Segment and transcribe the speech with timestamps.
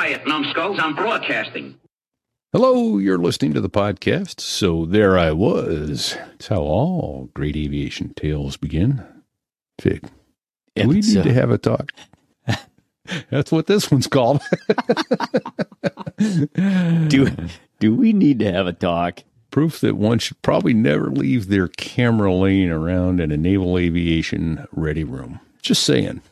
[0.00, 0.78] Quiet, numbskulls.
[0.80, 1.74] I'm broadcasting.
[2.54, 4.40] Hello, you're listening to the podcast.
[4.40, 6.16] So there I was.
[6.36, 9.04] It's how all great aviation tales begin.
[9.78, 10.08] Fig,
[10.74, 11.92] Yeah, we need so- to have a talk.
[13.30, 14.40] That's what this one's called.
[16.16, 17.28] do
[17.78, 19.20] do we need to have a talk?
[19.50, 24.66] Proof that one should probably never leave their camera laying around in a naval aviation
[24.72, 25.40] ready room.
[25.60, 26.22] Just saying.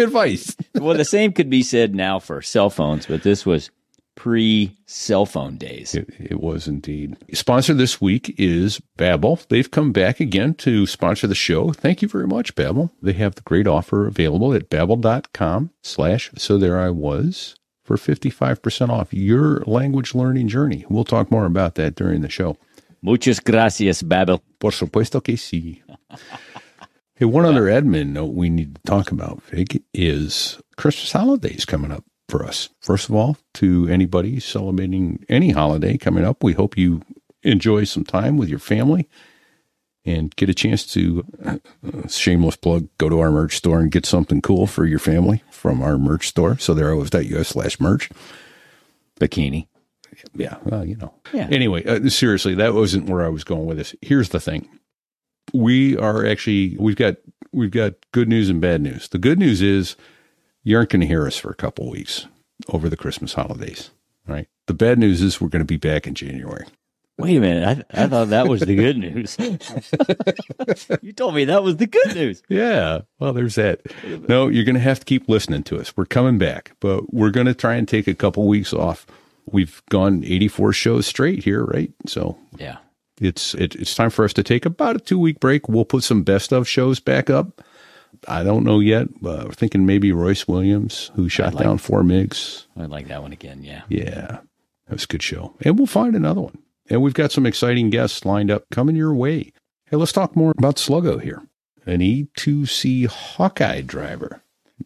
[0.00, 0.56] Advice.
[0.80, 3.70] Well, the same could be said now for cell phones, but this was
[4.14, 5.94] pre cell phone days.
[5.94, 7.16] It, it was indeed.
[7.32, 9.46] Sponsor this week is Babbel.
[9.48, 11.72] They've come back again to sponsor the show.
[11.72, 12.90] Thank you very much, Babbel.
[13.02, 18.88] They have the great offer available at babbel.com slash so there I was for 55%
[18.88, 20.84] off your language learning journey.
[20.88, 22.56] We'll talk more about that during the show.
[23.02, 24.40] Muchas gracias, Babbel.
[24.58, 25.82] Por supuesto que sí.
[27.20, 31.92] hey, one other admin note we need to talk about, Fig, is Christmas holidays coming
[31.92, 32.70] up for us.
[32.80, 37.02] First of all, to anybody celebrating any holiday coming up, we hope you
[37.42, 39.06] enjoy some time with your family
[40.06, 41.58] and get a chance to, uh,
[42.08, 45.82] shameless plug, go to our merch store and get something cool for your family from
[45.82, 46.56] our merch store.
[46.56, 48.08] So there was that us slash merch.
[49.20, 49.66] Bikini.
[50.34, 51.14] Yeah, well, you know.
[51.32, 51.48] Yeah.
[51.50, 53.94] Anyway, uh, seriously, that wasn't where I was going with this.
[54.02, 54.68] Here's the thing:
[55.52, 57.16] we are actually we've got
[57.52, 59.08] we've got good news and bad news.
[59.08, 59.96] The good news is
[60.62, 62.26] you aren't going to hear us for a couple of weeks
[62.68, 63.90] over the Christmas holidays.
[64.26, 64.48] Right.
[64.66, 66.66] The bad news is we're going to be back in January.
[67.18, 67.86] Wait a minute.
[67.92, 69.36] I, I thought that was the good news.
[71.02, 72.42] you told me that was the good news.
[72.48, 73.00] Yeah.
[73.18, 73.80] Well, there's that.
[74.26, 75.94] No, you're going to have to keep listening to us.
[75.96, 79.06] We're coming back, but we're going to try and take a couple weeks off.
[79.44, 81.92] We've gone 84 shows straight here, right?
[82.06, 82.78] So Yeah.
[83.20, 85.68] It's it, it's time for us to take about a two week break.
[85.68, 87.62] We'll put some best of shows back up.
[88.26, 89.04] I don't know yet.
[89.24, 92.66] Uh, we're thinking maybe Royce Williams, who shot like- down four MiGs.
[92.76, 93.62] I like that one again.
[93.62, 93.82] Yeah.
[93.88, 94.38] Yeah,
[94.86, 95.54] that was a good show.
[95.60, 96.58] And we'll find another one.
[96.88, 99.52] And we've got some exciting guests lined up coming your way.
[99.86, 101.40] Hey, let's talk more about Sluggo here,
[101.86, 104.42] an E2C Hawkeye driver.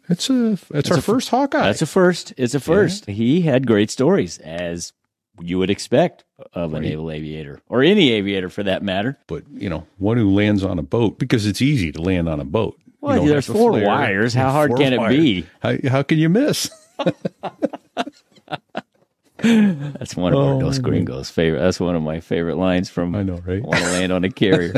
[0.07, 1.65] That's a that's, our a- first Hawkeye.
[1.65, 2.33] That's a first.
[2.37, 3.05] It's a first.
[3.07, 4.93] He had great stories, as
[5.41, 6.23] you would expect
[6.53, 9.17] of a naval aviator or any aviator for that matter.
[9.27, 12.39] but you know, one who lands on a boat because it's easy to land on
[12.39, 12.77] a boat.
[12.79, 13.85] You Well, there's four flare.
[13.87, 14.33] wires.
[14.33, 15.45] How hard Four can it be?
[15.61, 16.69] How, how can you miss?
[19.37, 21.59] That's one of Oh, our Dos Gringos' favorite.
[21.59, 23.61] That's one of my favorite lines from I know, right?
[23.61, 24.73] Want to land on a carrier.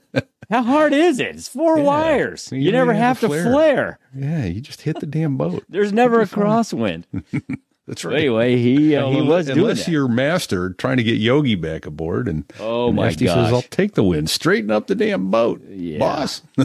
[0.50, 1.34] How hard is it?
[1.34, 2.50] It's four wires.
[2.52, 3.52] You, You never have have to to flare.
[3.52, 3.98] flare.
[4.14, 5.64] Yeah, you just hit the damn boat.
[5.68, 7.04] There's never a crosswind.
[7.86, 8.18] That's right.
[8.18, 9.90] anyway, he, uh, he was doing Unless that.
[9.92, 13.52] you're master trying to get Yogi back aboard, and Oh, and my Nasty says, gosh.
[13.52, 15.98] "I'll take the wind, straighten up the damn boat, Yeah.
[15.98, 16.42] boss."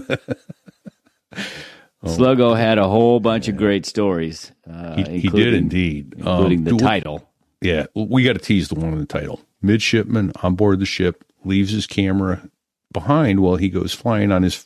[2.03, 4.51] Sluggo had a whole bunch of great stories.
[4.69, 7.27] Uh, he, he did indeed, including Um, the do- title.
[7.61, 9.39] Yeah, we got to tease the one in the title.
[9.61, 12.49] Midshipman on board the ship leaves his camera
[12.91, 14.65] behind while he goes flying on his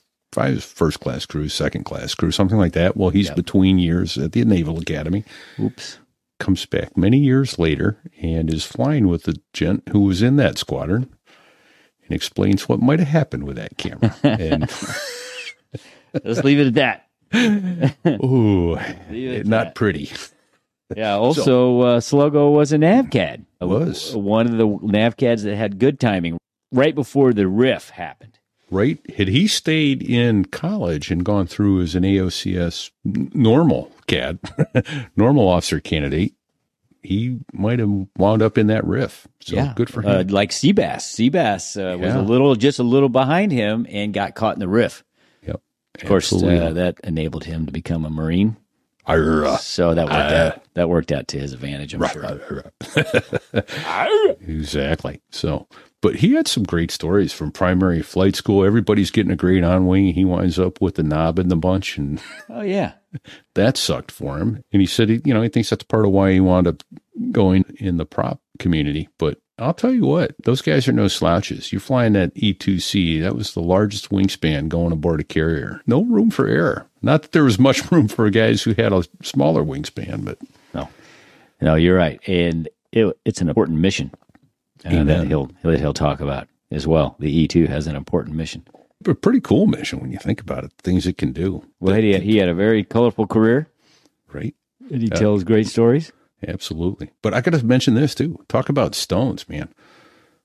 [0.61, 2.95] first class cruise, second class cruise, something like that.
[2.95, 5.25] While he's between years at the Naval Academy,
[5.59, 5.99] Oops.
[6.39, 10.57] Comes back many years later and is flying with the gent who was in that
[10.57, 11.13] squadron
[12.03, 14.15] and explains what might have happened with that camera.
[14.23, 14.69] And
[16.23, 17.01] Let's leave it at
[17.33, 17.95] that.
[18.23, 18.75] ooh,
[19.09, 19.75] it not that.
[19.75, 20.11] pretty.
[20.95, 21.15] Yeah.
[21.15, 23.45] Also, uh, Sluggo was a NavCad.
[23.59, 24.15] Was.
[24.15, 26.37] one of the NavCads that had good timing
[26.71, 28.39] right before the riff happened.
[28.71, 28.99] Right?
[29.15, 34.39] Had he stayed in college and gone through as an AOCS normal CAD,
[35.15, 36.33] normal officer candidate,
[37.03, 39.27] he might have wound up in that riff.
[39.39, 40.27] So good for Uh, him.
[40.29, 41.01] like Seabass.
[41.03, 44.67] Seabass uh, was a little, just a little behind him and got caught in the
[44.67, 45.03] riff.
[45.45, 45.61] yep.
[46.01, 48.57] Of course, uh, that enabled him to become a Marine.
[49.07, 50.63] So that worked Uh, out.
[50.73, 52.71] That worked out to his advantage, I'm sure.
[54.41, 55.21] exactly.
[55.29, 55.67] So,
[56.05, 58.63] but he had some great stories from primary flight school.
[58.63, 60.13] Everybody's getting a great on wing.
[60.13, 62.91] He winds up with the knob in the bunch, and Oh yeah,
[63.55, 64.63] that sucked for him.
[64.71, 66.83] And he said, he, you know, he thinks that's part of why he wound up
[67.31, 69.09] going in the prop community.
[69.17, 71.71] But I'll tell you what, those guys are no slouches.
[71.71, 73.23] You're flying that E2C.
[73.23, 75.81] That was the largest wingspan going aboard a carrier.
[75.87, 76.87] No room for error.
[77.01, 80.37] Not that there was much room for guys who had a smaller wingspan, but
[80.71, 80.87] no,
[81.61, 84.11] no, you're right, and it, it's an important mission
[84.85, 87.15] uh, that he'll that he'll talk about as well.
[87.19, 88.63] The E two has an important mission.
[89.07, 90.71] a pretty cool mission when you think about it.
[90.83, 93.67] Things it can do, Well, he, had, he had a very colorful career,
[94.33, 94.55] right?
[94.91, 96.11] and he tells great stories.
[96.47, 97.11] Absolutely.
[97.21, 98.37] But I got to mention this too.
[98.47, 99.69] Talk about stones, man.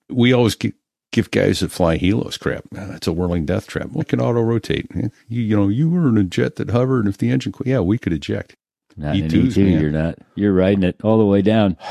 [0.09, 0.73] We always gi-
[1.13, 2.65] give guys that fly helos crap.
[2.77, 3.91] "Ah, It's a whirling death trap.
[3.93, 4.87] We can auto rotate.
[4.95, 5.11] You,
[5.43, 7.99] you know, you were in a jet that hovered, and if the engine, yeah, we
[7.99, 8.57] could eject.
[8.97, 9.81] Not E2s, E2, man.
[9.81, 10.19] you're not.
[10.35, 11.77] You're riding it all the way down.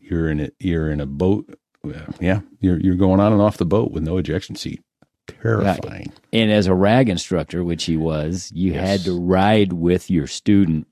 [0.00, 0.54] You're in it.
[0.58, 1.58] You're in a boat.
[1.84, 4.82] Well, Yeah, you're you're going on and off the boat with no ejection seat.
[5.26, 6.12] Terrifying.
[6.32, 8.88] And as a rag instructor, which he was, you Yes.
[8.88, 10.86] had to ride with your student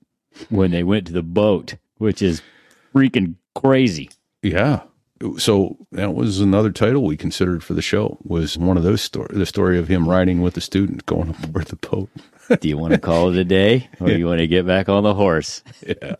[0.49, 2.41] when they went to the boat, which is
[2.95, 4.09] freaking crazy.
[4.43, 4.81] Yeah.
[5.39, 8.19] So that was another title we considered for the show.
[8.23, 11.65] Was one of those story the story of him riding with the student going aboard
[11.67, 12.09] the boat.
[12.61, 14.87] Do you want to call it a day or do you want to get back
[14.87, 15.63] on the horse?
[15.85, 16.15] yeah.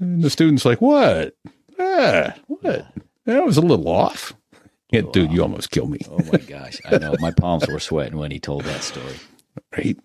[0.00, 1.34] And the student's like, "What?
[1.78, 2.86] Ah, what?
[3.28, 4.34] That was a little off."
[4.90, 5.98] Yeah, dude, you almost killed me.
[6.10, 6.80] Oh my gosh.
[6.86, 7.14] I know.
[7.20, 9.16] My palms were sweating when he told that story.
[9.76, 9.98] Right?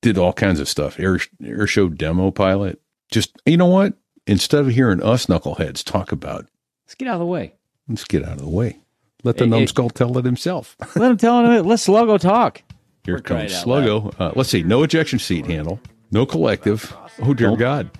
[0.00, 0.98] Did all kinds of stuff.
[0.98, 2.80] Air air show demo pilot.
[3.10, 3.94] Just you know what?
[4.26, 6.46] Instead of hearing us knuckleheads talk about,
[6.86, 7.54] Let's get out of the way.
[7.88, 8.78] let's get out of the way.
[9.22, 9.50] Let the hey.
[9.50, 10.76] numbskull tell it himself.
[10.96, 11.66] Let him tell it.
[11.66, 12.62] Let Sluggo talk.
[13.04, 14.14] Here We're comes Sluggo.
[14.18, 14.62] Uh, let's see.
[14.62, 15.78] No ejection seat handle.
[16.10, 16.96] No collective.
[17.22, 17.90] Oh dear God.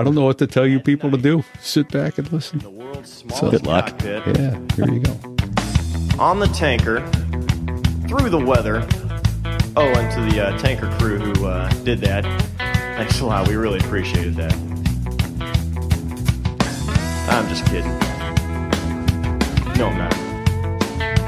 [0.00, 1.44] I don't know what to tell you people to do.
[1.60, 2.58] Sit back and listen.
[3.04, 3.88] So- Good luck.
[3.88, 5.12] cockpit, Yeah, here you go.
[6.18, 7.06] on the tanker,
[8.08, 8.78] through the weather.
[9.76, 12.24] Oh, and to the uh, tanker crew who uh, did that.
[12.96, 13.46] Thanks a lot.
[13.46, 14.54] We really appreciated that.
[17.28, 17.98] I'm just kidding.
[19.76, 21.20] No, I'm not.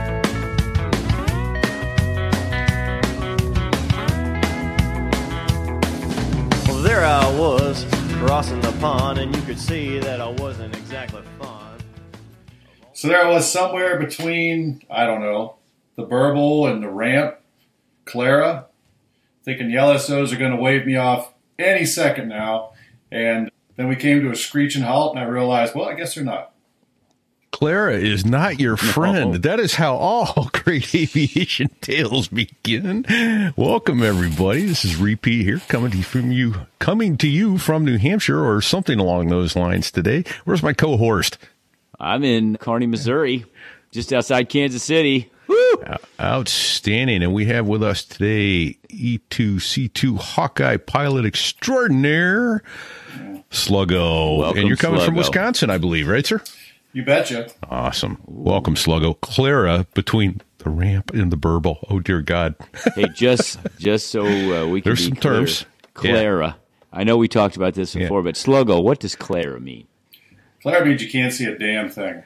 [6.67, 7.85] Well, there I was,
[8.27, 11.83] crossing the pond, and you could see that I wasn't exactly fond.
[12.93, 15.57] So there I was somewhere between, I don't know,
[15.97, 17.39] the burble and the ramp,
[18.05, 18.67] Clara,
[19.45, 22.75] thinking the LSOs are going to wave me off any second now.
[23.11, 26.23] And then we came to a screeching halt, and I realized, well, I guess they're
[26.23, 26.53] not.
[27.53, 29.35] Clara is not your friend.
[29.35, 33.05] That is how all great aviation tales begin.
[33.57, 34.65] Welcome everybody.
[34.67, 38.43] This is Repeat here, coming to you from you, coming to you from New Hampshire
[38.43, 40.25] or something along those lines today.
[40.45, 41.39] Where's my co-host?
[42.01, 43.45] I'm in Kearney, Missouri,
[43.93, 45.31] just outside Kansas City.
[46.19, 47.23] Outstanding.
[47.23, 52.63] And we have with us today E E2C2 Hawkeye pilot extraordinaire,
[53.51, 54.39] Sluggo.
[54.39, 56.43] Welcome, and you're coming from Wisconsin, I believe, right, sir?
[56.93, 57.49] You betcha.
[57.71, 58.19] Awesome.
[58.27, 59.19] Welcome, Sluggo.
[59.21, 61.79] Clara between the ramp and the burble.
[61.89, 62.55] Oh, dear God.
[62.95, 65.65] Hey, just just so uh, we can There's be some clear, terms.
[65.95, 66.57] Clara.
[66.93, 68.03] I know we talked about this Yeah.
[68.03, 69.87] before, but Sluggo, what does Clara mean?
[70.63, 72.23] Clara means you can't see a damn thing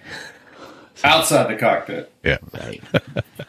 [1.04, 2.12] outside the cockpit.
[2.24, 2.38] yeah.
[2.52, 2.82] Right.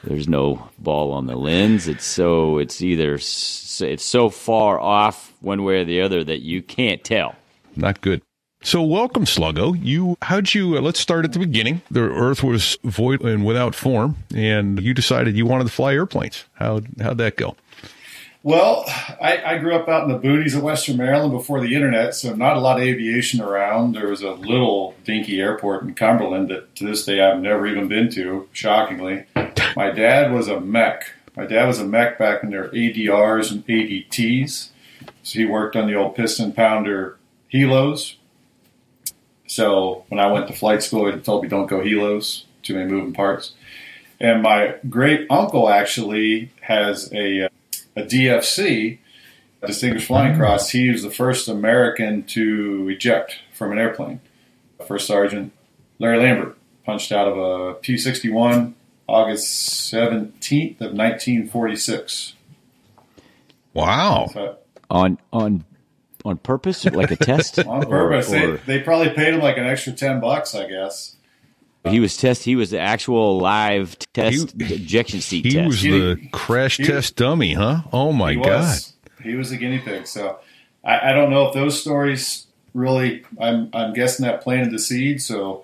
[0.04, 1.88] There's no ball on the lens.
[1.88, 6.62] It's so it's either it's so far off one way or the other that you
[6.62, 7.36] can't tell.
[7.76, 8.22] Not good.
[8.64, 9.80] So, welcome, Sluggo.
[9.82, 10.78] You, how'd you?
[10.78, 11.84] Uh, let's start at the beginning.
[11.92, 16.46] The Earth was void and without form, and you decided you wanted to fly airplanes.
[16.56, 17.56] How how'd that go?
[18.44, 18.86] Well,
[19.22, 22.34] I, I grew up out in the boonies of Western Maryland before the internet, so
[22.34, 23.94] not a lot of aviation around.
[23.94, 27.88] There was a little dinky airport in Cumberland that to this day I've never even
[27.88, 29.26] been to, shockingly.
[29.76, 31.12] My dad was a mech.
[31.36, 34.70] My dad was a mech back in their ADRs and ADTs.
[35.24, 37.18] So he worked on the old piston pounder
[37.54, 38.16] helos.
[39.48, 42.90] So when I went to flight school, he told me don't go helos, too many
[42.92, 43.54] moving parts.
[44.20, 47.50] And my great uncle actually has a uh,
[47.96, 49.00] a DFC,
[49.62, 50.70] a Distinguished Flying Cross.
[50.70, 54.20] He was the first American to eject from an airplane.
[54.88, 55.52] First Sergeant
[56.00, 58.76] Larry Lambert punched out of a P 61
[59.08, 62.34] August 17th of 1946.
[63.74, 64.30] Wow.
[64.32, 64.58] So,
[64.90, 65.66] On on
[66.28, 67.60] on purpose, like a test.
[67.66, 68.32] on purpose.
[68.32, 71.16] Or- or- they, they probably paid him like an extra 10 bucks, I guess.
[71.90, 72.44] he was test.
[72.44, 75.68] He was the actual live test He- ejection seat He test.
[75.68, 77.82] was the crash He- test dummy, huh?
[77.94, 78.46] Oh my he God.
[78.48, 78.94] was.
[79.24, 80.06] He was a guinea pig.
[80.08, 80.40] So
[80.84, 83.24] I, I don't know if those stories really.
[83.42, 85.22] I'm I'm guessing that planted the seed.
[85.22, 85.64] So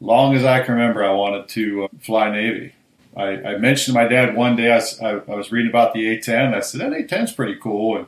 [0.00, 2.72] long as I can remember, I wanted to uh, fly Navy.
[3.16, 4.70] I, I mentioned to my dad one day.
[4.72, 6.54] I was reading about the A10.
[6.54, 8.06] I said that A10's pretty cool, and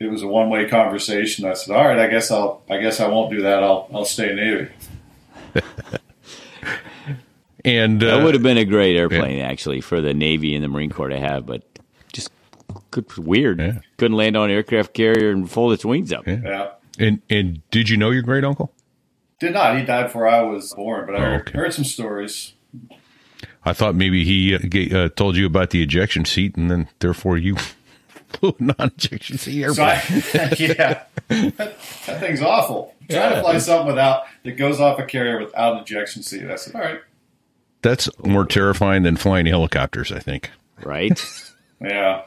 [0.00, 1.44] it was a one way conversation.
[1.46, 3.62] I said, all right, I guess I'll I guess I won't do that.
[3.62, 4.68] I'll I'll stay Navy.
[7.66, 10.68] And uh, That would have been a great airplane, actually, for the Navy and the
[10.68, 11.62] Marine Corps to have, but
[12.12, 12.30] just
[12.90, 13.58] good, weird.
[13.58, 13.78] Yeah.
[13.96, 16.26] Couldn't land on an aircraft carrier and fold its wings up.
[16.26, 16.40] Yeah.
[16.44, 16.70] Yeah.
[16.98, 18.70] and and did you know your great uncle?
[19.40, 19.78] Did not.
[19.78, 21.58] He died before I was born, but I Oh, heard, okay.
[21.58, 22.52] heard some stories.
[23.64, 24.54] I thought maybe he
[24.92, 27.56] uh, uh, told you about the ejection seat, and then therefore you
[28.36, 30.22] flew a non-ejection seat So airplane.
[30.34, 31.56] I, yeah, that,
[32.06, 32.94] that thing's awful.
[33.08, 36.44] Trying to fly something without that goes off a carrier without an ejection seat.
[36.50, 37.00] I said, all right,
[37.82, 40.50] That's more terrifying than flying helicopters, I think.
[40.82, 41.22] Right?
[41.80, 42.24] yeah.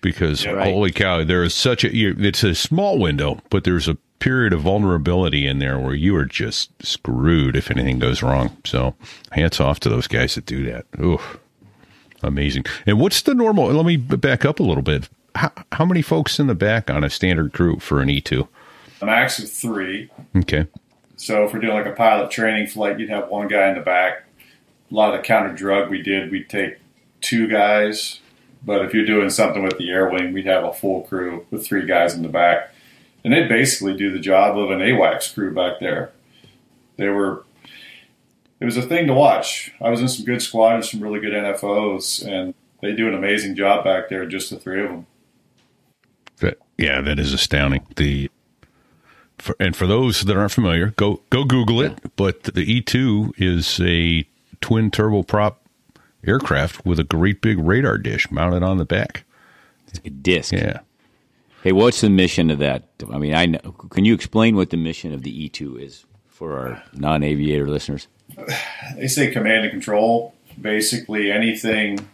[0.00, 0.52] because Yeah.
[0.52, 0.72] Right.
[0.72, 4.62] holy cow, there is such a it's a small window, but there's a period of
[4.62, 8.56] vulnerability in there where you are just screwed if anything goes wrong.
[8.64, 8.94] So,
[9.32, 10.86] hats off to those guys that do that.
[10.98, 11.38] Oof.
[12.22, 12.64] Amazing.
[12.86, 13.66] And what's the normal?
[13.66, 15.08] Let me back up a little bit.
[15.34, 18.48] How, how many folks in the back on a standard crew for an E E2?
[19.02, 20.10] A max of three.
[20.34, 20.66] Okay.
[21.16, 23.82] So if we're doing like a pilot training flight, you'd have one guy in the
[23.82, 24.24] back.
[24.90, 26.78] A lot of the counter drug we did, we'd take
[27.20, 28.20] two guys.
[28.64, 31.66] But if you're doing something with the air wing, we'd have a full crew with
[31.66, 32.72] three guys in the back.
[33.24, 36.12] And they'd basically do the job of an AWACS crew back there.
[36.96, 37.44] They were,
[38.60, 39.72] it was a thing to watch.
[39.80, 43.54] I was in some good squadrons, some really good NFOs, and they do an amazing
[43.54, 45.06] job back there, just the three of them.
[46.38, 47.86] That, yeah, that is astounding.
[47.96, 48.30] The
[49.38, 52.16] for, and for those that aren't familiar, go go Google it.
[52.16, 54.26] But the E two is a
[54.60, 55.56] twin turboprop
[56.26, 59.24] aircraft with a great big radar dish mounted on the back.
[59.86, 60.52] It's like a disc.
[60.52, 60.80] Yeah,
[61.66, 62.84] Hey, what's the mission of that?
[63.12, 66.56] I mean, I know, can you explain what the mission of the E2 is for
[66.56, 68.06] our non-aviator listeners?
[68.96, 70.34] They say command and control.
[70.60, 72.08] Basically, anything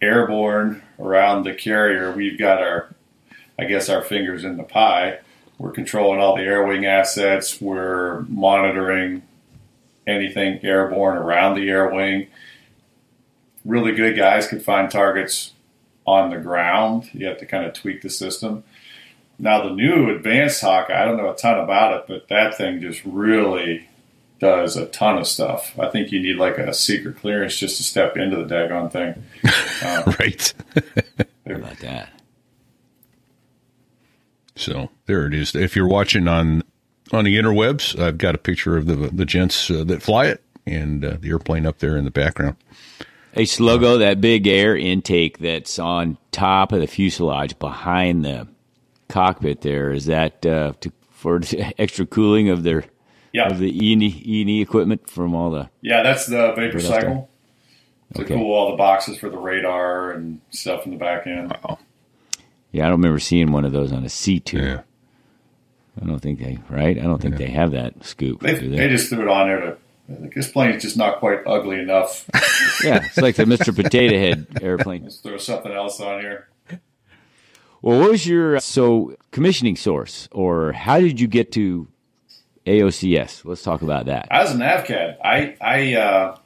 [0.00, 2.94] airborne around the carrier, we've got our,
[3.58, 5.18] I guess, our fingers in the pie.
[5.58, 7.60] We're controlling all the air wing assets.
[7.60, 9.22] We're monitoring
[10.06, 12.28] anything airborne around the air wing.
[13.64, 15.52] Really good guys could find targets
[16.06, 17.10] on the ground.
[17.12, 18.64] You have to kind of tweak the system.
[19.38, 22.80] Now, the new advanced Hawk, I don't know a ton about it, but that thing
[22.80, 23.88] just really
[24.44, 25.76] does a ton of stuff.
[25.78, 29.24] I think you need like a secret clearance just to step into the daggone thing.
[30.20, 30.54] right.
[31.46, 32.10] How about that?
[34.54, 35.54] So there it is.
[35.54, 36.62] If you're watching on
[37.10, 40.42] on the interwebs, I've got a picture of the the gents uh, that fly it
[40.66, 42.56] and uh, the airplane up there in the background.
[43.32, 48.46] Hey, Sluggo, that big air intake that's on top of the fuselage behind the
[49.08, 51.40] cockpit there, is that uh, to, for
[51.78, 52.84] extra cooling of their
[53.34, 56.60] Yeah, of the E and E and equipment from all the yeah, that's the vapor
[56.60, 57.00] Right up there.
[57.00, 57.30] cycle
[58.14, 58.34] to Okay.
[58.34, 61.52] cool all the boxes for the radar and stuff in the back end.
[62.70, 64.58] Yeah, I don't remember seeing one of those on a C two.
[64.58, 64.80] Yeah.
[66.00, 66.96] I don't think they right.
[66.98, 68.40] I don't think they have that scoop.
[68.40, 68.88] They, they they?
[68.88, 69.76] just threw it on there to.
[70.08, 72.28] like, This plane's just not quite ugly enough.
[72.84, 73.74] yeah, it's like the Mr.
[73.74, 75.04] Potato Head airplane.
[75.04, 76.48] Let's throw something else on here.
[77.82, 81.86] Well, what was your so commissioning source, or how did you get to
[82.66, 83.44] AOCS?
[83.44, 84.28] Let's talk about that.
[84.30, 85.18] I was an AVCAD.
[85.22, 86.38] I, I, uh,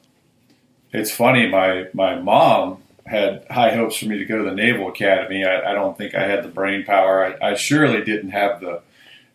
[0.91, 1.47] it's funny.
[1.47, 5.43] My my mom had high hopes for me to go to the Naval Academy.
[5.43, 7.37] I, I don't think I had the brain power.
[7.41, 8.81] I, I surely didn't have the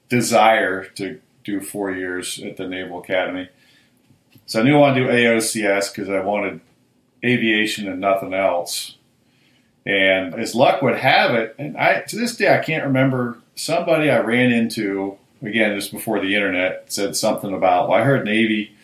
[0.09, 3.49] desire to do four years at the Naval Academy.
[4.47, 6.61] So I knew I wanted to do AOCS because I wanted
[7.25, 8.97] aviation and nothing else.
[9.87, 14.11] And as luck would have it, and I to this day I can't remember somebody
[14.11, 18.75] I ran into again just before the internet said something about well I heard Navy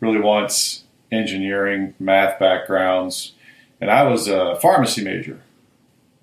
[0.00, 3.32] really wants engineering, math backgrounds,
[3.80, 5.40] and I was a pharmacy major.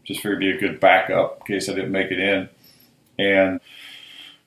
[0.04, 2.50] Just figured it'd be a good backup in case I didn't make it in.
[3.18, 3.60] And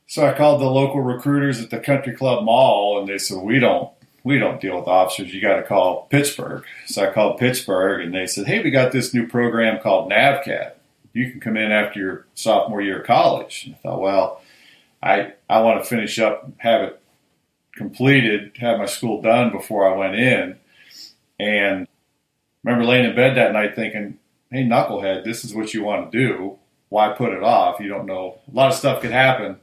[0.07, 3.59] so I called the local recruiters at the country club mall and they said, We
[3.59, 3.91] don't
[4.23, 5.33] we don't deal with officers.
[5.33, 6.65] You got to call Pittsburgh.
[6.87, 10.73] So I called Pittsburgh and they said, Hey, we got this new program called NAVCAD.
[11.13, 13.65] You can come in after your sophomore year of college.
[13.67, 14.43] And I thought, well,
[15.03, 17.03] I, I want to finish up, have it
[17.75, 20.57] completed, have my school done before I went in.
[21.39, 21.87] And
[22.65, 24.19] remember laying in bed that night thinking,
[24.51, 26.59] Hey, knucklehead, this is what you want to do.
[26.89, 27.81] Why put it off?
[27.81, 28.39] You don't know.
[28.51, 29.59] A lot of stuff could happen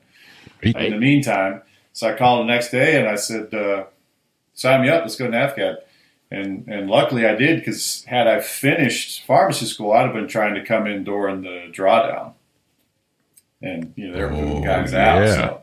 [0.62, 1.64] in the meantime.
[1.92, 3.86] So I called the next day and I said, uh,
[4.54, 5.02] sign me up.
[5.02, 5.78] Let's go to NAVCAD.
[6.30, 10.56] And, and luckily I did because had I finished pharmacy school, I'd have been trying
[10.56, 12.34] to come in during the drawdown.
[13.66, 15.24] And, you know, they were moving Oh, guys out.
[15.24, 15.34] yeah.
[15.36, 15.62] So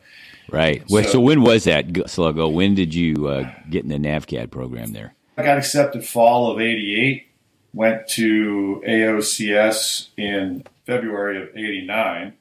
[0.50, 0.82] Right.
[0.90, 2.52] Well, so, So- when was that, G- Sluggo?
[2.52, 5.14] When did you uh, get in the NAVCAD program there?
[5.38, 7.26] I got accepted fall of 88,
[7.72, 12.34] went to AOCS in February of 89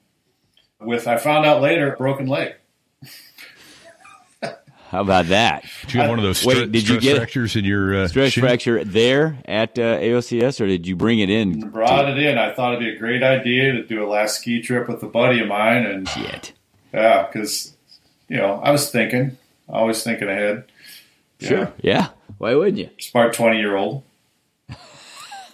[0.81, 2.55] with, I found out later, broken leg.
[4.91, 5.63] How about that?
[5.87, 8.07] Do you have one of those Wait, stre- did you get- fractures in your uh,
[8.09, 8.43] Stress shin?
[8.43, 11.69] fracture there at uh, AOCS, or did you bring it in?
[11.69, 12.37] Brought it in.
[12.37, 15.07] I thought it'd be a great idea to do a last ski trip with a
[15.07, 15.85] buddy of mine.
[15.85, 16.51] And Shit.
[16.93, 17.73] yeah, because,
[18.27, 19.37] you know, I was thinking,
[19.69, 20.65] always thinking ahead.
[21.39, 21.71] Sure.
[21.81, 22.09] Yeah.
[22.37, 22.89] Why wouldn't you?
[22.99, 24.03] Smart 20 year old.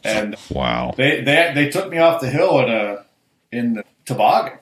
[0.03, 0.93] And Wow.
[0.95, 3.05] they, they they took me off the hill in a
[3.51, 4.57] in the toboggan.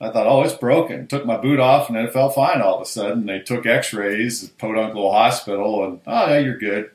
[0.00, 1.06] I thought, oh, it's broken.
[1.06, 3.24] Took my boot off, and then it felt fine all of a sudden.
[3.26, 6.90] They took X-rays at Podunk Hospital, and oh yeah, you're good.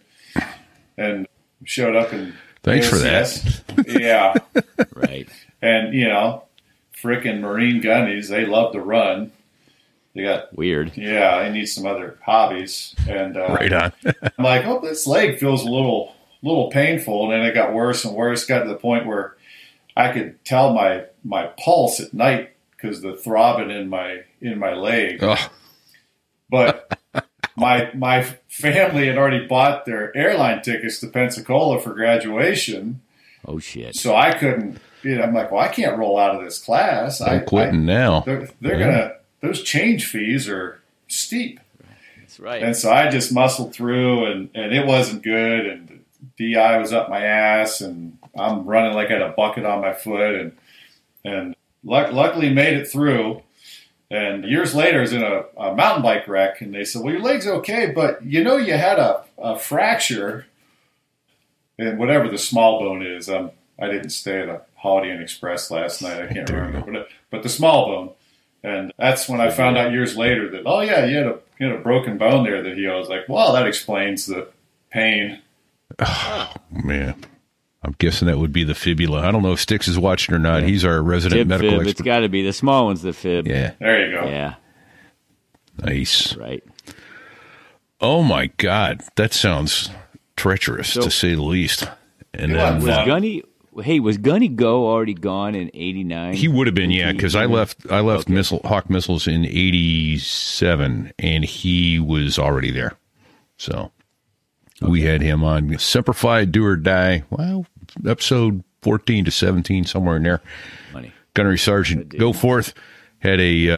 [0.97, 1.27] And
[1.65, 3.63] showed up and Thanks for that.
[3.87, 4.35] yeah,
[4.95, 5.27] Right.
[5.63, 6.43] and you know,
[6.95, 9.31] frickin' Marine gunnies, they love to run.
[10.13, 10.95] They got Weird.
[10.95, 13.93] yeah, I need some other hobbies, and uh, Right on.
[14.05, 18.05] I'm like, oh, this leg feels a little, little painful, and then it got worse
[18.05, 18.45] and worse.
[18.45, 19.35] Got to the point where
[19.97, 22.50] I could tell my my pulse at night
[22.81, 25.23] because the throbbing in my in my leg.
[25.23, 25.49] oh,
[26.49, 26.97] But
[27.55, 33.01] my my family had already bought their airline tickets to Pensacola for graduation,
[33.45, 33.95] Oh shit.
[33.95, 34.79] so I couldn't.
[35.03, 37.21] You know, I'm like, well, I can't roll out of this class.
[37.21, 38.21] I, I'm quitting now.
[38.21, 38.85] They're they're Yeah.
[38.85, 41.59] gonna those change fees are steep.
[42.19, 42.61] That's right.
[42.63, 45.65] And so I just muscled through, and, and it wasn't good.
[45.65, 46.05] And
[46.37, 49.93] DI was up my ass, and I'm running like I had a bucket on my
[49.93, 50.51] foot, and
[51.25, 53.41] and luck, luckily made it through.
[54.09, 57.13] And years later, I was in a, a mountain bike wreck, and they said, "Well,
[57.13, 60.47] your leg's okay, but you know you had a, a fracture,
[61.77, 63.29] and whatever the small bone is.
[63.29, 66.21] Um, I didn't stay at a Holiday Inn Express last night.
[66.21, 68.13] I can't remember, but, but the small bone."
[68.63, 71.67] And that's when I found out years later that, oh yeah, you had a you
[71.67, 72.87] had a broken bone there that he.
[72.87, 74.49] I was like, well, that explains the
[74.91, 75.41] pain.
[75.99, 77.25] Oh Man,
[77.83, 79.27] I'm guessing that would be the fibula.
[79.27, 80.63] I don't know if Sticks is watching or not.
[80.63, 81.81] He's our resident Tib medical fib.
[81.81, 82.05] It's expert.
[82.05, 83.47] got to be the small one's the fib.
[83.47, 84.27] yeah, There you go.
[84.27, 84.55] Yeah.
[85.83, 86.35] nice.
[86.35, 86.63] Right.
[87.99, 89.89] Oh my God, that sounds
[90.35, 91.87] treacherous So- to say the least.
[92.33, 92.85] And then was.
[92.85, 93.05] Was Yeah.
[93.05, 93.43] Gunny?
[93.83, 96.33] Hey, was Gunny Go already gone in '89?
[96.33, 97.77] he would have been, yeah, because I left.
[97.89, 102.97] I left missile Hawk missiles in '87, and he was already there.
[103.57, 103.91] So
[104.81, 107.23] we had him on Semperfi Do or Die.
[107.29, 107.65] Well,
[108.07, 110.41] episode 14 to 17, somewhere in there.
[110.93, 111.13] Money.
[111.33, 112.73] Gunnery Sergeant Goforth
[113.19, 113.77] had a uh,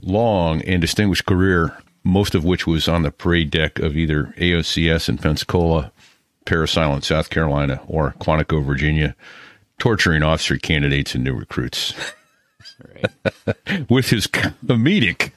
[0.00, 5.08] long and distinguished career, most of which was on the parade deck of either AOCS
[5.08, 5.92] in Pensacola,
[6.44, 9.14] Parris Island, South Carolina, or Quantico, Virginia,
[9.78, 11.92] torturing officer candidates and new recruits
[12.94, 13.88] Right.
[13.90, 15.30] with his comedic.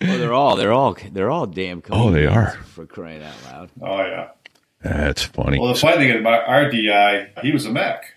[0.00, 1.82] Well, they're all they're all they're all damn.
[1.90, 2.52] Oh, they are.
[2.74, 3.70] for crying out loud.
[3.80, 4.28] Oh yeah.
[4.82, 5.58] That's funny.
[5.58, 8.12] Well, the funny thing about my our DI, he was a mech.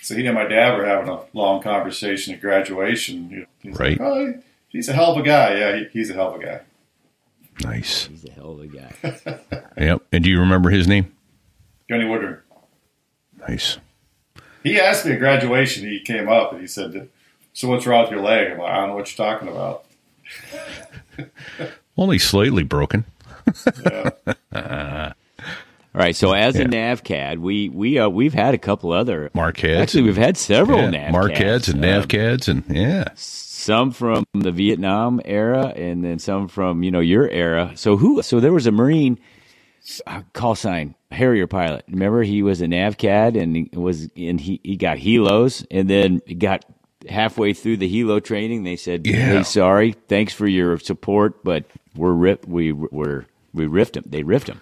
[0.00, 3.46] So he and my dad were having a long conversation at graduation.
[3.62, 3.98] He's Right.
[3.98, 4.34] like, oh,
[4.68, 5.58] he's a hell of a guy.
[5.58, 6.60] Yeah, he, he's a hell of a guy.
[7.62, 8.06] nice.
[8.06, 9.40] He's a hell of a guy.
[9.78, 10.02] Yep.
[10.12, 11.12] And do you remember his name?
[11.90, 12.42] Johnny Woodard.
[13.46, 13.76] Nice.
[14.62, 15.86] He asked me at graduation.
[15.88, 17.08] He came up and he said,
[17.52, 19.84] "So what's wrong with your leg?" I'm like, "I don't know what you're talking about."
[21.96, 23.04] Only slightly broken.
[23.84, 24.10] Yeah.
[25.94, 26.14] All right.
[26.16, 26.62] So as Yeah.
[26.62, 29.30] a NavCad, we we uh, we've had a couple other.
[29.34, 29.80] MarCads.
[29.80, 31.12] Actually, we've had several yeah, NavCads.
[31.12, 33.04] MarCads and Uh, Navcads and yeah.
[33.14, 37.72] some from the Vietnam era, and then some from you know your era.
[37.76, 38.20] So who?
[38.22, 39.18] So there was a Marine
[40.06, 41.84] uh, call sign Harrier pilot.
[41.88, 46.20] Remember, he was a NavCad, and he was and he he got helos, and then
[46.26, 46.64] he got
[47.08, 48.64] halfway through the helo training.
[48.64, 49.14] They said, Yeah.
[49.38, 51.64] "Hey, sorry, thanks for your support, but
[51.94, 54.04] we're rip we we're we riffed him.
[54.06, 54.60] They riffed him."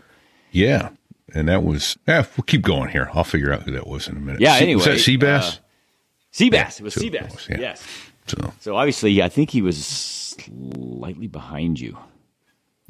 [0.53, 0.91] Yeah.
[1.35, 3.11] And that was, yeah, we'll keep going here.
[3.13, 4.41] I'll figure out who that was in a minute.
[4.41, 5.57] Yeah, Se- anyway, Was that Seabass?
[5.57, 5.61] uh,
[6.33, 6.79] Seabass.
[6.81, 7.33] It was so it Seabass.
[7.35, 7.59] was, yeah.
[7.59, 7.85] Yes.
[8.29, 11.97] so, So obviously, I think he was slightly behind you.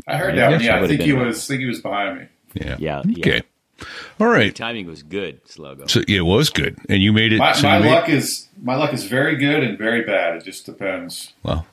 [0.07, 0.57] I heard Yeah, that.
[0.57, 0.64] one.
[0.64, 1.27] Yeah, I I think he been.
[1.27, 1.47] was.
[1.47, 2.27] Think he was behind me.
[2.55, 2.77] yeah.
[2.79, 3.35] Yeah, Okay.
[3.37, 3.40] yeah.
[4.21, 4.55] All right.
[4.55, 5.91] Timing was good, Sluggo.
[5.91, 6.79] So it was good.
[6.89, 7.39] And you made it.
[7.39, 10.37] My, so my made, luck is my luck is very good and very bad.
[10.37, 11.33] It just depends.
[11.43, 11.67] Well,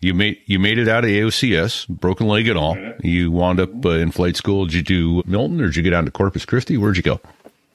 [0.00, 2.76] you made you made it out of AOCS, broken leg and all.
[3.00, 4.66] You wound up uh, in flight school.
[4.66, 6.76] Did you do Milton or did you get down to Corpus Christi?
[6.76, 7.20] Where'd you go?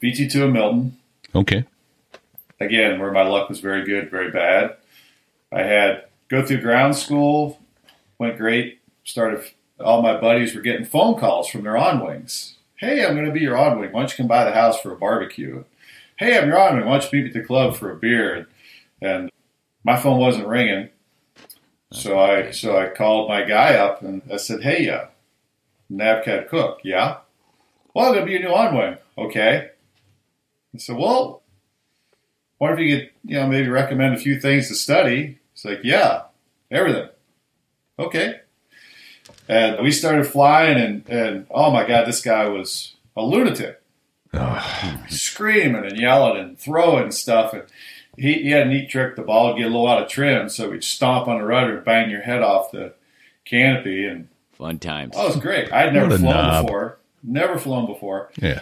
[0.03, 0.97] VT two in Milton.
[1.33, 1.63] Okay.
[2.59, 4.75] again, where my luck was very good, very bad.
[5.51, 7.59] I had go through ground school,
[8.19, 8.79] went great.
[9.03, 9.43] Started
[9.79, 12.55] all my buddies were getting phone calls from their on wings.
[12.81, 13.91] Hey, I'm going to be your on wing.
[13.91, 15.65] Why don't you come by the house for a barbecue?
[16.17, 16.85] Hey, I'm your on wing.
[16.87, 18.47] Why don't you meet me at the club for a beer?
[18.99, 19.31] And
[19.83, 20.89] my phone wasn't ringing,
[21.93, 25.05] so I so I called my guy up and I said, Hey, uh,
[25.91, 27.17] Navcad Cook, yeah.
[27.93, 28.97] Well, I'm going to be your new on wing.
[29.15, 29.69] Okay.
[30.73, 31.43] I said, Well,
[32.57, 35.37] wonder if you could, you know, maybe recommend a few things to study.
[35.53, 36.23] It's like, yeah,
[36.71, 37.09] everything.
[37.99, 38.39] Okay.
[39.51, 43.81] And we started flying, and, and oh my God, this guy was a lunatic,
[45.09, 47.51] screaming and yelling and throwing stuff.
[47.51, 47.63] And
[48.17, 49.17] he, he had a neat trick.
[49.17, 51.75] The ball would get a little out of trim, so we'd stomp on the rudder
[51.75, 52.93] and bang your head off the
[53.43, 54.05] canopy.
[54.05, 55.15] And Fun times.
[55.17, 55.71] oh, it was great.
[55.73, 56.65] I'd never flown knob.
[56.65, 56.97] before.
[57.21, 58.31] Never flown before.
[58.37, 58.61] Yeah.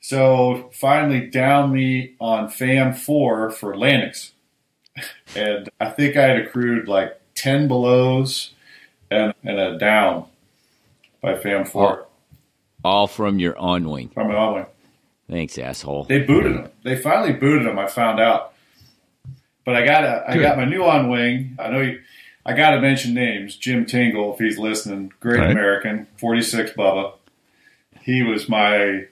[0.00, 4.32] So finally down me on FAM four for landings.
[5.34, 8.52] And I think I had accrued like ten belows
[9.10, 10.26] and, and a down
[11.22, 12.06] by FAM four
[12.84, 14.08] All from your on wing.
[14.10, 14.66] from an on wing.
[15.30, 16.04] Thanks, asshole.
[16.04, 16.68] They booted him.
[16.84, 17.78] They finally booted him.
[17.78, 18.54] I found out.
[19.64, 20.42] But I got a, I Good.
[20.42, 21.54] got my new on wing.
[21.58, 22.00] I know you,
[22.46, 23.54] I got to mention names.
[23.56, 25.50] Jim Tingle, if he's listening, great Right.
[25.50, 27.12] American, forty six Bubba.
[28.00, 29.04] He was my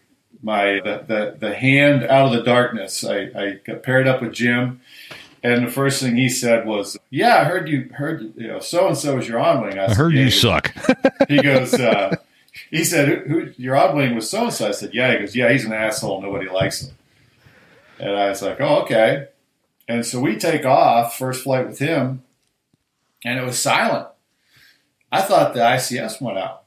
[0.43, 3.05] my the, the the hand out of the darkness.
[3.05, 4.81] I, I got paired up with Jim,
[5.47, 8.89] and the first thing he said was, "Yeah, I heard you heard you know so
[8.89, 10.73] and so is your on wing." I heard "Yeah." you suck.
[11.29, 12.17] he goes, uh,
[12.71, 14.69] he said, who, who, your wing was so and so.
[14.69, 15.13] I said, yeah.
[15.13, 16.23] He goes, yeah, he's an asshole.
[16.23, 16.97] Nobody likes him.
[17.99, 19.29] And I was like, oh, okay.
[19.89, 22.25] And so we take off, first flight with him,
[23.25, 24.09] and it was silent.
[25.13, 26.65] I thought the ICS went out.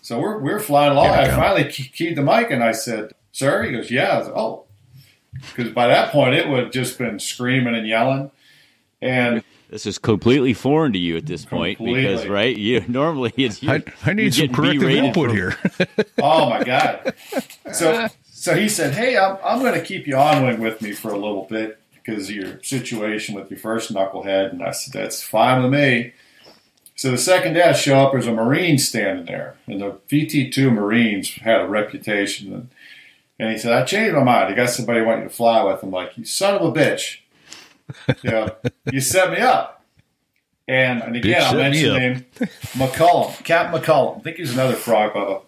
[0.00, 1.06] So we're, we're flying along.
[1.06, 1.36] Yeah, I yeah.
[1.36, 3.64] finally keyed the mic and I said, sir?
[3.64, 4.08] He goes, yeah.
[4.08, 4.64] I like, oh.
[5.32, 8.30] Because by that point, it would have just been screaming and yelling.
[9.02, 12.02] And This is completely foreign to you at this point Completely.
[12.02, 12.56] because, right?
[12.56, 13.70] You normally it's you.
[13.70, 15.56] I, I need some corrective input here.
[16.22, 17.14] Oh my god!
[17.72, 20.92] So so he said, "Hey, I'm I'm going to keep you on wing with me
[20.92, 24.92] for a little bit because of your situation with your first knucklehead." And I said,
[24.92, 26.12] "That's fine with me."
[26.94, 30.70] So the second day I show up, there's a Marine standing there, and the VT2
[30.70, 32.52] Marines had a reputation.
[32.52, 32.68] And,
[33.40, 34.52] and he said, "I changed my mind.
[34.52, 36.72] I got somebody I want you to fly with." I'm like, "You son of a
[36.72, 37.18] bitch!
[38.22, 38.56] You know,
[38.92, 39.84] you set me up."
[40.68, 42.26] And, and again, Bitch, I'll set me him,
[42.78, 44.18] McCullum, Captain McCullum.
[44.18, 45.42] I think he's another frog bubba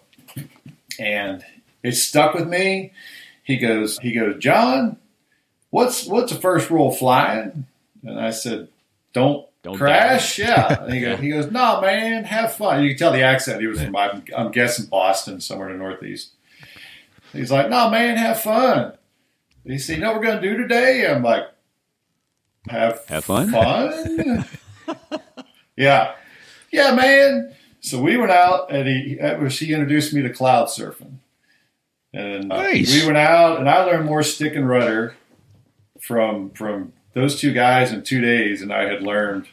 [0.99, 1.43] and
[1.81, 2.91] it stuck with me.
[3.43, 4.97] He goes, he goes, John,
[5.69, 7.65] what's what's the first rule of flying?
[8.03, 8.69] And I said,
[9.13, 10.39] don't, Don't crash.
[10.39, 10.83] Yeah.
[10.83, 12.83] And he goes, he goes, no, man, have fun.
[12.83, 13.61] You can tell the accent.
[13.61, 16.31] He was from, I'm, I'm guessing Boston, somewhere in the Northeast.
[17.33, 18.93] He's like, no, man, have fun.
[19.65, 21.07] He said, you know what we're going to do today?
[21.09, 21.43] I'm like,
[22.69, 23.49] have, Have fun?
[23.51, 24.45] fun?
[25.77, 26.15] yeah.
[26.71, 27.55] Yeah, man.
[27.81, 29.17] So we went out and he,
[29.49, 31.15] he introduced me to cloud surfing.
[32.13, 32.93] And uh, Nice.
[32.93, 35.15] we went out and I learned more stick and rudder
[35.99, 39.47] from from those two guys in two days And I had learned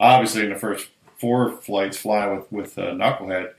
[0.00, 0.88] obviously in the first
[1.18, 3.52] four flights flying with with uh, knucklehead.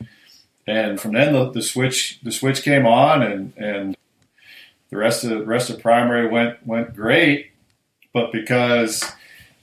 [0.69, 3.97] And from then the, the switch the switch came on and and
[4.89, 7.51] the rest of the rest of primary went went great,
[8.13, 9.03] but because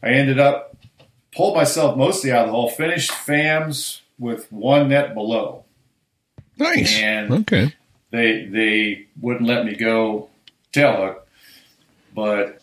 [0.02, 0.76] I ended up
[1.34, 5.64] pulled myself mostly out of the hole, finished FAMs with one net below.
[6.58, 6.98] Nice.
[6.98, 7.74] And- okay.
[8.10, 10.28] They they wouldn't let me go
[10.72, 11.18] tailhook,
[12.14, 12.62] but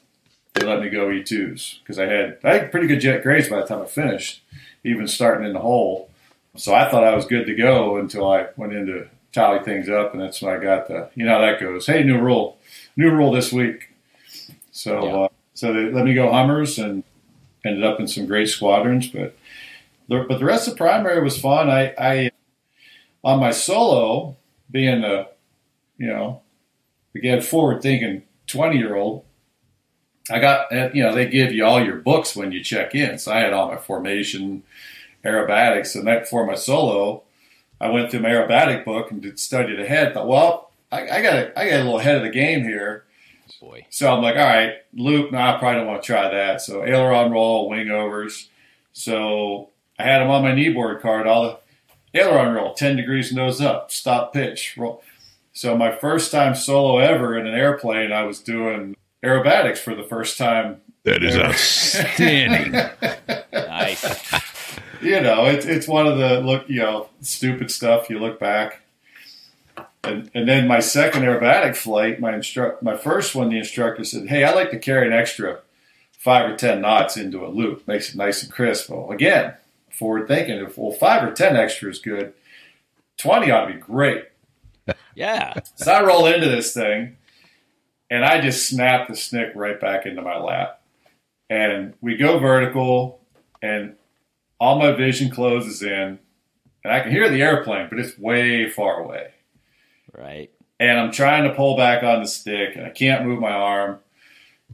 [0.53, 3.59] they let me go E2s because I had I had pretty good jet grades by
[3.61, 4.41] the time I finished,
[4.83, 6.09] even starting in the hole.
[6.55, 9.89] So I thought I was good to go until I went in to tally things
[9.89, 11.87] up, and that's when I got the you know how that goes.
[11.87, 12.57] Hey, new rule,
[12.95, 13.89] new rule this week.
[14.71, 15.15] So Yeah.
[15.23, 17.03] uh, so they let me go Hummers and
[17.65, 19.35] ended up in some great squadrons, but
[20.07, 21.69] the, but the rest of primary was fun.
[21.69, 22.31] I, I
[23.23, 24.37] on my solo
[24.69, 25.27] being a
[25.97, 26.41] you know
[27.15, 29.25] again forward thinking twenty year old.
[30.29, 33.31] I got you know they give you all your books when you check in, so
[33.33, 34.63] I had all my formation
[35.25, 37.23] aerobatics, and that for my solo,
[37.81, 40.13] I went through my aerobatic book and did studied ahead.
[40.13, 43.05] Thought, well, I, I got I got a little ahead of the game here.
[43.61, 43.85] Boy.
[43.89, 45.31] So I'm like, all right, loop.
[45.31, 46.61] No, I probably don't want to try that.
[46.61, 48.49] So aileron roll, wing overs.
[48.93, 51.27] So I had them on my kneeboard card.
[51.27, 51.43] All
[52.13, 55.03] the aileron roll, ten degrees nose up, stop pitch, roll.
[55.53, 60.03] So my first time solo ever in an airplane, I was doing aerobatics for the
[60.03, 60.81] first time.
[61.03, 61.45] That is There.
[61.45, 62.81] outstanding.
[63.53, 64.33] Nice.
[65.05, 68.09] You know, it's it's one of the look, you know, stupid stuff.
[68.09, 68.81] You look back.
[70.05, 74.27] And, and then my second aerobatic flight, my instru- my first one, the instructor said,
[74.27, 75.59] "Hey, I like to carry an extra
[76.17, 79.53] five or ten knots into a loop, makes it nice and crisp." Well, again,
[79.91, 82.33] forward thinking, if well, five or ten extra is good,
[83.17, 84.25] twenty ought to be great.
[85.15, 85.53] Yeah.
[85.75, 87.17] So I roll into this thing,
[88.09, 90.81] and I just snap the snick right back into my lap,
[91.51, 93.21] and we go vertical,
[93.61, 93.95] and
[94.63, 96.19] all my vision closes in,
[96.83, 99.31] and I can hear the airplane, but it's way far away
[100.17, 100.49] Right.
[100.79, 103.99] and I'm trying to pull back on the stick, and I can't move my arm.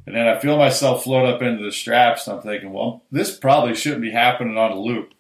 [0.06, 3.36] And then I feel myself float up into the straps, and I'm thinking, well, this
[3.38, 5.14] probably shouldn't be happening on a loop.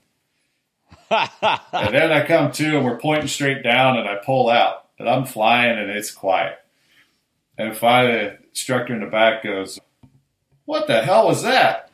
[1.11, 5.09] and then I come to, and we're pointing straight down, and I pull out, and
[5.09, 6.57] I'm flying, and it's quiet.
[7.57, 9.79] And finally, the instructor in the back goes,
[10.65, 11.89] "What the hell was that?"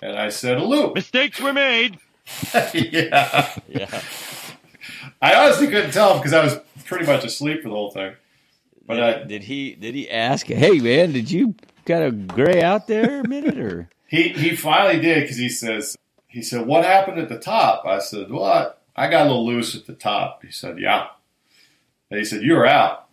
[0.00, 1.98] And I said, "A loop." Mistakes were made.
[2.74, 3.54] yeah.
[3.68, 4.00] yeah.
[5.20, 8.14] I honestly couldn't tell because I was pretty much asleep for the whole thing.
[8.86, 10.46] But I, did he did he ask?
[10.46, 13.88] Hey man, did you got a gray out there a minute or?
[14.06, 15.96] He he finally did because he says
[16.28, 17.84] he said what happened at the top.
[17.84, 20.44] I said what I got a little loose at the top.
[20.44, 21.08] He said yeah.
[22.10, 23.08] And he said you're out.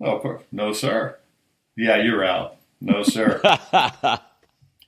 [0.00, 0.42] Oh, of course.
[0.52, 1.18] No, sir.
[1.74, 2.56] Yeah, you're out.
[2.80, 3.40] No, sir.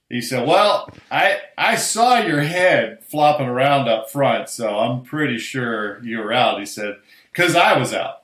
[0.09, 5.39] he said, Well, I I saw your head flopping around up front, so I'm pretty
[5.39, 6.59] sure you were out.
[6.61, 6.97] He said,
[7.33, 8.23] Because I was out.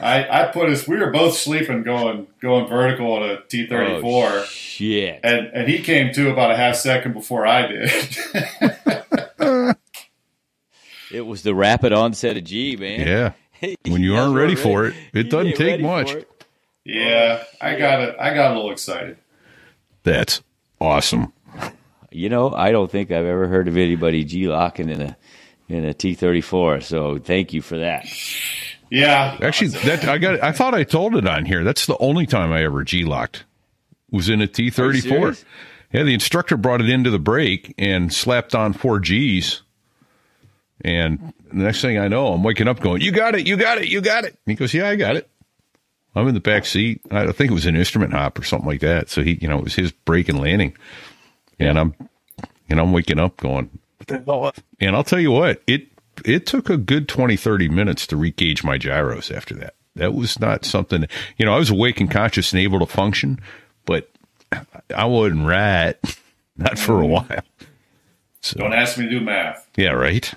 [0.00, 4.00] I, I put us we were both sleeping going going vertical on a T thirty
[4.00, 4.28] four.
[4.28, 5.18] Oh, shit.
[5.24, 7.90] And and he came to about a half second before I did.
[11.10, 13.00] It was the rapid onset of G, man.
[13.00, 13.32] Yeah.
[13.88, 16.14] When you aren't ready for it, it doesn't take much.
[16.84, 18.14] yeah, I got it.
[18.20, 19.16] I got a little excited.
[20.04, 20.42] That's
[20.80, 21.32] awesome.
[22.10, 25.16] You know, I don't think I've ever heard of anybody G locking in a
[25.68, 26.80] in a T thirty four.
[26.80, 28.06] So thank you for that.
[28.90, 29.36] Yeah.
[29.42, 30.42] Actually, that I got.
[30.42, 31.64] I thought I told it on here.
[31.64, 33.44] That's the only time I ever G locked.
[34.10, 35.34] Was in a T thirty four.
[35.92, 39.62] Yeah, the instructor brought it into the break and slapped on four Gs.
[40.82, 43.78] And the next thing I know, I'm waking up going, "You got it, you got
[43.78, 45.28] it, you got it." And he goes, "Yeah, I got it."
[46.14, 47.00] I'm in the back seat.
[47.10, 49.08] I think it was an instrument hop or something like that.
[49.08, 50.76] So he, you know, it was his break and landing.
[51.60, 51.94] And I'm,
[52.68, 55.88] and I'm waking up going, "What the hell?" And I'll tell you what, it
[56.24, 59.74] it took a good 20, 30 minutes to regauge my gyros after that.
[59.96, 63.40] That was not something, you know, I was awake and conscious and able to function,
[63.84, 64.10] but
[64.94, 65.96] I wasn't right,
[66.56, 67.32] not for a mm-hmm.
[67.32, 67.42] while.
[68.40, 69.68] So, Don't ask me to do math.
[69.76, 70.32] yeah, right.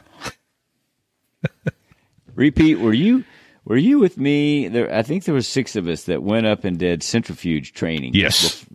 [2.36, 2.79] Repeat.
[2.79, 3.23] Were you
[3.71, 4.67] were you with me?
[4.67, 8.13] There, I think there was six of us that went up and did centrifuge training.
[8.13, 8.65] Yes.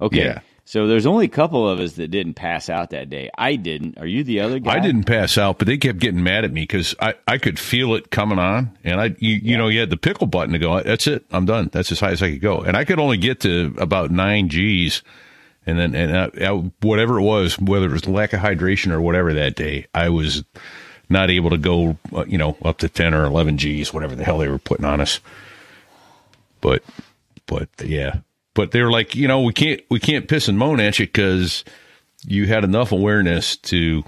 [0.00, 0.24] Okay.
[0.24, 0.40] Yeah.
[0.64, 3.28] So there's only a couple of us that didn't pass out that day.
[3.36, 3.98] I didn't.
[3.98, 4.74] Are you the other guy?
[4.74, 7.58] I didn't pass out, but they kept getting mad at me because I, I could
[7.58, 10.60] feel it coming on, and I you, you know you had the pickle button to
[10.60, 10.80] go.
[10.80, 11.24] That's it.
[11.32, 11.68] I'm done.
[11.72, 14.48] That's as high as I could go, and I could only get to about nine
[14.48, 15.02] G's,
[15.66, 19.00] and then and I, I, whatever it was, whether it was lack of hydration or
[19.00, 20.44] whatever that day, I was
[21.08, 24.24] not able to go, uh, you know, up to ten or eleven G's, whatever the
[24.24, 25.20] hell they were putting on us.
[26.60, 26.82] But
[27.46, 28.20] but yeah,
[28.54, 31.06] but they were like, you know, we can't we can't piss and moan at you
[31.06, 31.64] because
[32.26, 34.02] you had enough awareness to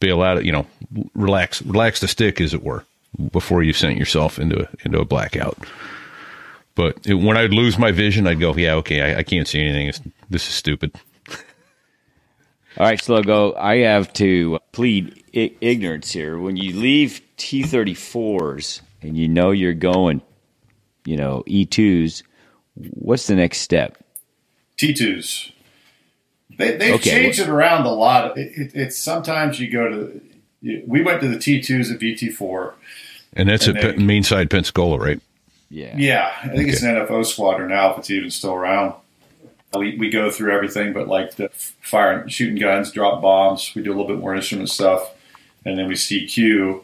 [0.00, 0.66] bail out, you know,
[1.14, 2.84] relax relax the stick, as it were,
[3.32, 5.58] before you sent yourself into a, into a blackout.
[6.74, 9.60] But it, when I'd lose my vision, I'd go, yeah, okay, I, I can't see
[9.60, 9.88] anything.
[9.88, 10.94] It's, this is stupid.
[11.28, 16.38] All right, Sluggo, I have to plead I- ignorance here.
[16.38, 20.20] When you leave T34s and you know you're going,
[21.04, 22.22] you know, E2s,
[22.74, 23.98] what's the next step?
[24.78, 25.52] T2s.
[26.56, 28.36] They, they've Okay, changed it around a lot.
[28.36, 30.20] It, it, it's sometimes you go to.
[30.60, 32.72] you- We went to the T2s at VT4.
[33.34, 35.20] And that's And at they- Pe- main side Pensacola, right?
[35.70, 35.94] Yeah.
[35.96, 38.94] Yeah, I think it's an NFO squadron now, if it's even still around.
[39.76, 41.50] We, we go through everything, but like the
[41.82, 43.70] firing, shooting guns, drop bombs.
[43.76, 45.10] We do a little bit more instrument stuff,
[45.68, 46.82] and then we CQ,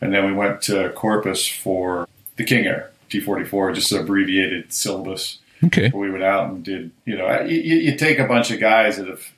[0.00, 5.38] and then we went to Corpus for the King Air T44, just an abbreviated syllabus.
[5.64, 5.90] Okay.
[5.92, 9.08] we went out and did, you know, you, you take a bunch of guys that
[9.08, 9.32] have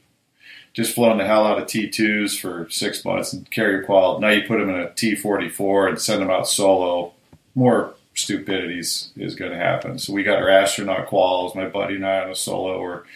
[0.74, 4.20] just flown the hell out of T2s for six months and carrier qual.
[4.20, 7.14] Now you put them in a T44 and send them out solo.
[7.54, 9.98] More stupidities is going to happen.
[9.98, 11.54] So we got our astronaut quals.
[11.54, 13.06] My buddy and I on a solo were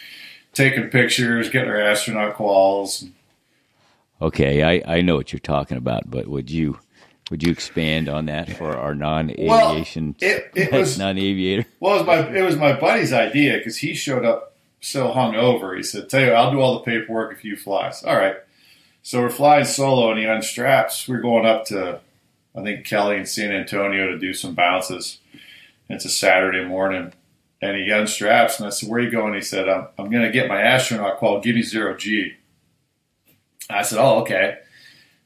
[0.54, 3.08] taking pictures, getting our astronaut quals.
[4.22, 6.78] Okay, I, I know what you're talking about, but would you
[7.30, 11.66] would you expand on that for our non-aviation it, it was non-aviator?
[11.80, 15.76] Well, it was my it was my buddy's idea because he showed up so hungover.
[15.76, 18.36] He said, "Tell you, I'll do all the paperwork if you fly." So, all right.
[19.02, 21.06] So we're flying solo, and he unstraps.
[21.08, 22.00] We're going up to,
[22.56, 25.18] I think Kelly and San Antonio to do some bounces.
[25.90, 27.12] It's a Saturday morning,
[27.60, 30.24] and he unstraps, and I said, "Where are you going?" He said, "I'm I'm going
[30.24, 31.40] to get my astronaut qual.
[31.40, 32.34] Give me zero G."
[33.70, 34.58] I said, "Oh, okay."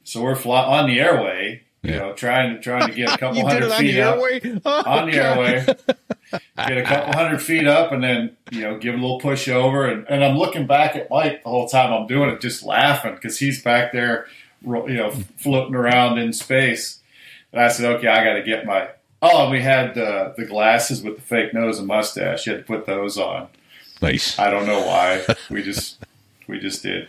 [0.03, 1.97] So we're fly- on the airway, you Yeah.
[1.99, 4.39] know, trying to trying to get a couple hundred on feet the up airway?
[4.65, 5.37] Oh, on the God.
[5.37, 5.65] airway,
[6.67, 9.85] get a couple hundred feet up, and then you know give a little push over.
[9.87, 13.15] And, and I'm looking back at Mike the whole time I'm doing it, just laughing
[13.15, 14.27] because he's back there,
[14.63, 16.99] you know, floating around in space.
[17.51, 18.89] And I said, okay, I got to get my.
[19.21, 22.45] Oh, and we had uh, the glasses with the fake nose and mustache.
[22.47, 23.47] You had to put those on.
[24.01, 24.39] Nice.
[24.39, 25.25] I don't know why.
[25.49, 25.97] we just
[26.47, 27.07] we just did.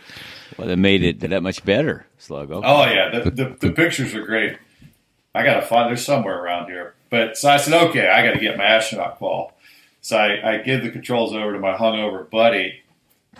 [0.61, 2.61] Well, that made it that much better, Sluggo.
[2.63, 4.57] Oh yeah, the, the, the pictures are great.
[5.33, 6.93] I gotta find they're somewhere around here.
[7.09, 9.53] But so I said, okay, I got to get my astronaut call.
[9.99, 12.81] So I, I give the controls over to my hungover buddy,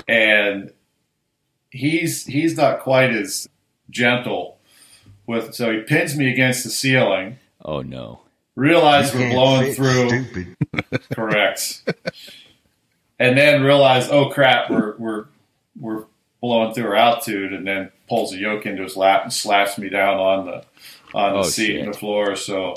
[0.07, 0.71] and
[1.71, 3.47] he's he's not quite as
[3.89, 4.59] gentle
[5.25, 5.55] with.
[5.55, 7.39] So he pins me against the ceiling.
[7.63, 8.21] Oh no.
[8.55, 10.09] Realize we're blowing through.
[10.09, 10.57] Stupid.
[11.15, 11.83] Correct.
[13.17, 15.25] and then realize, oh crap, we're we're
[15.79, 16.05] we're
[16.41, 19.89] blowing through her altitude, and then pulls a yoke into his lap and slaps me
[19.89, 20.63] down on the
[21.13, 21.79] on the Oh, seat shit.
[21.85, 22.35] and the floor.
[22.35, 22.75] So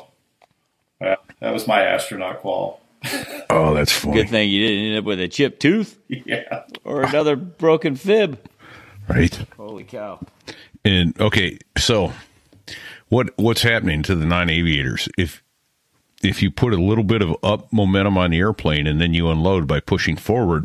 [1.00, 2.80] uh, that was my astronaut qual.
[3.50, 4.14] Oh, that's funny.
[4.14, 6.62] Good thing you didn't end up with a chipped tooth Yeah.
[6.82, 8.38] or another broken fib.
[9.08, 9.38] Right.
[9.56, 10.18] Holy cow!
[10.84, 12.12] And okay, so
[13.10, 15.42] what what's happening to the nine aviators if
[16.22, 19.28] if you put a little bit of up momentum on the airplane and then you
[19.28, 20.64] unload by pushing forward,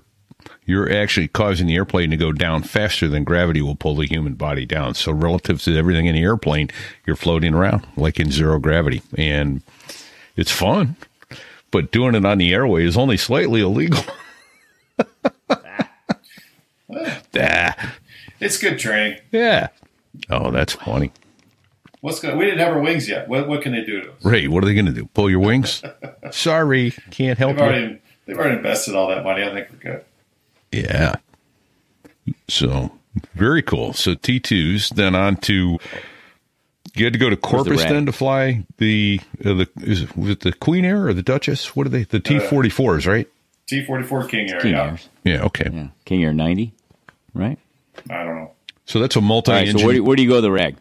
[0.69, 4.35] you're actually causing the airplane to go down faster than gravity will pull the human
[4.35, 4.93] body down.
[4.93, 6.69] So relative to everything in the airplane,
[7.07, 9.61] you're floating around like in zero gravity and
[10.35, 10.95] it's fun.
[11.71, 14.03] But doing it on the airway is only slightly illegal.
[17.35, 17.95] ah,
[18.39, 19.19] It's good training.
[19.31, 19.67] yeah.
[20.29, 21.11] Oh, that's funny.
[22.01, 22.37] What's good?
[22.37, 23.27] We didn't have our wings yet.
[23.27, 24.23] What, what can they do to us?
[24.25, 25.05] Ray, what are they going to do?
[25.13, 25.81] Pull your wings?
[26.31, 27.65] Sorry, can't help They've you.
[27.65, 29.43] already, they've already invested all that money.
[29.43, 30.05] I think we're good.
[30.71, 31.15] Yeah.
[32.47, 32.91] So
[33.33, 33.93] very cool.
[33.93, 35.79] So T twos, then on to
[36.95, 37.89] you had to go to Corpus rag?
[37.89, 41.23] then to fly the uh, the is it, was it the Queen Air or the
[41.23, 41.75] Duchess?
[41.75, 42.03] What are they?
[42.03, 43.27] The T forty fours, right?
[43.67, 44.59] T forty four King Air.
[44.59, 44.83] King yeah.
[44.85, 45.09] Airs.
[45.23, 45.43] Yeah.
[45.43, 45.69] Okay.
[45.71, 46.73] Yeah, King Air ninety,
[47.33, 47.57] right?
[48.09, 48.51] I don't know.
[48.85, 49.67] So that's a multi right.
[49.69, 50.41] So where do, where do you go?
[50.41, 50.77] The rag.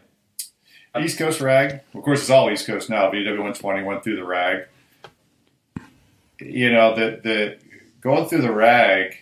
[0.99, 1.81] East Coast rag.
[1.93, 3.09] Of course, it's all East Coast now.
[3.11, 4.65] VW one twenty went through the rag.
[6.39, 7.57] You know the the
[8.01, 9.17] going through the rag.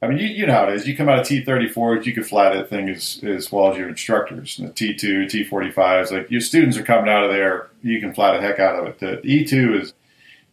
[0.00, 0.86] I mean, you, you know how it is.
[0.86, 3.72] You come out of T thirty fours, you can fly that thing as as well
[3.72, 4.58] as your instructors.
[4.58, 7.68] And the T two, T forty fives, like your students are coming out of there,
[7.82, 8.98] you can fly the heck out of it.
[9.00, 9.94] The E two is.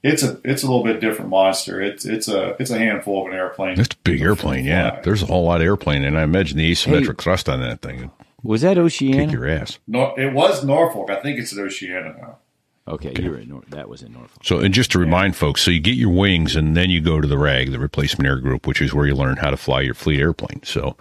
[0.04, 1.82] It's a it's a little bit different monster.
[1.82, 3.80] It's it's a it's a handful of an airplane.
[3.80, 4.64] It's a big airplane.
[4.64, 5.00] Yeah.
[5.02, 8.12] There's a whole lot of airplane, and I imagine the asymmetric thrust on that thing
[8.44, 9.80] Was that kick your ass.
[9.88, 11.10] Nor, it was Norfolk.
[11.10, 12.38] I think it's at Oceana now.
[12.88, 14.42] Okay, you were in Nor- that was in Norfolk.
[14.44, 17.20] So, and just to remind folks, so you get your wings and then you go
[17.20, 19.82] to the RAG, the replacement air group, which is where you learn how to fly
[19.82, 20.62] your fleet airplane.
[20.64, 20.96] So,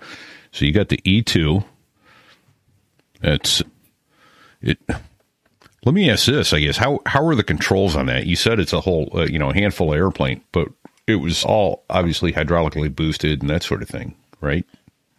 [0.50, 1.62] so you got the E2.
[3.20, 3.62] That's
[4.62, 4.78] it.
[5.84, 6.78] Let me ask this, I guess.
[6.78, 8.24] How, how are the controls on that?
[8.26, 10.68] You said it's a whole, uh, you know, handful of airplane, but
[11.06, 14.64] it was all obviously hydraulically boosted and that sort of thing, right?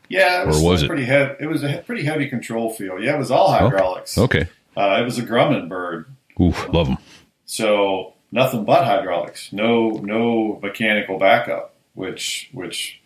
[0.09, 0.87] Yeah, it was, Or was it?
[0.87, 1.35] pretty heavy.
[1.39, 3.03] It was a pretty heavy control field.
[3.03, 4.17] Yeah, it was all hydraulics.
[4.17, 4.47] Okay.
[4.75, 6.05] Uh, it was a Grumman bird,
[6.41, 6.97] Oof, love them.
[7.45, 9.53] so nothing but hydraulics.
[9.53, 11.73] No, no mechanical backup.
[11.93, 13.01] Which, which,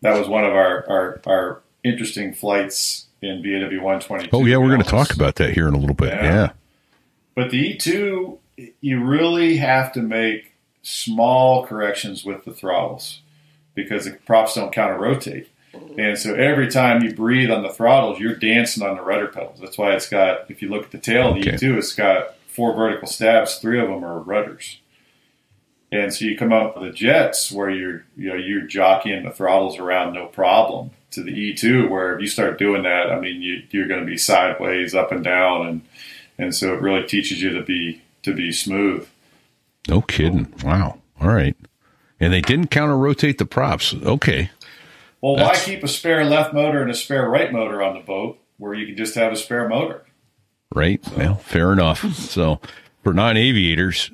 [0.00, 4.30] that was one of our our, our interesting flights in twenty two.
[4.32, 6.12] Oh, yeah, we're going to talk about that here in a little bit.
[6.14, 6.24] Yeah.
[6.24, 6.50] yeah.
[7.36, 8.40] But the E two,
[8.80, 13.20] you really have to make small corrections with the throttles
[13.74, 15.49] because the props don't counter rotate.
[15.72, 19.60] And so every time you breathe on the throttles, you're dancing on the rudder pedals.
[19.60, 21.56] That's why it's got, if you look at the tail of the Okay.
[21.56, 24.78] E2, it's got four vertical stabs, three of them are rudders.
[25.92, 29.30] And so you come out with the jets where you're, you know, you're jockeying the
[29.30, 33.42] throttles around no problem to the E2, where if you start doing that, I mean,
[33.42, 35.82] you, you're going to be sideways, up and down, and
[36.38, 39.06] and so it really teaches you to be to be smooth.
[39.88, 40.52] No kidding.
[40.64, 41.00] Wow.
[41.20, 41.56] All right.
[42.18, 43.92] And they didn't counter rotate the props.
[43.94, 44.50] Okay.
[45.20, 48.00] Well, That's- why keep a spare left motor and a spare right motor on the
[48.00, 50.04] boat where you can just have a spare motor?
[50.74, 51.00] Right.
[51.16, 52.04] Well, fair enough.
[52.14, 52.60] So
[53.02, 54.10] for non aviators,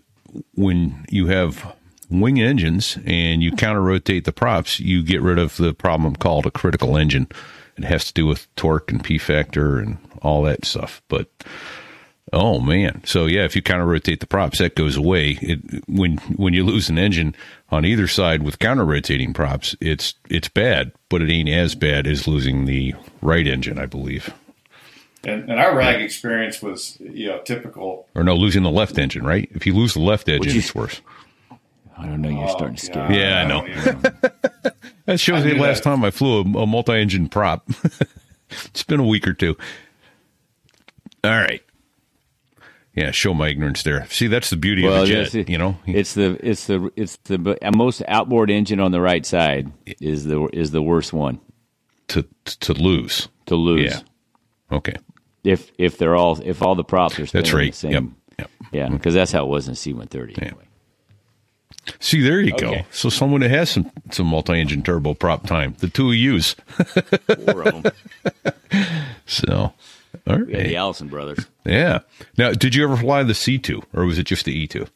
[0.55, 1.75] when you have
[2.09, 6.47] wing engines and you counter rotate the props, you get rid of the problem called
[6.47, 7.29] a critical engine.
[7.77, 11.03] It has to do with torque and P factor and all that stuff.
[11.09, 11.29] But
[12.33, 15.39] oh man, so yeah, if you counter rotate the props, that goes away.
[15.41, 17.35] It, when when you lose an engine
[17.71, 22.07] on either side with counter rotating props, it's it's bad, but it ain't as bad
[22.07, 24.33] as losing the right engine, I believe.
[25.25, 28.07] And, and our rag experience was, you know, typical.
[28.15, 29.49] Or no, losing the left engine, right?
[29.53, 31.01] If you lose the left engine, you- it's worse.
[31.99, 32.29] I don't know.
[32.29, 33.19] You're oh, starting to scare God, me.
[33.19, 33.67] Yeah, I know.
[33.67, 34.03] even-
[35.07, 35.91] That shows I me last that.
[35.91, 37.69] time I flew a, a multi-engine prop.
[38.51, 39.57] it's been a week or two.
[41.25, 41.63] All right.
[42.97, 44.07] Yeah, show my ignorance there.
[44.07, 45.35] See, that's the beauty Well, of a jet.
[45.35, 49.25] it- you know, it's the it's the it's the most outboard engine on the right
[49.27, 51.39] side is the is the worst one
[52.09, 53.29] to to lose.
[53.47, 53.93] to lose.
[53.93, 54.01] Yeah.
[54.77, 54.95] Okay,
[55.45, 57.71] If if they're all if all the props are that's right.
[57.73, 57.93] the same.
[57.93, 58.03] Yep.
[58.39, 58.51] Yep.
[58.73, 58.97] Yeah, mm-hmm.
[58.97, 60.35] because that's how it was in C one thirty.
[60.41, 60.53] Yeah.
[62.01, 62.79] See, there you go.
[62.91, 66.55] So someone that has some some multi-engine turbo prop time, the two of yous.
[66.55, 67.93] Four of them.
[69.27, 69.73] So,
[70.27, 70.49] all right.
[70.49, 71.47] Yeah, the Allison brothers.
[71.65, 72.01] Yeah.
[72.37, 74.87] Now, did you ever fly the C two, or was it just the E two?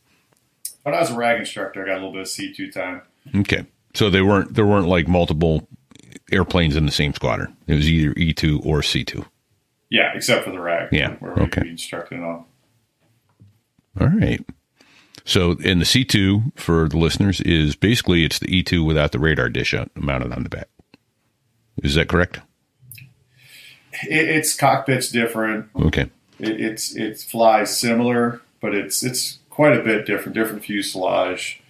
[0.83, 3.03] When I was a rag instructor, I got a little bit of C2 time.
[3.37, 3.67] Okay.
[3.95, 5.69] So they weren't there weren't like multiple
[6.33, 7.57] airplanes in the same squadron.
[7.67, 9.25] It was either E two or C two.
[9.91, 10.89] Yeah, except for the rag.
[10.93, 11.69] Yeah, Where we okay.
[11.69, 12.45] instructed on.
[14.01, 14.45] All right.
[15.25, 19.13] So in the C two for the listeners is basically it's the E two without
[19.13, 20.69] the radar dish mounted on the back.
[21.83, 22.41] Is that correct?
[24.09, 25.69] It, its cockpit's different.
[25.77, 26.11] Okay.
[26.39, 31.61] It, it's it flies similar, but it's it's quite a bit different, different fuselage.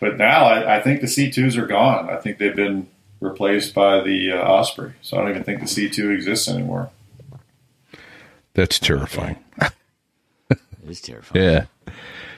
[0.00, 2.08] But now I, I think the C2s are gone.
[2.08, 2.88] I think they've been
[3.20, 4.92] replaced by the uh, Osprey.
[5.02, 6.90] So I don't even think the C2 exists anymore.
[8.54, 9.36] That's terrifying.
[10.50, 11.44] It is terrifying.
[11.44, 11.64] Yeah.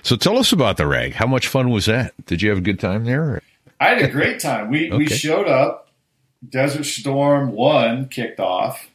[0.03, 1.12] So tell us about the rag.
[1.12, 2.14] How much fun was that?
[2.26, 3.43] Did you have a good time there?
[3.78, 4.70] I had a great time.
[4.70, 5.89] We we showed up.
[6.47, 8.88] Desert Storm One kicked off,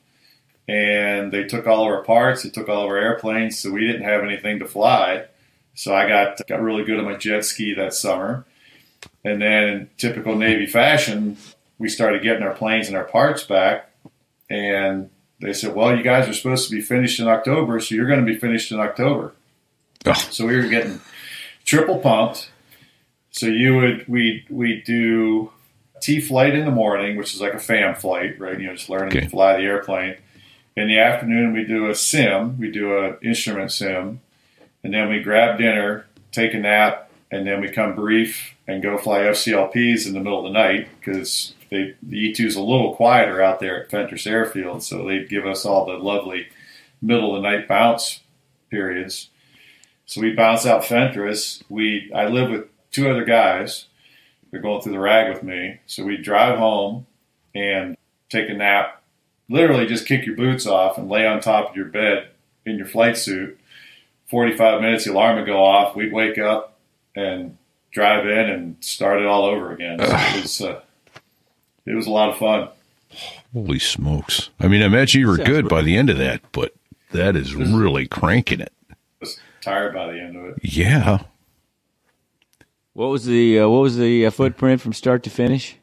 [0.67, 2.43] and they took all of our parts.
[2.43, 5.25] They took all of our airplanes, so we didn't have anything to fly.
[5.75, 8.45] So I got got really good at my jet ski that summer,
[9.23, 11.37] and then in typical Navy fashion,
[11.77, 13.91] we started getting our planes and our parts back,
[14.49, 15.09] and
[15.41, 18.25] they said, "Well, you guys are supposed to be finished in October, so you're going
[18.25, 19.33] to be finished in October."
[20.05, 20.13] Oh.
[20.13, 21.01] So we were getting
[21.65, 22.49] triple pumped.
[23.31, 25.51] So you would we we do
[26.01, 28.59] T flight in the morning, which is like a fam flight, right?
[28.59, 29.21] You know, just learning Okay.
[29.21, 30.15] to fly the airplane.
[30.75, 32.59] In the afternoon, we do a sim.
[32.59, 34.19] We do a instrument sim,
[34.83, 38.97] and then we grab dinner, take a nap, and then we come brief and go
[38.97, 42.93] fly FCLPs in the middle of the night because they the E2 is a little
[42.95, 46.47] quieter out there at Fentress Airfield, so they give us all the lovely
[47.01, 48.19] middle of the night bounce
[48.69, 49.29] periods.
[50.05, 51.63] So we bounce out Fentress.
[51.69, 53.85] We I live with two other guys.
[54.55, 55.81] They're going through the rag with me.
[55.85, 57.07] So we drive home
[57.53, 57.97] and
[58.29, 59.01] take a nap.
[59.49, 62.29] Literally just kick your boots off and lay on top of your bed
[62.65, 63.59] in your flight suit.
[64.27, 65.93] 45 minutes, the alarm would go off.
[65.93, 66.77] We'd wake up
[67.17, 67.57] and
[67.91, 69.99] drive in and start it all over again.
[69.99, 70.81] So it was uh,
[71.85, 72.69] it was a lot of fun.
[73.51, 74.51] Holy smokes.
[74.61, 76.73] I mean, I imagine you were Sounds good by the end of that, but
[77.11, 78.71] that is really cranking it.
[78.89, 80.59] I was tired by the end of it.
[80.63, 81.23] Yeah.
[82.95, 85.75] What was the uh, what was the uh, footprint from start to finish?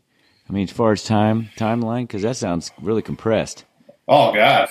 [0.49, 3.65] I mean, as far as time timeline, because that sounds really compressed.
[4.09, 4.69] Oh God,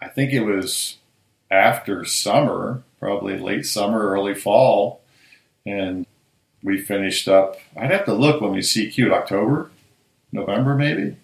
[0.00, 0.96] I think it was
[1.52, 5.02] after summer, probably late summer, early fall,
[5.64, 6.04] and
[6.64, 7.56] we finished up.
[7.76, 9.70] I'd have to look when we CQ'd October,
[10.32, 11.16] November, maybe.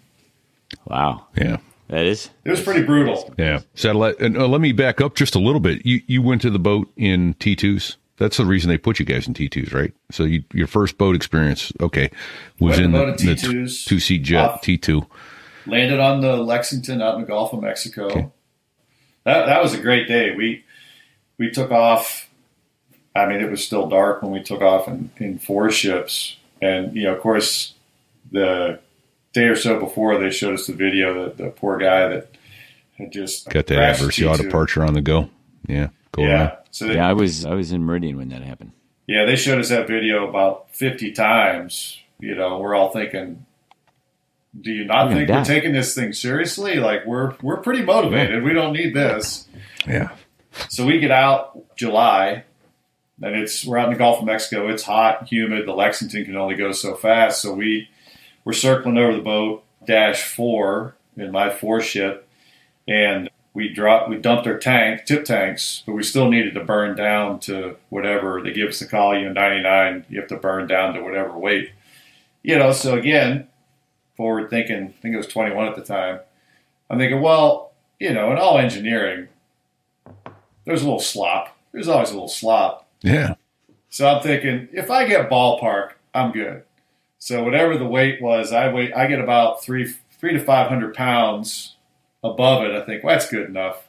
[0.87, 1.57] Wow, Yeah.
[1.89, 2.31] that is.
[2.45, 3.35] It was pretty brutal.
[3.37, 3.61] Yeah.
[3.75, 4.21] Satellite.
[4.21, 5.85] And uh, let me back up just a little bit.
[5.85, 7.97] You you went to the boat in T2s.
[8.19, 9.93] That's the reason they put you guys in T2s, right?
[10.11, 12.11] So you, your first boat experience, okay,
[12.61, 13.87] was in the, the T2s.
[13.87, 14.63] two seat jet Off.
[14.63, 15.07] T2.
[15.67, 18.07] Landed on the Lexington out in the Gulf of Mexico.
[18.07, 18.29] Okay.
[19.25, 20.35] That that was a great day.
[20.35, 20.65] We
[21.39, 22.29] we took off.
[23.15, 26.97] I mean, it was still dark when we took off in, in four ships, and
[26.97, 27.75] you know, of course,
[28.31, 28.81] the
[29.33, 32.31] day or so before they showed us the video that the poor guy that
[32.99, 35.31] had just Got that adverse the yaw departure on the go.
[35.67, 35.89] Yeah.
[36.13, 36.57] Go Yeah.
[36.71, 38.73] So they, Yeah, I was I was in Meridian when that happened.
[39.07, 41.99] Yeah, they showed us that video about 50 times.
[42.19, 43.45] You know, we're all thinking,
[44.59, 46.77] do you not We're think we're taking this thing seriously?
[46.77, 48.43] Like we're we're pretty motivated.
[48.45, 49.49] We don't need this.
[49.87, 50.11] Yeah.
[50.69, 52.45] So we get out July,
[53.23, 54.69] and it's we're out in the Gulf of Mexico.
[54.69, 55.67] It's hot, humid.
[55.67, 57.41] The Lexington can only go so fast.
[57.41, 57.89] So we
[58.45, 62.29] we're circling over the boat dash four in my four ship,
[62.87, 66.97] and we dropped we dumped our tank tip tanks, but we still needed to burn
[66.97, 69.17] down to whatever they give us the call.
[69.17, 70.07] You know, ninety nine.
[70.09, 71.71] You have to burn down to whatever weight.
[72.43, 72.73] You know.
[72.73, 73.49] So again,
[74.17, 74.95] forward thinking.
[74.99, 76.21] I think it was twenty one at the time.
[76.89, 79.29] I'm thinking, well, you know, in all engineering,
[80.65, 81.57] there's a little slop.
[81.73, 82.89] There's always a little slop.
[83.03, 83.35] Yeah.
[83.89, 86.65] So I'm thinking, if I get ballpark, I'm good.
[87.19, 88.95] So whatever the weight was, I wait.
[88.95, 91.77] I get about three, three to five hundred pounds
[92.23, 92.73] above it.
[92.73, 93.89] I think well, that's good enough.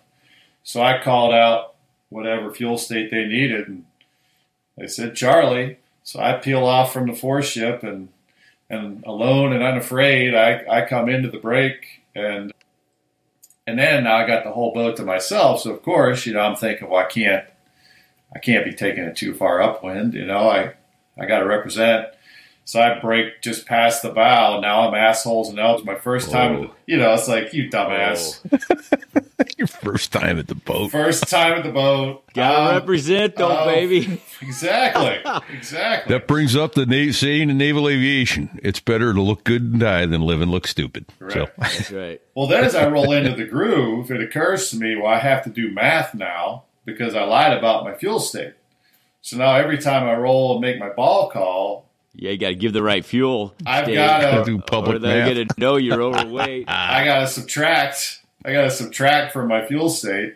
[0.64, 1.76] So I called out
[2.10, 3.86] whatever fuel state they needed, and
[4.78, 5.78] they said Charlie.
[6.04, 8.10] So I peel off from the four ship and
[8.70, 12.52] and alone and unafraid, I, I come into the break and
[13.66, 15.62] and then I got the whole boat to myself.
[15.62, 17.46] So of course, you know, I'm thinking, well, I can't
[18.36, 20.14] I can't be taking it too far upwind.
[20.14, 20.74] You know, I
[21.18, 22.08] I got to represent.
[22.66, 24.60] So I break just past the bow.
[24.62, 25.84] Now I'm assholes and elves.
[25.84, 26.72] My first time, Whoa.
[26.86, 28.40] you know, it's like you dumbass.
[29.58, 30.92] Your first time at the boat.
[30.92, 32.24] First time at the boat.
[32.34, 34.22] Gotta Um, represent though, oh, baby.
[34.42, 35.22] Exactly,
[35.54, 36.14] exactly.
[36.14, 39.80] That brings up the na- saying in naval aviation: "It's better to look good and
[39.80, 42.22] die than live and look stupid." So, That's right.
[42.36, 45.44] Well, then as I roll into the groove, it occurs to me, well, I have
[45.46, 48.54] to do math now because I lied about my fuel state.
[49.22, 52.56] So now every time I roll and make my ball call, Yeah, you got to
[52.56, 53.56] give the right fuel.
[53.66, 56.66] I've gotta- do or public they're going to know you're overweight.
[56.68, 56.96] Ah.
[56.98, 58.22] I got to subtract.
[58.46, 60.36] I got to subtract from my fuel state.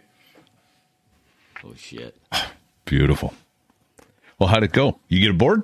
[1.63, 2.15] oh shit!
[2.86, 3.34] Beautiful.
[4.39, 4.99] Well, how'd it go?
[5.07, 5.63] You get aboard?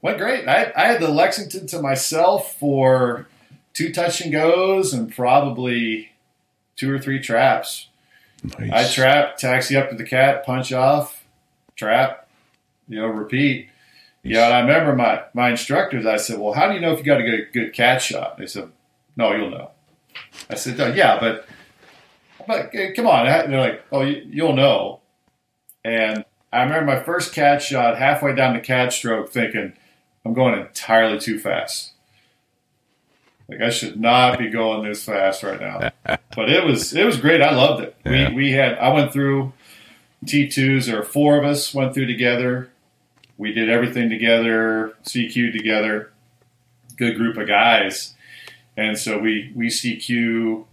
[0.00, 0.48] Went great.
[0.48, 3.26] I, I had the Lexington to myself for
[3.74, 6.10] two touch and goes and probably
[6.76, 7.88] two or three traps.
[8.58, 8.72] Nice.
[8.72, 11.24] I trap, taxi up to the cat, punch off,
[11.76, 12.26] trap,
[12.88, 13.68] you know, repeat.
[14.22, 16.06] Yeah, and I remember my my instructors.
[16.06, 18.38] I said, "Well, how do you know if you got a good good cat shot?"
[18.38, 18.70] They said,
[19.16, 19.70] "No, you'll know."
[20.48, 21.46] I said, "Oh, "Yeah, but
[22.46, 25.00] but eh, come on." They're like, "Oh, you, you'll know."
[25.84, 29.72] And I remember my first cat shot, halfway down the cat stroke, thinking,
[30.24, 31.92] "I'm going entirely too fast."
[33.48, 35.90] Like I should not be going this fast right now.
[36.36, 37.42] but it was it was great.
[37.42, 37.96] I loved it.
[38.04, 38.30] Yeah.
[38.30, 39.52] We we had I went through
[40.26, 40.86] T twos.
[40.86, 42.71] There were four of us went through together.
[43.42, 46.12] We did everything together, CQ together.
[46.96, 48.14] Good group of guys,
[48.76, 50.64] and so we we CQ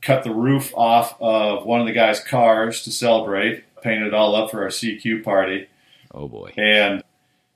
[0.00, 3.64] cut the roof off of one of the guys' cars to celebrate.
[3.82, 5.68] Painted it all up for our CQ party.
[6.14, 6.54] Oh boy.
[6.56, 7.04] And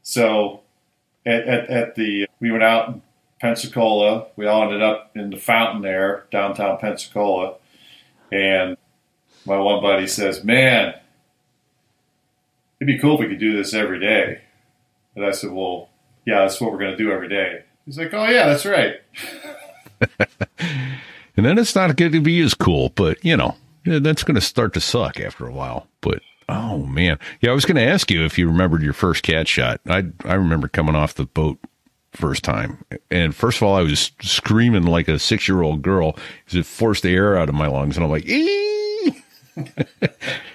[0.03, 0.65] so
[1.25, 3.03] at, at, at the, we went out in
[3.41, 4.27] Pensacola.
[4.37, 7.55] We all ended up in the fountain there, downtown Pensacola.
[8.31, 8.77] And
[9.47, 10.93] my one buddy says, Man,
[12.81, 14.41] it'd be cool if we could do this every day.
[15.15, 15.91] And I said, Well,
[16.27, 17.65] yeah, that's what we're going to do every day.
[17.85, 18.97] He's like, Oh, yeah, that's right.
[21.41, 23.57] And then it's not going to be as cool, but you know,
[23.87, 25.87] that's going to start to suck after a while.
[26.03, 26.21] But
[26.51, 29.49] oh man, yeah, I was going to ask you if you remembered your first cat
[29.49, 29.81] shot.
[29.89, 31.59] I I remember coming off the boat
[32.13, 36.17] first time, and first of all, I was screaming like a six year old girl
[36.45, 39.23] because it forced the air out of my lungs, and I'm like, ee!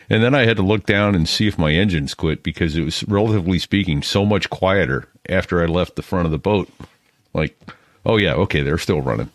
[0.09, 2.83] and then I had to look down and see if my engines quit because it
[2.83, 6.69] was relatively speaking so much quieter after I left the front of the boat.
[7.33, 7.57] Like,
[8.05, 9.29] oh yeah, okay, they're still running.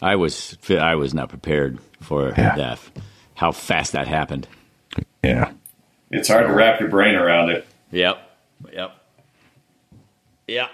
[0.00, 2.54] I was I was not prepared for Yeah.
[2.56, 2.80] that.
[3.34, 4.46] How fast that happened.
[5.22, 5.52] Yeah.
[6.10, 7.66] It's hard to wrap your brain around it.
[7.92, 8.18] Yep.
[8.72, 8.90] Yep.
[10.46, 10.68] Yeah.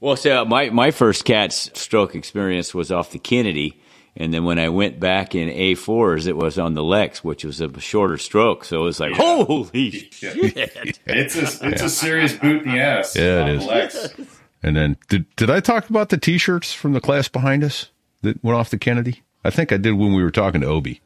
[0.00, 3.80] Well, so uh, my my first cat's stroke experience was off the Kennedy,
[4.18, 7.44] and then when I went back in A fours, it was on the Lex, which
[7.44, 8.64] was a shorter stroke.
[8.64, 10.98] So it was like, holy shit!
[11.06, 13.14] It's a, it's a serious boot in the ass.
[13.14, 13.64] Yeah, it on is.
[13.64, 14.14] the Lex.
[14.60, 17.92] And then did did I talk about the T-shirts from the class behind us
[18.22, 19.22] that went off the Kennedy?
[19.44, 21.00] I think I did when we were talking to Obi.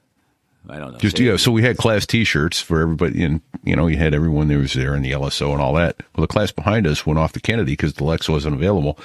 [0.70, 0.98] I don't know.
[0.98, 4.48] Just yeah, so we had class T-shirts for everybody, and you know you had everyone
[4.48, 5.96] that was there in the LSO and all that.
[6.16, 8.98] Well, the class behind us went off the Kennedy because the Lex wasn't available,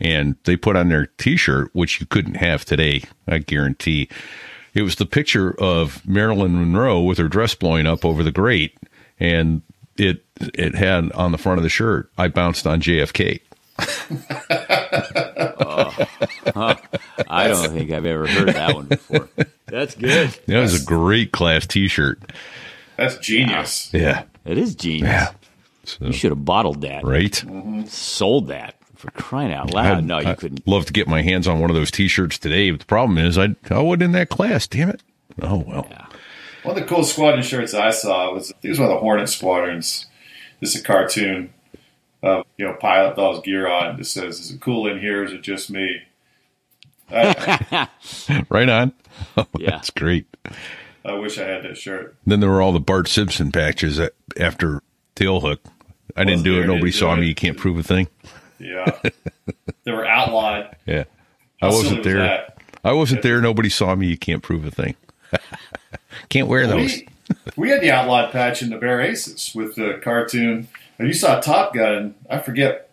[0.00, 3.02] and they put on their T-shirt, which you couldn't have today.
[3.28, 4.08] I guarantee.
[4.74, 8.76] It was the picture of Marilyn Monroe with her dress blowing up over the grate,
[9.18, 9.62] and
[9.96, 10.24] it
[10.54, 13.40] it had on the front of the shirt, "I bounced on JFK."
[15.62, 16.74] Oh,
[17.28, 19.28] I don't think I've ever heard that one before.
[19.66, 20.30] That's good.
[20.46, 22.32] That was a great class T-shirt.
[22.96, 23.92] That's genius.
[23.92, 25.02] Yeah, It is genius.
[25.08, 25.30] yeah.
[25.84, 27.34] So, You should have bottled that, right.
[27.86, 29.98] sold that for crying out loud.
[29.98, 30.66] I'd- no, you I'd couldn't.
[30.66, 32.70] Love to get my hands on one of those T-shirts today.
[32.70, 34.66] But the problem is, I I wasn't in that class.
[34.66, 35.02] Damn it.
[35.42, 35.88] Oh well.
[36.62, 38.94] One of the cool squadron shirts I saw was I think it was one of
[38.94, 40.06] the Hornet squadrons.
[40.60, 41.52] This is a cartoon
[42.22, 43.94] of you know pilot with all his gear on.
[43.94, 45.22] It just says, "Is it cool in here?
[45.22, 46.02] Or is it just me?"
[47.12, 47.88] I,
[48.48, 48.92] Right on.
[49.36, 49.70] Oh, yeah.
[49.70, 50.26] That's great.
[51.04, 52.14] I wish I had that shirt.
[52.26, 53.98] Then there were all the Bart Simpson patches
[54.38, 54.82] after
[55.16, 55.58] Tailhook.
[56.16, 56.66] I didn't do it.
[56.66, 57.26] Nobody saw do me.
[57.28, 58.08] You can't prove a thing.
[58.60, 59.00] Yeah,
[59.84, 60.76] they were outlawed.
[60.86, 61.04] Yeah.
[61.62, 62.52] I How wasn't was there.
[62.84, 63.40] I wasn't there.
[63.40, 64.06] Nobody saw me.
[64.06, 64.94] You can't prove a thing.
[66.28, 66.96] can't wear those.
[66.96, 67.08] We,
[67.56, 70.68] we had the outlawed patch in the Bear Aces with the cartoon.
[70.98, 72.14] And you saw Top Gun.
[72.28, 72.90] I forget.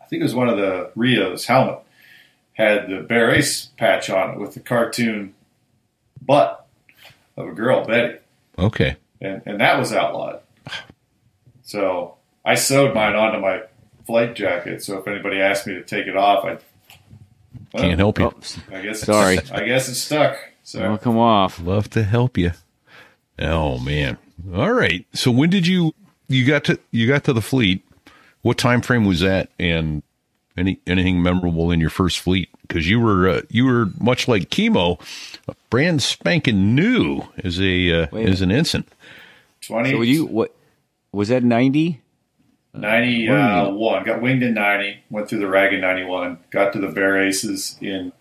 [0.00, 1.80] I think it was one of the Rio's helmet
[2.58, 5.34] had the Bear Ace patch on it with the cartoon
[6.20, 6.66] butt
[7.36, 8.18] of a girl, Betty.
[8.58, 8.96] Okay.
[9.20, 10.40] and, and that was outlawed.
[11.62, 13.62] So I sewed mine onto my
[14.08, 14.82] flight jacket.
[14.82, 16.58] So if anybody asked me to take it off, I
[17.74, 18.24] well, Can't help you.
[18.24, 19.38] Oh, I guess Sorry.
[19.52, 20.38] I guess it's stuck.
[20.64, 21.60] So well, come off.
[21.60, 22.52] Love to help you.
[23.38, 24.16] Oh man.
[24.54, 25.06] All right.
[25.12, 25.94] So when did you
[26.26, 27.84] you got to you got to the fleet?
[28.40, 29.50] What time frame was that?
[29.58, 30.02] And
[30.56, 32.48] any anything memorable in your first fleet?
[32.62, 34.98] Because you were uh, you were much like chemo,
[35.68, 38.84] brand spanking new as a uh, Wait as an ensign.
[39.60, 40.54] 20, So you what
[41.12, 42.00] was that ninety?
[42.74, 44.04] 91.
[44.04, 45.04] Got winged in 90.
[45.10, 46.38] Went through the rag in 91.
[46.50, 48.12] Got to the Bear Aces in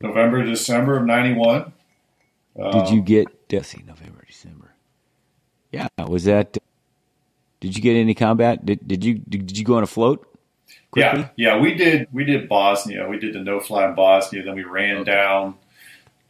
[0.00, 1.72] November, December of 91.
[2.56, 3.26] Did you get?
[3.52, 4.72] Let's see, November, December.
[5.70, 6.56] Yeah, was that?
[7.60, 8.64] Did you get any combat?
[8.64, 10.26] Did did you did you go on a float?
[10.90, 11.20] Quickly?
[11.20, 12.08] Yeah, yeah, we did.
[12.12, 13.08] We did Bosnia.
[13.08, 14.42] We did the no fly in Bosnia.
[14.42, 15.56] Then we ran down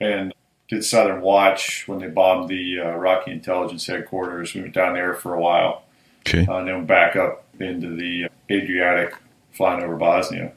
[0.00, 0.34] and
[0.68, 4.54] did Southern Watch when they bombed the uh, Iraqi Intelligence headquarters.
[4.54, 5.84] We went down there for a while,
[6.26, 6.46] Okay.
[6.46, 9.14] uh, and then back up into the Adriatic,
[9.52, 10.52] flying over Bosnia.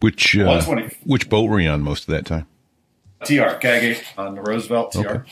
[0.00, 0.60] Which uh,
[1.04, 2.46] which boat were you on most of that time?
[3.24, 4.98] TR CAG eight on the Roosevelt TR.
[4.98, 5.30] Okay.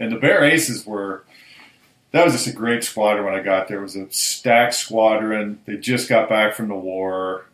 [0.00, 1.24] And the Bear Aces were
[2.12, 3.80] that was just a great squadron when I got there.
[3.80, 5.58] It was a stacked squadron.
[5.66, 7.46] They just got back from the war.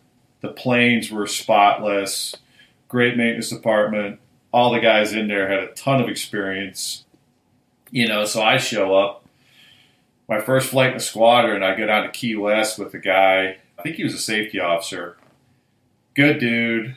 [0.43, 2.37] The planes were spotless.
[2.89, 4.21] Great maintenance department.
[4.53, 7.05] All the guys in there had a ton of experience.
[7.91, 9.20] You know, so I show up.
[10.31, 13.57] My first flight in the squadron, I go down to Key West with a guy.
[13.77, 15.17] I think he was a safety officer.
[16.15, 16.97] Good dude.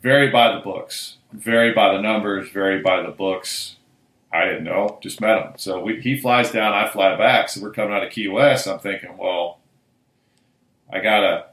[0.00, 1.18] Very by the books.
[1.32, 2.50] Very by the numbers.
[2.50, 3.76] Very by the books
[4.32, 5.52] I didn't know, just met him.
[5.56, 7.48] So we, he flies down, I fly back.
[7.48, 8.66] So we're coming out of Key West.
[8.66, 9.58] I'm thinking, well,
[10.90, 11.46] I gotta,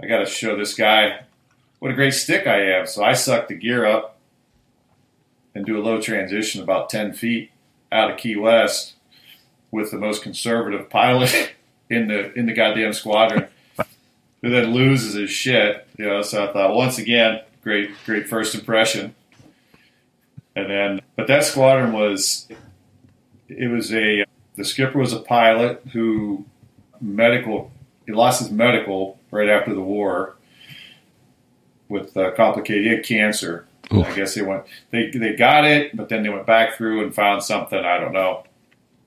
[0.00, 1.24] I gotta show this guy
[1.80, 2.88] what a great stick I have.
[2.88, 4.18] So I suck the gear up
[5.54, 7.50] and do a low transition about 10 feet
[7.90, 8.94] out of Key West
[9.70, 11.54] with the most conservative pilot
[11.90, 13.46] in the in the goddamn squadron,
[14.42, 15.86] who then loses his shit.
[15.98, 19.14] You know, so I thought once again, great great first impression.
[20.58, 22.48] And then, but that squadron was,
[23.48, 24.24] it was a,
[24.56, 26.44] the skipper was a pilot who
[27.00, 27.70] medical,
[28.06, 30.34] he lost his medical right after the war
[31.88, 33.66] with uh, complicated, he had cancer.
[33.94, 34.04] Oof.
[34.04, 37.14] I guess they went, they, they got it, but then they went back through and
[37.14, 38.44] found something, I don't know.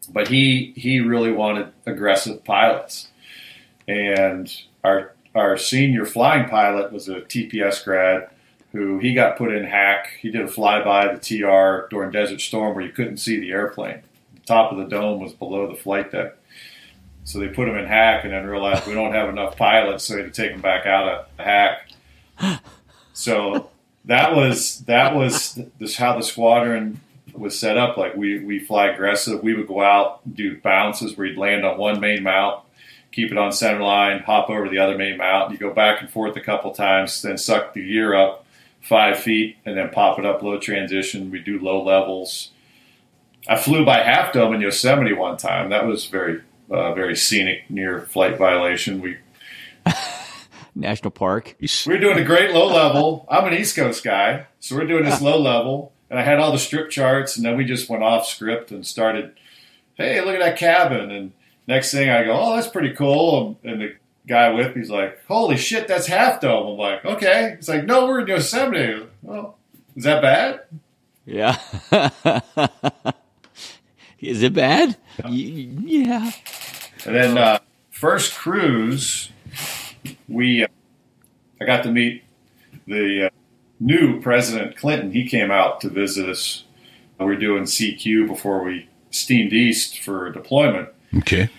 [0.09, 3.09] But he, he really wanted aggressive pilots.
[3.87, 8.29] And our, our senior flying pilot was a TPS grad
[8.71, 10.13] who he got put in hack.
[10.21, 13.51] He did a flyby of the TR during Desert Storm where you couldn't see the
[13.51, 14.01] airplane.
[14.35, 16.35] The top of the dome was below the flight deck.
[17.23, 20.15] So they put him in hack and then realized we don't have enough pilots, so
[20.15, 21.89] they had to take him back out of hack.
[23.13, 23.69] So
[24.05, 27.01] that was that was this how the squadron
[27.33, 27.97] was set up.
[27.97, 29.43] Like we we fly aggressive.
[29.43, 32.63] We would go out do bounces where you'd land on one main mount,
[33.11, 35.51] keep it on center line, hop over the other main mount.
[35.51, 38.45] You go back and forth a couple times, then suck the gear up
[38.81, 41.31] five feet, and then pop it up low transition.
[41.31, 42.51] We do low levels.
[43.47, 45.69] I flew by Half Dome in Yosemite one time.
[45.69, 49.01] That was very uh, very scenic near flight violation.
[49.01, 49.17] We
[50.75, 51.55] National Park.
[51.85, 53.25] We're doing a great low level.
[53.29, 56.51] I'm an East Coast guy, so we're doing this low level, and I had all
[56.51, 59.33] the strip charts, and then we just went off script and started.
[59.95, 61.31] Hey, look at that cabin, and
[61.67, 63.95] next thing I go, oh, that's pretty cool, and the
[64.27, 66.73] guy with me's like, holy shit, that's half dome.
[66.73, 67.55] I'm like, okay.
[67.57, 69.07] It's like, no, we're in Yosemite.
[69.21, 69.57] Well,
[69.95, 70.61] is that bad?
[71.25, 71.57] Yeah.
[74.19, 74.97] Is it bad?
[75.27, 76.31] Yeah.
[77.05, 77.59] And then uh,
[77.89, 79.31] first cruise,
[80.27, 80.67] we uh,
[81.59, 82.23] I got to meet
[82.85, 83.29] the uh,
[83.81, 85.11] new President Clinton.
[85.11, 86.63] He came out to visit us.
[87.19, 90.89] We were doing CQ before we steamed east for deployment.
[91.17, 91.49] okay.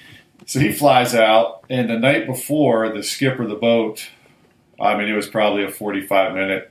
[0.44, 4.08] So he flies out, and the night before, the skipper of the boat,
[4.80, 6.70] I mean, it was probably a 45 minute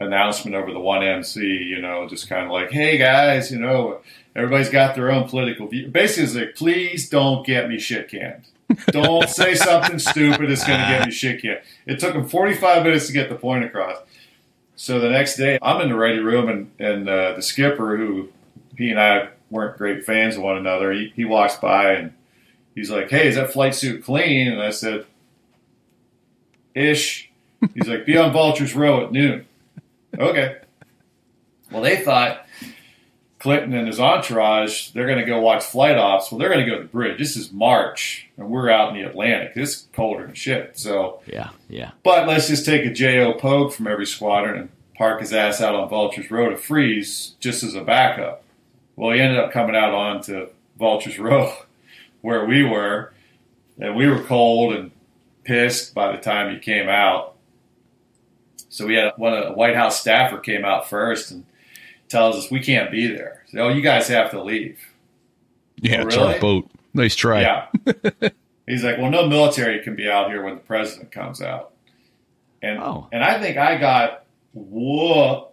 [0.00, 4.00] announcement over the 1MC, you know, just kind of like, hey guys, you know,
[4.34, 5.88] everybody's got their own political view.
[5.88, 8.44] Basically, it's like, please don't get me shit canned.
[8.86, 11.60] Don't say something stupid that's going to get me shit canned.
[11.86, 13.98] It took him 45 minutes to get the point across.
[14.74, 18.30] So the next day, I'm in the ready room, and, and uh, the skipper, who
[18.76, 22.14] he and I weren't great fans of one another, he, he walks by and
[22.74, 25.06] he's like, "Hey, is that flight suit clean?" And I said,
[26.74, 27.30] "Ish."
[27.74, 29.46] He's like, "Be on Vulture's Row at noon."
[30.18, 30.56] Okay.
[31.70, 32.41] Well, they thought
[33.42, 36.30] Clinton and his entourage they're going to go watch flight ops.
[36.30, 37.18] Well, they're going to go to the bridge.
[37.18, 39.52] This is March, and we're out in the Atlantic.
[39.56, 40.78] It's colder than shit.
[40.78, 41.50] So, Yeah.
[41.68, 41.90] Yeah.
[42.04, 45.74] but let's just take a JO pogue from every squadron and park his ass out
[45.74, 48.44] on Vulture's Row to freeze just as a backup.
[48.94, 51.52] Well, he ended up coming out onto Vulture's Row
[52.20, 53.12] where we were,
[53.80, 54.92] and we were cold and
[55.42, 57.34] pissed by the time he came out.
[58.68, 61.44] So we had one of the White House staffer came out first and
[62.12, 63.42] tells us we can't be there.
[63.48, 64.78] So, oh, you guys have to leave.
[65.76, 66.34] Yeah, Oh, it's really?
[66.34, 66.70] our boat.
[66.94, 67.40] Nice try.
[67.40, 67.66] Yeah.
[68.68, 71.72] He's like, well, no military can be out here when the president comes out.
[72.62, 73.08] And Oh.
[73.10, 75.48] and I think I got whoa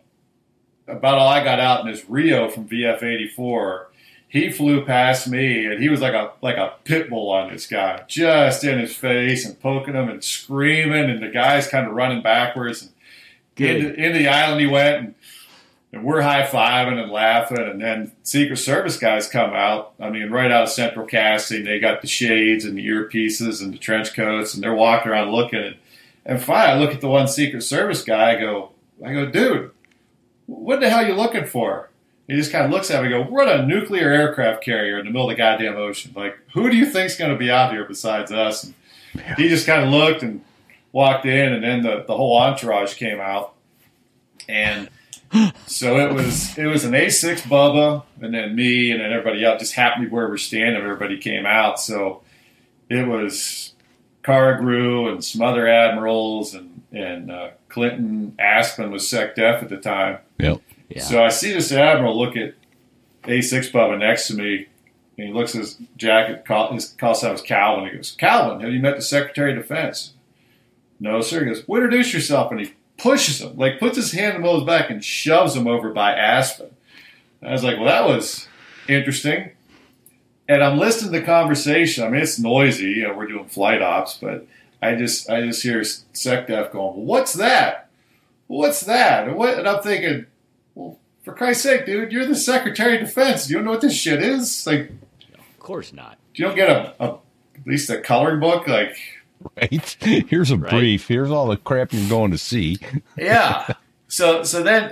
[0.87, 3.89] about all I got out in this Rio from VF eighty four.
[4.27, 7.65] He flew past me and he was like a like a pit bull on this
[7.65, 11.93] guy, just in his face and poking him and screaming, and the guy's kind of
[11.93, 12.83] running backwards.
[13.57, 15.15] And into, into the island he went, and,
[15.91, 17.59] and we're high fiving and laughing.
[17.59, 19.93] And then Secret Service guys come out.
[19.99, 23.73] I mean, right out of Central Casting, they got the shades and the earpieces and
[23.73, 25.59] the trench coats, and they're walking around looking.
[25.59, 25.75] And,
[26.25, 28.35] and finally, I look at the one Secret Service guy.
[28.35, 28.71] I go,
[29.03, 29.71] I go, dude,
[30.45, 31.89] what the hell are you looking for?
[32.27, 34.99] He just kind of looks at me and go, We're on a nuclear aircraft carrier
[34.99, 36.13] in the middle of the goddamn ocean.
[36.15, 38.65] Like, who do you think's going to be out here besides us?
[38.65, 38.75] And
[39.37, 40.43] he just kind of looked and
[40.91, 43.55] walked in, and then the, the whole entourage came out.
[44.47, 44.89] and
[45.67, 49.59] so it was it was an A6 Bubba, and then me, and then everybody else
[49.59, 50.81] just happened to be where we're standing.
[50.81, 52.21] Everybody came out, so
[52.89, 53.73] it was
[54.23, 60.19] Cargrew and some other admirals, and and uh, Clinton Aspin was SecDef at the time.
[60.39, 60.61] Yep.
[60.89, 61.03] Yeah.
[61.03, 62.55] So I see this admiral look at
[63.23, 64.67] A6 Bubba next to me,
[65.17, 66.45] and he looks at his jacket.
[66.45, 67.89] Call, his call sign was Calvin.
[67.89, 70.13] He goes, "Calvin, have you met the Secretary of Defense?"
[70.99, 71.41] No, sir.
[71.41, 74.65] He goes, well, "Introduce yourself," and he pushes him, like puts his hand the his
[74.65, 76.71] back and shoves him over by Aspin.
[77.41, 78.47] I was like, "Well, that was
[78.87, 79.51] interesting."
[80.47, 82.03] And I'm listening to the conversation.
[82.03, 82.85] I mean, it's noisy.
[82.85, 84.47] You know, we're doing flight ops, but
[84.81, 87.89] I just I just hear SecDef going, "What's that?
[88.47, 90.25] What's that?" And, what, and I'm thinking,
[90.75, 93.47] well, for Christ's sake, dude, you're the Secretary of Defense.
[93.49, 94.65] You Do you know what this shit is?
[94.65, 94.91] Like,
[95.37, 96.17] of course not.
[96.33, 97.17] you don't get a, a
[97.55, 98.67] at least a coloring book?
[98.67, 98.97] Like,
[99.57, 99.97] Right.
[100.01, 100.69] Here's a Right.
[100.71, 101.07] brief.
[101.07, 102.77] Here's all the crap you're going to see.
[103.17, 103.73] yeah.
[104.07, 104.91] So so then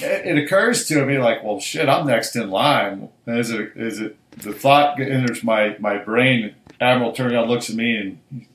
[0.00, 3.08] it occurs to me like, well, shit, I'm next in line.
[3.26, 6.54] And Is it is it the thought enters my my brain?
[6.80, 8.46] Admiral around, looks at me, and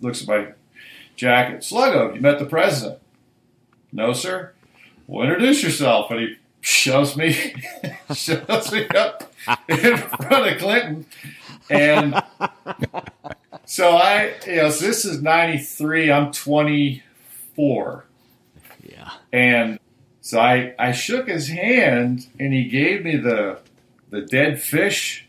[0.00, 0.48] looks at my
[1.16, 1.60] jacket.
[1.60, 3.00] Sluggo, you met the president?
[3.92, 4.52] No, sir.
[5.06, 6.10] Well, introduce yourself.
[6.10, 7.32] And he shoves me
[8.14, 9.32] shoves me up
[9.68, 11.06] in front of Clinton,
[11.68, 12.22] and
[13.66, 16.10] so I, you know, so this is '93.
[16.10, 18.04] I'm 24.
[18.82, 19.10] Yeah.
[19.32, 19.78] And
[20.20, 23.58] so I, I shook his hand and he gave me the
[24.10, 25.26] the dead fish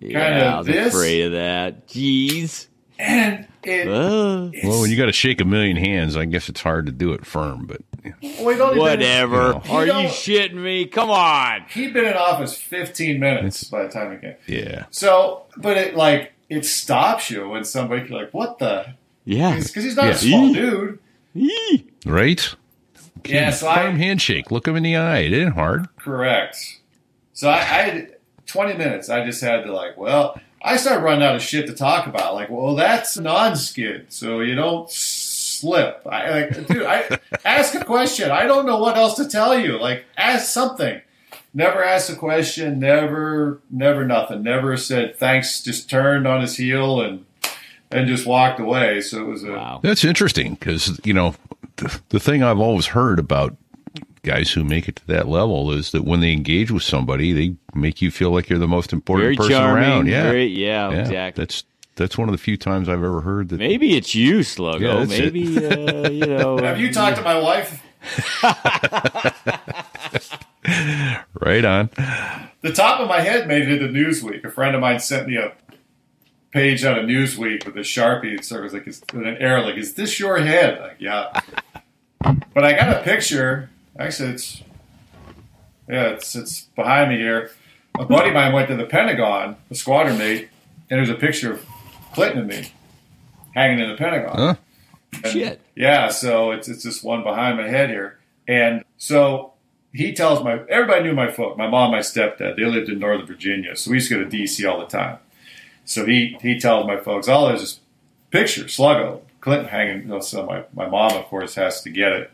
[0.00, 0.94] Yeah, I was this.
[0.94, 1.86] afraid of that.
[1.88, 2.66] Jeez.
[2.98, 6.60] and it Uh, Well, when you got to shake a million hands, I guess it's
[6.62, 7.66] hard to do it firm.
[7.66, 9.36] But well, he'd been- whatever.
[9.36, 9.62] You know.
[9.70, 10.86] Are You you shitting me?
[10.86, 11.64] Come on.
[11.74, 14.34] he'd been in office 15 minutes by the time he came.
[14.46, 18.94] yeah, So, but it like it stops you when somebody like, what the?
[19.24, 19.56] Yeah.
[19.56, 20.10] Because he's not Yeah.
[20.12, 20.98] a small dude.
[21.34, 21.86] Yee.
[22.06, 22.54] right.
[23.24, 24.50] Yeah, so firm I handshake.
[24.50, 25.18] Look him in the eye.
[25.20, 25.86] It ain't hard.
[25.96, 26.80] correct.
[27.32, 29.08] So I, I had 20 minutes.
[29.08, 32.34] I just had to like, well, I started running out of shit to talk about.
[32.34, 36.02] Like, well, that's non-skid, so you don't slip.
[36.06, 38.30] I like, dude, I ask a question.
[38.30, 39.78] I don't know what else to tell you.
[39.78, 41.00] Like, ask something.
[41.54, 42.78] Never asked a question.
[42.78, 44.42] Never, never nothing.
[44.42, 45.62] Never said thanks.
[45.62, 47.24] Just turned on his heel and
[47.90, 49.00] and just walked away.
[49.02, 49.80] So it was a Wow.
[49.82, 51.34] That's interesting because you know
[51.76, 53.56] the, the thing I've always heard about
[54.22, 57.56] guys who make it to that level is that when they engage with somebody, they
[57.74, 59.82] make you feel like you're the most important Very person charming.
[59.84, 60.06] around.
[60.06, 61.00] Yeah, Very, yeah, yeah.
[61.00, 61.42] exactly.
[61.42, 61.64] That's
[61.96, 63.58] that's one of the few times I've ever heard that.
[63.58, 64.80] Maybe it's you, Sluggo.
[64.80, 65.34] Yeah, that's it.
[65.34, 66.56] Maybe uh, you know.
[66.64, 67.82] Have you talked to my wife?
[70.64, 71.90] Right on.
[72.60, 74.44] The top of my head made it into Newsweek.
[74.44, 75.52] A friend of mine sent me a
[76.52, 79.62] page out of Newsweek with a sharpie and circles like, is, with an arrow.
[79.62, 80.80] Like, is this your head?
[80.80, 81.40] Like, yeah.
[82.54, 83.70] But I got a picture.
[83.98, 84.62] Actually, it's
[85.88, 87.50] yeah, it's it's behind me here.
[87.98, 90.48] A buddy of mine went to the Pentagon, a squadron mate,
[90.88, 91.66] and there's a picture of
[92.14, 92.72] Clinton and me
[93.54, 94.36] hanging in the Pentagon.
[94.36, 94.54] Huh?
[95.24, 95.60] And- Shit.
[95.74, 99.51] Yeah, so it's it's this one behind my head here, and so
[99.92, 102.56] he tells my everybody knew my folk, my mom, my stepdad.
[102.56, 104.64] They lived in Northern Virginia, so we used to go to D.C.
[104.64, 105.18] all the time.
[105.84, 107.80] So he he tells my folks, oh, there's this
[108.30, 110.22] picture, Sluggo, Clinton hanging.
[110.22, 112.30] So my my mom, of course, has to get it.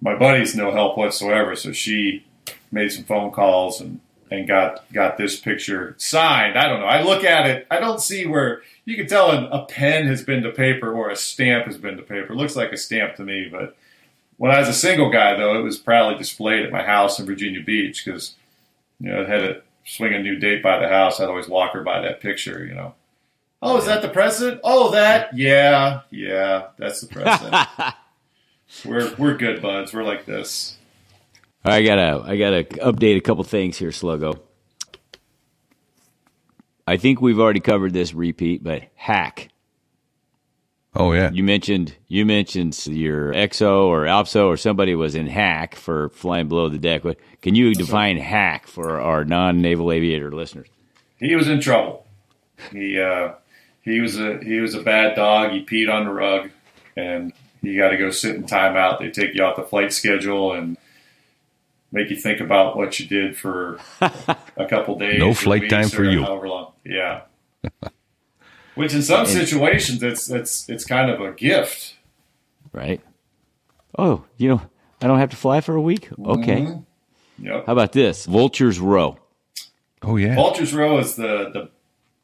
[0.00, 2.24] My buddy's no help whatsoever, so she
[2.72, 6.56] made some phone calls and and got got this picture signed.
[6.58, 6.86] I don't know.
[6.86, 7.66] I look at it.
[7.70, 11.16] I don't see where you can tell a pen has been to paper or a
[11.16, 12.32] stamp has been to paper.
[12.32, 13.48] It looks like a stamp to me.
[13.50, 13.76] But
[14.40, 17.26] when I was a single guy, though, it was proudly displayed at my house in
[17.26, 18.36] Virginia Beach because
[18.98, 21.20] you know I had to swing a new date by the house.
[21.20, 22.64] I'd always walk her by that picture.
[22.64, 22.94] You know.
[23.60, 24.62] Oh, is that the president?
[24.64, 25.36] Oh, that?
[25.36, 27.54] Yeah, yeah, that's the president.
[28.86, 29.92] we're we're good buds.
[29.92, 30.78] We're like this.
[31.62, 34.40] I gotta, I gotta update a couple things here, Sluggo.
[36.86, 39.49] I think we've already covered this repeat, but hack.
[40.96, 41.30] Oh yeah.
[41.32, 46.48] You mentioned, you mentioned your EXO or ALPSO or somebody was in hack for flying
[46.48, 47.04] below the deck.
[47.04, 50.66] What- Can you define hack for our non-naval aviator listeners?
[51.20, 52.06] he was in trouble.
[52.72, 53.32] He uh,
[53.82, 55.52] he was a he was a bad dog.
[55.52, 56.50] He peed on the rug,
[56.96, 57.32] and
[57.62, 58.98] you got to go sit in timeout.
[58.98, 60.76] They take you off the flight schedule and
[61.92, 65.18] make you think about what you did for a couple days.
[65.18, 66.22] No flight time for you.
[66.24, 67.22] However long, yeah.
[68.74, 71.96] Which in some situations it's it's it's kind of a gift.
[72.72, 73.00] Right?
[73.98, 74.62] Oh, you know,
[75.02, 76.08] I don't have to fly for a week.
[76.18, 76.60] Okay.
[76.60, 77.46] Mm-hmm.
[77.46, 77.66] Yep.
[77.66, 78.26] How about this?
[78.26, 79.18] Vulture's Row.
[80.02, 80.34] Oh yeah.
[80.34, 81.70] Vulture's Row is the, the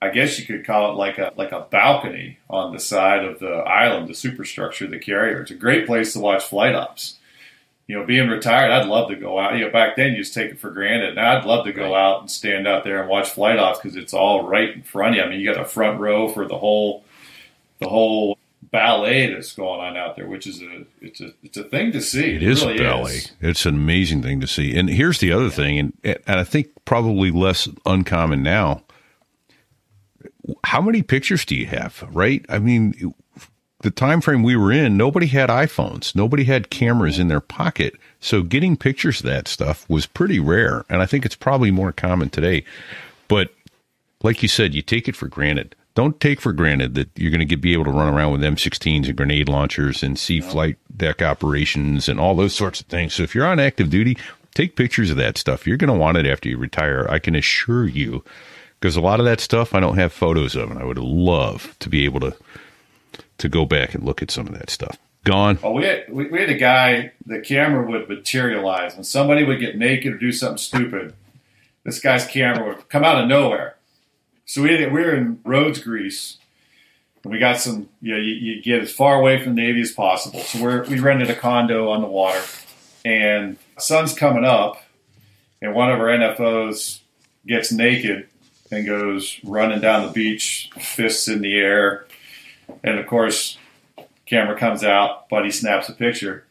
[0.01, 3.39] I guess you could call it like a like a balcony on the side of
[3.41, 5.43] the island, the superstructure, the carrier.
[5.43, 7.17] It's a great place to watch flight ops.
[7.87, 9.57] You know, being retired, I'd love to go out.
[9.57, 11.15] You know, back then you just take it for granted.
[11.15, 13.97] Now I'd love to go out and stand out there and watch flight ops because
[13.97, 15.23] it's all right in front of you.
[15.23, 17.05] I mean, you got a front row for the whole,
[17.79, 18.39] the whole
[18.71, 22.01] ballet that's going on out there, which is a it's a it's a thing to
[22.01, 22.35] see.
[22.35, 23.13] It is really a ballet.
[23.13, 23.33] is.
[23.41, 24.77] It's an amazing thing to see.
[24.77, 28.83] And here's the other thing, and and I think probably less uncommon now.
[30.65, 32.05] How many pictures do you have?
[32.11, 32.45] Right?
[32.49, 33.15] I mean,
[33.87, 37.95] the time frame we were in, nobody had iPhones, nobody had cameras in their pocket,
[38.19, 40.85] so getting pictures of that stuff was pretty rare.
[40.91, 42.65] And I think it's probably more common today.
[43.29, 43.55] But
[44.25, 45.77] like you said, you take it for granted.
[45.95, 49.07] Don't take for granted that you're going to be able to run around with M16s
[49.07, 53.15] and grenade launchers and see flight deck operations and all those sorts of things.
[53.15, 54.19] So if you're on active duty,
[54.55, 55.65] take pictures of that stuff.
[55.65, 57.07] You're going to want it after you retire.
[57.09, 58.25] I can assure you,
[58.81, 61.77] because a lot of that stuff I don't have photos of, and I would love
[61.79, 62.37] to be able to
[63.39, 64.99] to go back and look at some of that stuff.
[65.25, 65.59] Gone.
[65.63, 68.95] Well, we had, we, we had a guy, the camera would materialize.
[68.95, 71.15] When somebody would get naked or do something stupid,
[71.83, 73.77] this guy's camera would come out of nowhere.
[74.45, 76.39] So we, had, we were in Rhodes, Greece,
[77.25, 79.81] and we got some, you know, you, you get as far away from the Navy
[79.81, 80.39] as possible.
[80.41, 82.43] So we're, we rented a condo on the water,
[83.05, 84.81] and sun's coming up,
[85.61, 87.01] and one of our NFOs
[87.47, 88.29] gets naked
[88.71, 92.06] and goes running down the beach, fists in the air.
[92.83, 93.59] And of course,
[94.27, 96.45] camera comes out, buddy snaps a picture.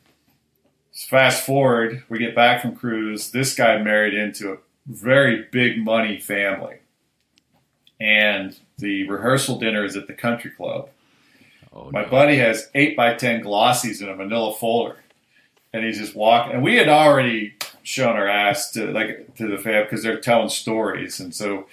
[0.93, 3.31] Fast forward, we get back from cruise.
[3.31, 4.57] This guy married into a
[4.87, 6.77] very big money family.
[7.99, 10.89] And the rehearsal dinner is at the country club.
[11.73, 12.09] Oh, My no.
[12.09, 14.97] buddy has eight by ten glossies in a manila folder.
[15.73, 19.57] And he's just walking and we had already shown our ass to like to the
[19.57, 21.19] fam because they're telling stories.
[21.19, 21.67] And so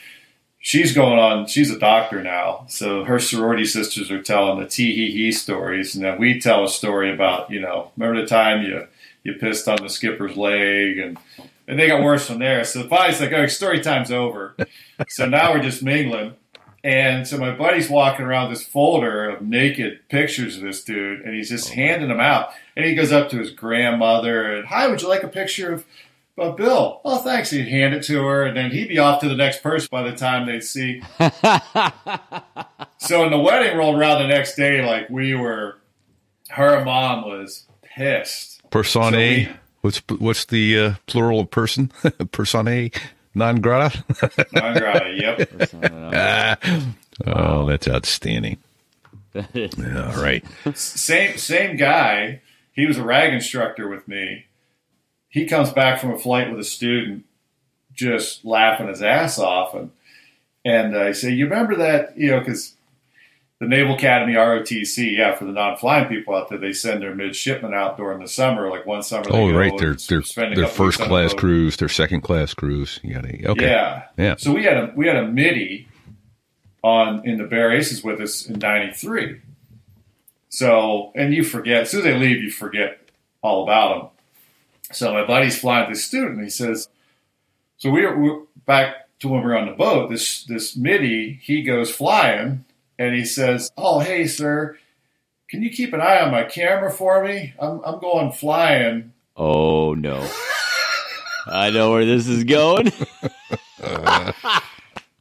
[0.62, 2.64] she's going on she's a doctor now.
[2.68, 5.94] So her sorority sisters are telling the tee hee hee stories.
[5.94, 8.86] And then we tell a story about you know remember the time you
[9.22, 11.18] you pissed on the skipper's leg and
[11.68, 12.64] and they got worse from there.
[12.64, 14.56] So finally it's like oh story time's over.
[15.08, 16.36] So now we're just mingling.
[16.84, 21.34] And so my buddy's walking around this folder of naked pictures of this dude and
[21.34, 22.50] he's just oh, handing them out.
[22.76, 25.84] And he goes up to his grandmother and hi would you like a picture of
[26.42, 27.50] but Bill, oh thanks.
[27.50, 30.02] He'd hand it to her, and then he'd be off to the next person by
[30.02, 31.00] the time they'd see.
[32.98, 35.78] so when the wedding rolled around the next day, like we were,
[36.50, 38.60] her mom was pissed.
[38.70, 39.12] Persone.
[39.12, 41.92] So what's what's the uh, plural of person?
[42.32, 42.90] Persone
[43.34, 44.04] non grata.
[44.52, 46.58] Non grata, yep.
[47.26, 48.58] oh, that's outstanding.
[49.34, 49.42] All
[50.22, 50.44] right.
[50.74, 52.40] Same same guy.
[52.72, 54.46] He was a rag instructor with me.
[55.32, 57.24] He comes back from a flight with a student,
[57.94, 59.90] just laughing his ass off, and
[60.64, 62.16] and uh, I say, "You remember that?
[62.18, 62.76] You know, because
[63.58, 67.72] the Naval Academy ROTC, yeah, for the non-flying people out there, they send their midshipmen
[67.72, 68.68] out during the summer.
[68.68, 69.72] Like one summer, Oh, right.
[69.78, 71.78] They're they're they're first class cruise.
[71.78, 72.54] They're second class.
[72.60, 73.70] You got to okay.
[73.70, 74.02] Yeah.
[74.18, 74.34] Yeah.
[74.36, 75.88] So we had a we had a MIDI
[76.82, 79.40] on in the Bear Aces with us in '93.
[80.50, 82.98] So and you forget as soon as they leave, you forget
[83.40, 84.10] all about them.
[84.94, 86.42] So my buddy's flying this student.
[86.42, 86.88] He says,
[87.76, 90.10] so we were, we're back to when we're on the boat.
[90.10, 92.64] This this MIDI he goes flying
[92.98, 94.78] and he says, "Oh hey sir."
[95.48, 97.52] Can you keep an eye on my camera for me?
[97.60, 99.12] I'm, I'm going flying.
[99.36, 100.26] oh no.
[101.46, 102.92] I know where this is going.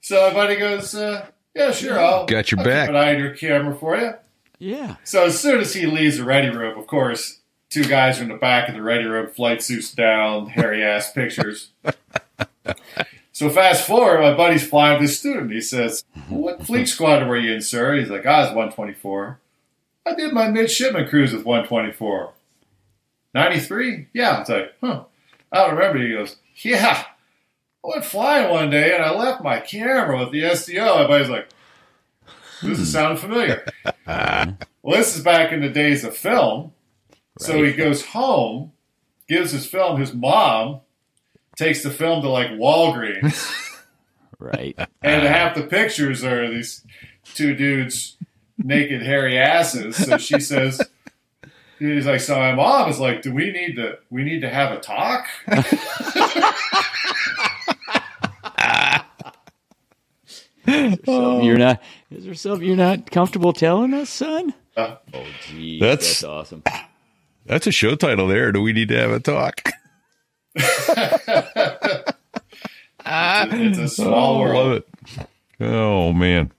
[0.03, 1.99] So my buddy goes, uh, "Yeah, sure.
[1.99, 4.13] I'll Got your I'll back." Keep an eye on your camera for you."
[4.59, 4.95] yeah.
[5.03, 7.39] So as soon as he leaves the ready room, of course,
[7.71, 11.11] two guys are in the back of the ready room, flight suits down, hairy ass
[11.11, 11.69] pictures.
[13.31, 15.51] so fast forward, my buddy's flying with his student.
[15.51, 19.39] He says, "What fleet squadron were you in, sir?" He's like, ah, "I was 124.
[20.05, 22.33] I did my midshipman cruise with 124.
[23.33, 24.07] 93?
[24.13, 25.05] Yeah." It's like, huh.
[25.51, 25.99] I don't remember.
[25.99, 27.05] He goes, "Yeah."
[27.83, 30.97] I went flying one day and I left my camera with the SDO.
[30.97, 31.47] Everybody's like,
[32.61, 33.65] "Does it sound familiar?"
[34.83, 36.73] Well, this is back in the days of film.
[37.39, 38.73] So he goes home,
[39.27, 40.81] gives his film, his mom
[41.55, 43.51] takes the film to like Walgreens,
[44.39, 44.77] Right.
[45.01, 46.83] and half the pictures are these
[47.23, 48.17] two dudes
[48.57, 49.95] naked, hairy asses.
[49.95, 50.81] So she says,
[51.79, 54.71] he's like, so my mom is like, do we need to, we need to have
[54.71, 55.25] a talk?
[60.65, 61.81] Something you're not.
[62.11, 64.53] Is there something you're not comfortable telling us, son?
[64.77, 66.63] Uh, Oh, geez, That's- that's, awesome.
[67.45, 68.51] That's a show title there.
[68.51, 69.61] Do we need to have a talk?
[70.55, 70.73] it's
[73.79, 74.55] a small oh, world.
[74.55, 74.87] love it.
[75.59, 76.51] Oh man.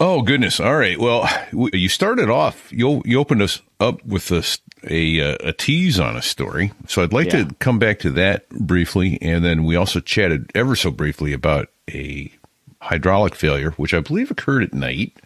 [0.00, 0.58] Oh goodness!
[0.58, 0.98] All right.
[0.98, 2.72] Well, you started off.
[2.72, 4.42] You you opened us up with a
[4.88, 6.72] a, uh, a tease on a story.
[6.88, 7.44] So I'd like Yeah.
[7.44, 11.68] to come back to that briefly, and then we also chatted ever so briefly about
[11.90, 12.32] a
[12.80, 15.16] hydraulic failure, which I believe occurred at night.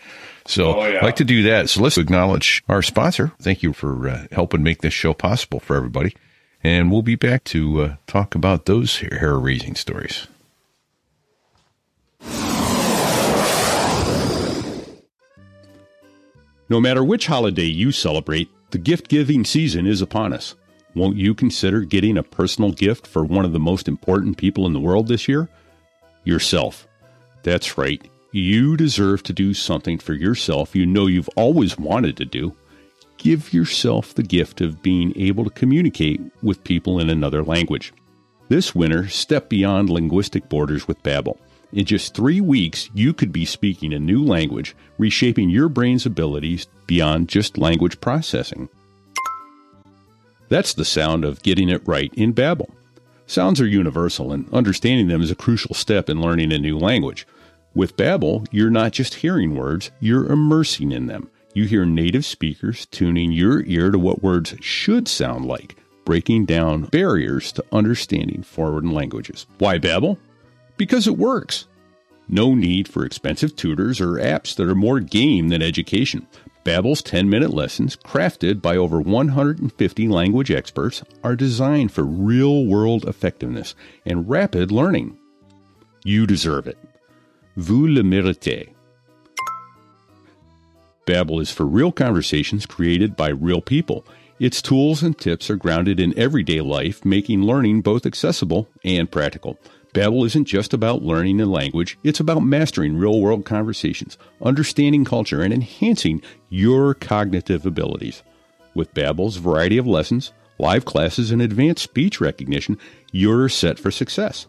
[0.47, 0.99] So Oh, yeah.
[0.99, 1.68] I'd like to do that.
[1.70, 3.32] So let's acknowledge our sponsor.
[3.40, 6.14] Thank you for uh, helping make this show possible for everybody.
[6.62, 10.26] And we'll be back to uh, talk about those hair raising stories.
[16.68, 20.55] No matter which holiday you celebrate, the gift giving season is upon us.
[20.94, 24.72] Won't you consider getting a personal gift for one of the most important people in
[24.72, 25.49] the world this year?
[26.24, 26.88] Yourself.
[27.42, 28.03] That's right.
[28.37, 32.55] You deserve to do something for yourself you know you've always wanted to do.
[33.16, 37.95] Give yourself the gift of being able to communicate with people in another language.
[38.51, 41.39] This winter, step beyond linguistic borders with Babbel.
[41.72, 46.66] In just three weeks, you could be speaking a new language, reshaping your brain's abilities
[46.87, 48.68] beyond just language processing.
[50.51, 52.68] That's the sound of getting it right in Babbel.
[53.26, 57.26] Sounds are universal, and understanding them is a crucial step in learning a new language.
[57.76, 61.28] With Babbel, you're not just hearing words, you're immersing in them.
[61.52, 66.84] You hear native speakers tuning your ear to what words should sound like, breaking down
[66.84, 69.44] barriers to understanding foreign languages.
[69.58, 70.16] Why Babbel?
[70.78, 71.66] Because it works.
[72.28, 76.26] No need for expensive tutors or apps that are more game than education.
[76.64, 83.74] Babbel's 10-minute lessons, crafted by over 150 language experts, are designed for real-world effectiveness
[84.06, 85.18] and rapid learning.
[86.04, 86.78] You deserve it.
[87.59, 88.68] Vous le méritez.
[91.07, 94.04] Babbel is for real conversations created by real people.
[94.38, 99.59] Its tools and tips are grounded in everyday life, making learning both accessible and practical.
[99.94, 105.54] Babbel isn't just about learning a language, it's about mastering real-world conversations, understanding culture, and
[105.54, 108.22] enhancing your cognitive abilities.
[108.74, 112.76] With Babbel's variety of lessons, live classes, and advanced speech recognition,
[113.12, 114.46] you're set for success.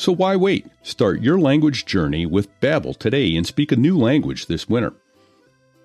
[0.00, 0.66] So why wait?
[0.82, 4.94] Start your language journey with Babbel today and speak a new language this winter.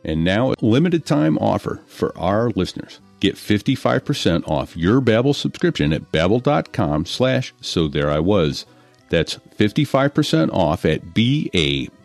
[0.05, 3.01] And now, a limited time offer for our listeners.
[3.19, 8.65] Get 55% off your Babbel subscription at babbel.com slash so there I was.
[9.09, 11.95] That's 55% off at B-A-B-B-E-L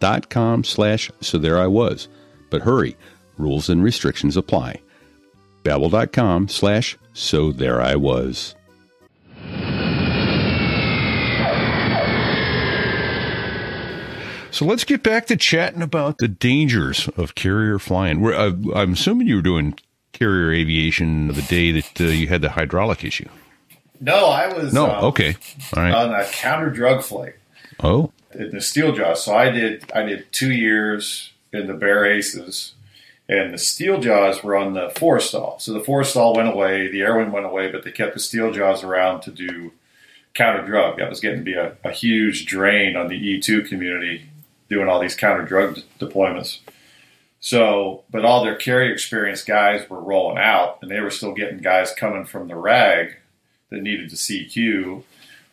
[0.00, 2.08] dot com slash so there I was.
[2.50, 2.96] But hurry,
[3.38, 4.80] rules and restrictions apply.
[5.62, 8.56] Babbel.com slash so there I was.
[14.52, 18.20] So let's get back to chatting about the dangers of carrier flying.
[18.20, 19.78] We're, uh, I'm assuming you were doing
[20.12, 23.28] carrier aviation the day that uh, you had the hydraulic issue.
[24.00, 25.36] No, I was No, um, okay,
[25.76, 25.94] all right.
[25.94, 27.34] on a counter drug flight
[27.80, 29.24] oh, in the steel jaws.
[29.24, 32.72] So I did I did two years in the Bear Aces,
[33.28, 35.60] and the steel jaws were on the Forrestal.
[35.60, 38.50] So the Forrestal went away, the air wing went away, but they kept the steel
[38.50, 39.72] jaws around to do
[40.32, 40.96] counter drug.
[40.96, 44.29] That was getting to be a, a huge drain on the E2 community
[44.70, 46.60] doing all these counter drug d- deployments.
[47.40, 51.58] So, but all their carrier experienced guys were rolling out, and they were still getting
[51.58, 53.16] guys coming from the rag
[53.70, 55.02] that needed to CQ.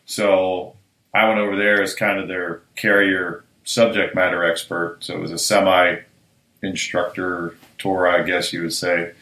[0.06, 0.76] So
[1.12, 4.98] I went over there as kind of their carrier subject matter expert.
[5.00, 5.98] So it was a semi
[6.62, 9.12] instructor tour, I guess you would say.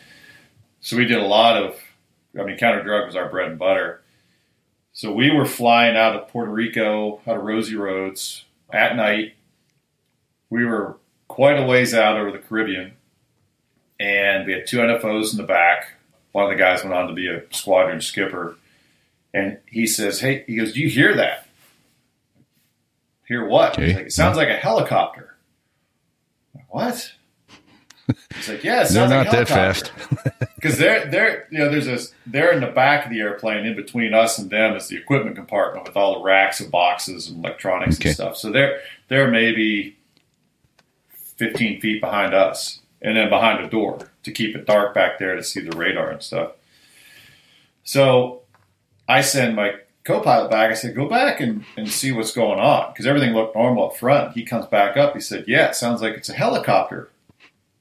[0.81, 1.77] So we did a lot of,
[2.39, 4.03] I mean, counter drug was our bread and butter.
[4.93, 9.35] So we were flying out of Puerto Rico, out of Rosie Roads at night.
[10.51, 10.97] We were
[11.29, 12.93] quite a ways out over the Caribbean,
[13.99, 15.93] and we had two NFOs in the back.
[16.33, 18.57] One of the guys went on to be a squadron skipper,
[19.35, 21.47] and he says, "Hey, he goes, do you hear that?
[23.27, 23.73] Hear what?
[23.73, 23.95] Okay.
[23.95, 25.35] Like, it sounds like a helicopter."
[26.55, 27.13] Like, What?
[28.37, 29.93] He's like, "Yeah, it they're sounds not like a that fast.
[30.55, 33.75] because they're they're you know there's this they're in the back of the airplane in
[33.75, 37.45] between us and them is the equipment compartment with all the racks of boxes and
[37.45, 38.11] electronics Okay.
[38.11, 39.96] and stuff so they're they're maybe
[41.37, 45.37] 15 feet behind us and then behind a door to keep it dark back there
[45.37, 46.53] to see the radar and stuff
[47.85, 48.43] so
[49.09, 49.75] i send my
[50.05, 53.55] co-pilot back i said go back and, and see what's going on because everything looked
[53.57, 56.35] normal up front he comes back up he said yeah it sounds like it's a
[56.35, 57.11] helicopter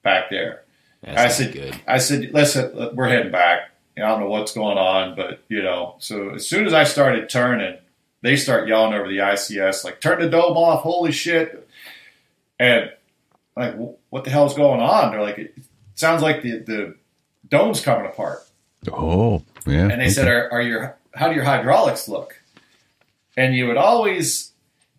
[0.04, 0.62] back there
[1.02, 1.82] That's I said, good.
[1.88, 3.72] I said, listen, we're heading back.
[3.98, 5.96] I don't know what's going on, but you know.
[6.00, 7.78] So as soon as I started turning,
[8.22, 10.82] they start yelling over the ICS, like, "Turn the dome off!
[10.82, 11.68] Holy shit!"
[12.60, 12.92] And
[13.56, 15.12] like, "Wh- what the hell's going on?
[15.12, 15.56] They're like, it
[15.96, 16.96] sounds like the the
[17.50, 18.40] dome's coming apart.
[18.92, 19.88] Oh, yeah.
[19.90, 22.42] And they said, are, are your how do your hydraulics look?
[23.38, 24.52] And you would always,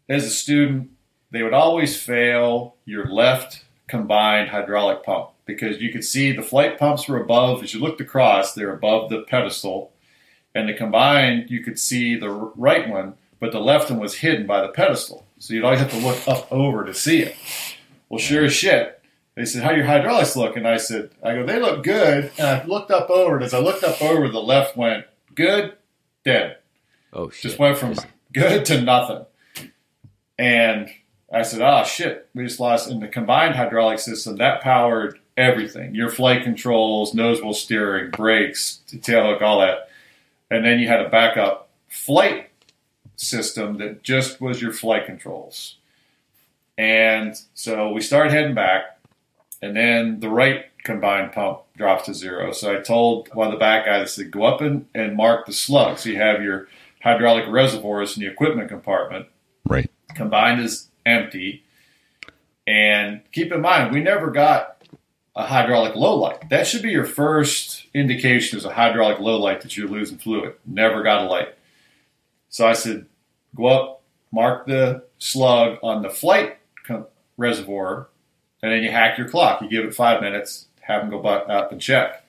[0.09, 0.91] as a student,
[1.31, 6.79] they would always fail your left combined hydraulic pump because you could see the flight
[6.79, 9.93] pumps were above, as you looked across, they're above the pedestal.
[10.55, 14.47] And the combined, you could see the right one, but the left one was hidden
[14.47, 15.27] by the pedestal.
[15.39, 17.37] So you'd always have to look up over to see it.
[18.09, 19.01] Well, sure as shit.
[19.35, 20.57] They said, How your hydraulics look?
[20.57, 22.33] And I said, I go, they look good.
[22.39, 25.75] And I looked up over, and as I looked up over, the left went good,
[26.25, 26.59] dead.
[27.13, 27.43] Oh shit!
[27.43, 27.95] Just went from
[28.33, 29.27] good to nothing.
[30.39, 30.91] And
[31.33, 35.95] I said, oh shit, we just lost in the combined hydraulic system that powered everything.
[35.95, 39.91] Your flight controls, nose wheel steering, brakes, tail hook, all that.
[40.51, 42.51] And then you had a backup flight
[43.17, 45.76] system that just was your flight controls.
[46.79, 48.99] And so we started heading back,
[49.63, 52.53] and then the right combined pump drops to zero.
[52.53, 55.47] So I told one of the back guys, I said, go up and, and mark
[55.47, 55.99] the slug.
[55.99, 56.69] So you have your
[57.03, 59.27] hydraulic reservoirs in the equipment compartment.
[59.67, 59.91] Right.
[60.15, 61.65] Combined is empty.
[62.67, 64.83] And keep in mind, we never got
[65.35, 66.49] a hydraulic low light.
[66.51, 70.55] That should be your first indication as a hydraulic low light that you're losing fluid.
[70.65, 71.55] Never got a light.
[72.49, 73.07] So I said,
[73.55, 74.03] go up,
[74.33, 76.59] mark the slug on the flight
[77.37, 78.09] reservoir,
[78.63, 79.61] and then you hack your clock.
[79.63, 82.25] You give it five minutes, have them go back up and check.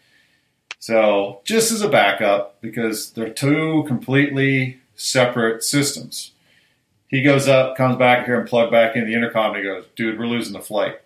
[0.79, 6.31] So just as a backup, because they're two completely separate systems.
[7.07, 9.55] He goes up, comes back here and plug back in the intercom.
[9.55, 10.99] And he goes, "Dude, we're losing the flight."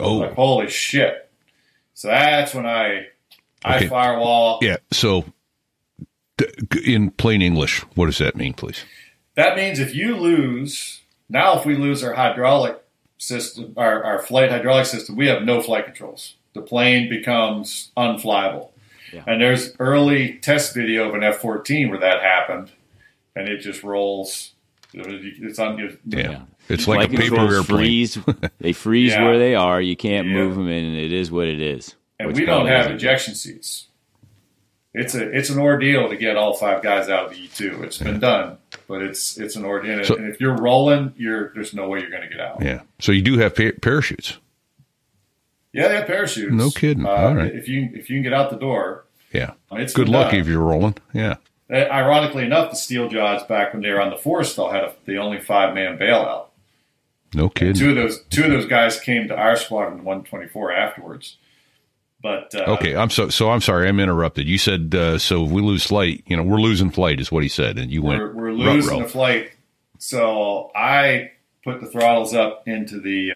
[0.00, 1.28] Oh, like, holy shit!
[1.94, 3.08] So that's when I
[3.64, 3.88] I Okay.
[3.88, 4.58] firewall.
[4.62, 4.76] yeah.
[4.92, 5.24] So,
[6.84, 8.84] in plain English, what does that mean, please?
[9.34, 11.01] That means if you lose
[11.32, 12.78] now, if we lose our hydraulic
[13.18, 16.34] system, our, our flight hydraulic system, we have no flight controls.
[16.54, 18.70] The plane becomes unflyable.
[19.12, 19.24] Yeah.
[19.26, 22.70] And there's early test video of an F-14 where that happened,
[23.36, 24.52] and it just rolls.
[24.94, 25.78] It's on.
[26.06, 27.64] Yeah, it's like Flight a paper airplane.
[27.64, 28.18] freeze.
[28.58, 29.24] They freeze Yeah.
[29.24, 29.80] where they are.
[29.80, 30.34] You can't Yeah.
[30.34, 31.94] move them, and it is what it is.
[32.18, 33.88] and we don't have ejection seats.
[34.94, 37.82] It's a it's an ordeal to get all five guys out of the E two.
[37.82, 38.58] It's been done,
[38.92, 40.04] but it's it's an ordeal.
[40.04, 42.62] So- and if you're rolling, you're there's no way you're going to get out.
[42.62, 42.82] Yeah.
[43.00, 44.36] So you do have pa- parachutes.
[45.72, 46.52] Yeah, they have parachutes.
[46.52, 47.06] No kidding.
[47.06, 47.54] Uh, All right.
[47.54, 49.52] If you if you can get out the door, Yeah.
[49.72, 50.96] it's Good luck if you're rolling.
[51.14, 51.36] Yeah.
[51.72, 54.92] Uh, Ironically enough, the Steel Jaws back when they were on the Forrestal had a,
[55.06, 56.48] the only five man bailout.
[57.34, 57.74] No kidding.
[57.74, 61.38] Two of those two of those guys came to our squadron 124 afterwards.
[62.22, 63.50] But uh, Okay, I'm so so.
[63.50, 64.46] I'm sorry, I'm interrupted.
[64.46, 65.44] You said uh, so.
[65.44, 68.02] If we lose flight, you know, we're losing flight, is what he said, and you
[68.02, 68.20] went.
[68.20, 69.50] we're, we're losing the flight.
[69.98, 71.32] So I
[71.64, 73.32] put the throttles up into the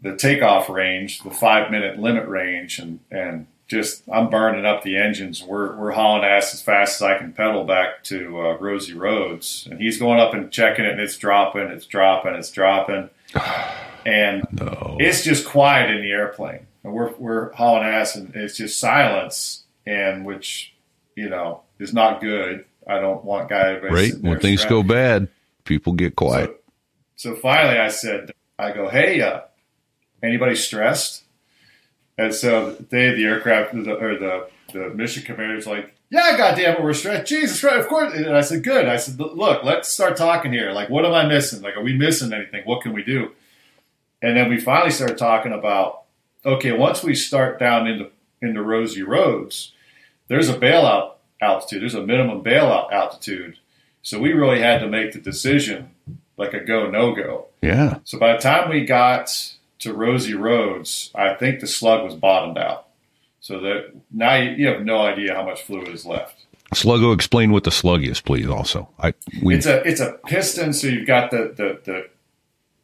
[0.00, 4.96] the takeoff range, the five minute limit range, and and just I'm burning up the
[4.96, 5.42] engines.
[5.42, 9.66] We're we're hauling ass as fast as I can pedal back to uh, Rosie Roads,
[9.70, 13.10] and he's going up and checking it, and it's dropping, it's dropping, it's dropping,
[14.06, 14.96] and No.
[15.00, 16.66] it's just quiet in the airplane.
[16.84, 20.74] And we're we're hauling ass, and it's just silence, and which
[21.16, 22.66] you know is not good.
[22.86, 25.28] I don't want guys right when things go bad,
[25.64, 26.62] people get quiet.
[27.16, 29.40] So, so finally, I said, I go, hey, uh,
[30.22, 31.22] anybody stressed?
[32.18, 36.82] And so they, the aircraft the, or the the mission commander's like, yeah, goddamn it,
[36.82, 37.26] we're stressed.
[37.26, 38.12] Jesus, right, of course.
[38.12, 38.86] And I said, good.
[38.86, 40.72] I said, look, let's start talking here.
[40.72, 41.62] Like, what am I missing?
[41.62, 42.62] Like, are we missing anything?
[42.64, 43.32] What can we do?
[44.20, 46.03] And then we finally started talking about,
[46.44, 48.10] okay, once we start down into
[48.40, 49.72] into Rosie Roads,
[50.28, 51.82] there's a bailout altitude.
[51.82, 53.58] There's a minimum bailout altitude.
[54.02, 55.90] So we really had to make the decision,
[56.36, 57.46] like a go no go.
[57.62, 59.30] yeah, So by the time we got
[59.78, 62.88] to Rosie Roads, I think the slug was bottomed out.
[63.40, 66.44] So that now you, you have no idea how much fluid is left.
[66.74, 68.48] Sluggo, explain what the slug is, please.
[68.48, 70.72] Also, I we It's a it's a piston.
[70.72, 72.08] So you've got the the, the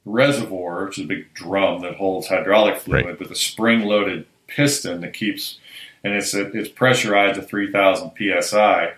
[0.04, 3.18] reservoir, which is a big drum that holds hydraulic fluid, Right.
[3.18, 5.58] with a spring loaded piston that keeps,
[6.02, 8.92] and it's it's pressurized to three thousand psi.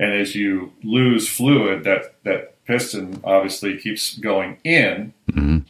[0.00, 5.64] And as you lose fluid, that that piston obviously keeps going in, Mhm.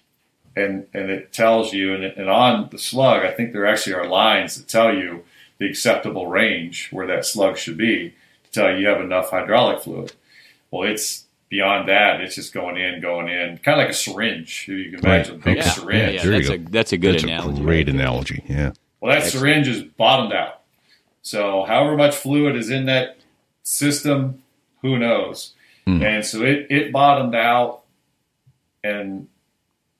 [0.54, 1.94] and and it tells you.
[1.94, 5.24] And, and on the slug, I think there actually are lines that tell you
[5.58, 8.14] the acceptable range where that slug should be
[8.44, 10.12] to tell you you have enough hydraulic fluid.
[10.70, 12.20] Well, it's beyond that.
[12.20, 14.66] It's just going in, going in, kind of like a syringe.
[14.68, 16.00] If you can imagine a big Yeah, syringe.
[16.02, 16.22] yeah, yeah.
[16.22, 16.54] There you That's go.
[16.54, 17.60] a that's a good that's analogy.
[17.60, 18.44] a great right analogy.
[18.48, 20.60] Yeah, Well, that syringe is bottomed out.
[21.22, 23.18] So, however much fluid is in that
[23.62, 24.42] system,
[24.82, 25.52] who knows?
[25.86, 26.02] Hmm.
[26.02, 27.82] And so it, it bottomed out,
[28.84, 29.28] and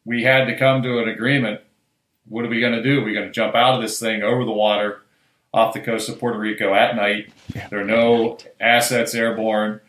[0.04, 1.60] we had to come to an agreement.
[2.28, 3.00] What are we going to do?
[3.00, 5.02] Are We're going to jump out of this thing over the water
[5.52, 7.32] off the coast of Puerto Rico at night.
[7.70, 9.80] There are no assets airborne.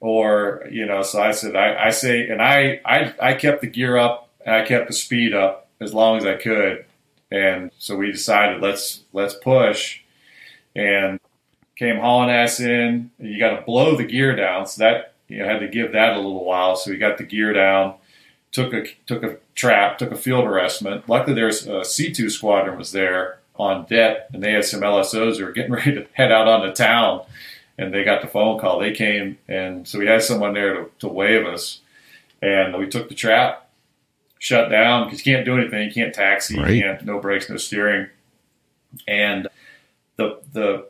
[0.00, 1.02] Or you know.
[1.02, 4.54] So I said, I, I say, and I, I, I kept the gear up and
[4.54, 6.84] I kept the speed up as long as I could,
[7.30, 10.00] and so we decided let's let's push,
[10.74, 11.20] and
[11.76, 13.10] came hauling ass in.
[13.18, 16.14] You got to blow the gear down, so that you know, had to give that
[16.14, 16.76] a little while.
[16.76, 17.94] So we got the gear down,
[18.52, 21.08] took a took a trap, took a field arrestment.
[21.08, 25.44] Luckily, there's a C2 squadron was there on deck, and they had some LSOs who
[25.44, 27.22] were getting ready to head out onto town,
[27.80, 28.78] and they got the phone call.
[28.78, 31.80] They came, and so we had someone there to, to wave us,
[32.42, 33.68] and we took the trap,
[34.38, 35.88] shut down because you can't do anything.
[35.88, 36.70] You can't taxi, Right.
[36.74, 38.08] you can't no brakes, no steering,
[39.08, 39.48] and
[40.16, 40.86] the the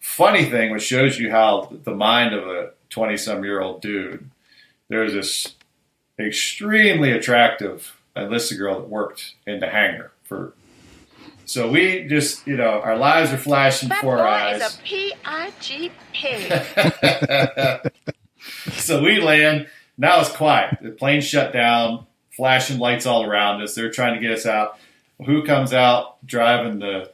[0.00, 4.28] funny thing, which shows you how the mind of a twenty some year old dude.
[4.88, 5.54] There's this
[6.18, 10.54] extremely attractive enlisted girl that worked in the hangar for.
[11.44, 14.62] So we just, you know, our lives are flashing That before our eyes.
[14.62, 17.92] is a P-I-G pig.
[18.72, 19.66] so we land.
[19.98, 20.78] Now it's quiet.
[20.80, 23.74] The plane shut down, flashing lights all around us.
[23.74, 24.78] They're trying to get us out.
[25.26, 27.10] Who comes out driving the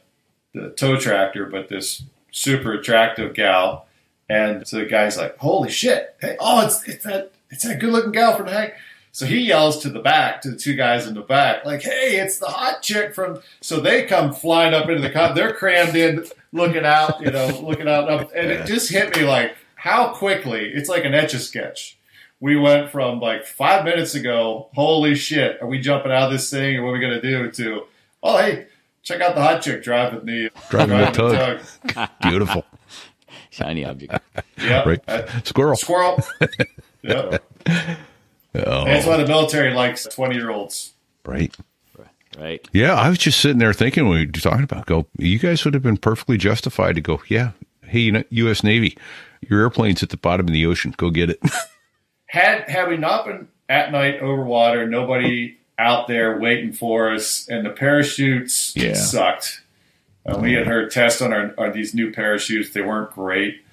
[0.53, 1.45] the tow tractor?
[1.45, 3.87] But this super attractive gal.
[4.29, 6.15] And so the guy's like, "Holy shit!
[6.21, 8.71] Hey, oh, it's it's that it's that good looking gal from the hang."
[9.19, 12.21] So he yells to the back to the two guys in the back, like, "Hey,
[12.21, 15.35] it's the hot chick from." So they come flying up into the car.
[15.35, 19.23] They're crammed in, looking out, you know, looking out, up, and it just hit me
[19.25, 20.71] like how quickly.
[20.73, 21.97] It's like an etch a sketch.
[22.39, 26.49] We went from like five minutes ago, holy shit, are we jumping out of this
[26.49, 27.51] thing, or what are we gonna do?
[27.51, 27.87] To
[28.23, 28.67] oh hey,
[29.03, 32.09] check out the hot chick driving the Driving the tug.
[32.21, 32.63] Beautiful.
[33.49, 34.17] Shiny object.
[34.61, 34.85] Yep.
[34.85, 35.09] Right.
[35.09, 35.75] Uh, Squirrel.
[35.75, 36.23] Squirrel.
[37.01, 37.43] yep.
[38.55, 40.93] Oh, That's why the military likes 20 year olds.
[41.25, 41.55] right.
[42.37, 42.65] Right.
[42.71, 45.65] Yeah, I was just sitting there thinking when we were talking about go, you guys
[45.65, 47.51] would have been perfectly justified to go, yeah,
[47.83, 48.63] hey, you know, U.S.
[48.63, 48.95] Navy,
[49.41, 50.93] your airplane's at the bottom of the ocean.
[50.95, 51.41] Go get it.
[52.27, 57.47] Had had we not been at night over water, nobody out there waiting for us,
[57.49, 58.93] and the parachutes Yeah.
[58.93, 59.61] sucked.
[60.25, 63.63] Uh, we had heard tests on our, our these new parachutes; they weren't great.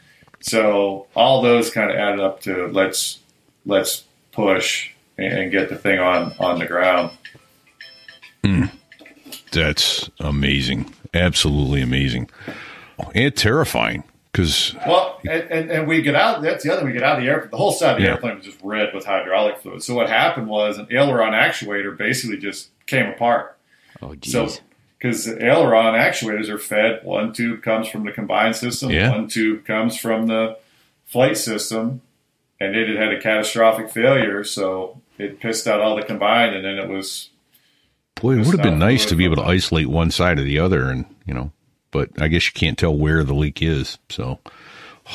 [0.41, 3.19] So all those kind of added up to let's
[3.67, 4.05] let's
[4.37, 7.11] push and, and get the thing on on the ground.
[8.45, 8.65] Hmm.
[9.53, 10.93] That's amazing.
[11.15, 12.31] Absolutely amazing.
[13.15, 16.43] And terrifying because, Well, and, and, and we get out.
[16.43, 16.85] That's the other.
[16.85, 17.51] We get out of the airplane.
[17.51, 18.11] The whole side of the Yeah.
[18.13, 19.83] airplane was just red with hydraulic fluid.
[19.83, 23.57] So what happened was an aileron actuator basically just came apart.
[24.03, 24.33] Oh, geez.
[24.33, 24.61] So geez.
[24.99, 29.11] because aileron actuators are fed, one tube comes from the combined system, Yeah.
[29.11, 30.59] one tube comes from the
[31.07, 32.03] flight system,
[32.61, 34.45] and it had had a catastrophic failure.
[34.45, 37.31] So it pissed out all the combined, and then it was
[38.17, 40.59] boy, it would have been nice to be able to isolate one side or the
[40.59, 41.53] other, and you know,
[41.91, 43.99] but I guess you can't tell where the leak is.
[44.09, 44.39] So,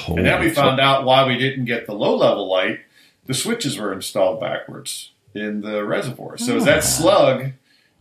[0.08, 2.80] And then we holy- found out why we didn't get the low level light.
[3.26, 6.38] The switches were installed backwards in the reservoir.
[6.38, 6.82] So as that ah.
[6.82, 7.52] slug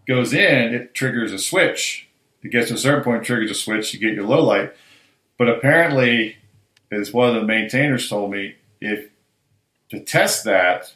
[0.07, 2.09] goes in, it triggers a switch.
[2.43, 4.73] It gets to a certain point, triggers a switch, you get your low light.
[5.37, 6.37] But apparently,
[6.91, 9.10] as one of the maintainers told me, if
[9.91, 10.93] to test that,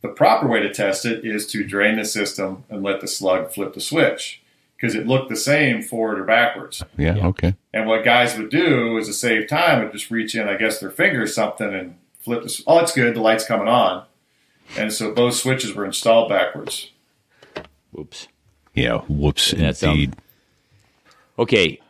[0.00, 3.52] the proper way to test it is to drain the system and let the slug
[3.52, 4.40] flip the switch
[4.76, 6.82] because it looked the same forward or backwards.
[6.96, 7.26] yeah, Yeah.
[7.28, 10.56] okay, And what guys would do is to save time, would just reach in, I
[10.56, 12.62] guess, their finger or something and flip the.
[12.66, 13.14] Oh, it's good.
[13.16, 14.04] The light's coming on.
[14.76, 16.90] And so both switches were installed backwards.
[17.90, 18.28] Whoops.
[18.74, 20.14] yeah, whoops, That's, indeed.
[21.38, 21.80] Okay,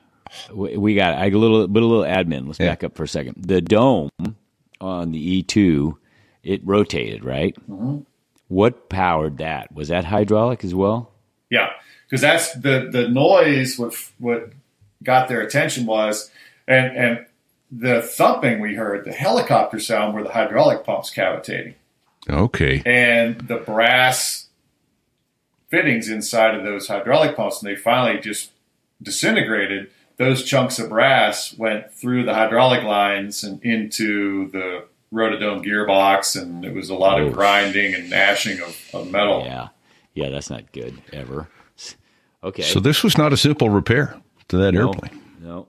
[0.53, 2.47] we we got I, a little bit a little admin.
[2.47, 2.69] Let's Yeah.
[2.71, 3.35] back up for a second.
[3.47, 4.11] The dome
[4.81, 5.98] on the E two,
[6.49, 7.55] it rotated, right?
[7.71, 7.99] Mm-hmm.
[8.49, 9.71] What powered that?
[9.73, 11.13] Was that hydraulic as well?
[11.51, 11.69] Yeah,
[12.07, 13.79] because that's the the noise.
[13.79, 14.53] What what
[15.03, 16.31] got their attention was,
[16.67, 17.27] and and
[17.71, 21.75] the thumping we heard, the helicopter sound, were the hydraulic pumps cavitating,
[22.31, 24.47] okay, and the brass
[25.69, 28.53] fittings inside of those hydraulic pumps, and they finally just
[29.03, 29.91] disintegrated.
[30.17, 36.65] Those chunks of brass went through the hydraulic lines and into the rotodome gearbox, and
[36.65, 37.27] it was a lot Oh.
[37.29, 39.43] of grinding and gnashing of, of metal.
[39.45, 39.69] Yeah,
[40.15, 41.49] yeah, that's not good ever.
[42.45, 44.15] Okay, so this was not a simple repair
[44.49, 45.21] to that no, airplane.
[45.41, 45.67] no.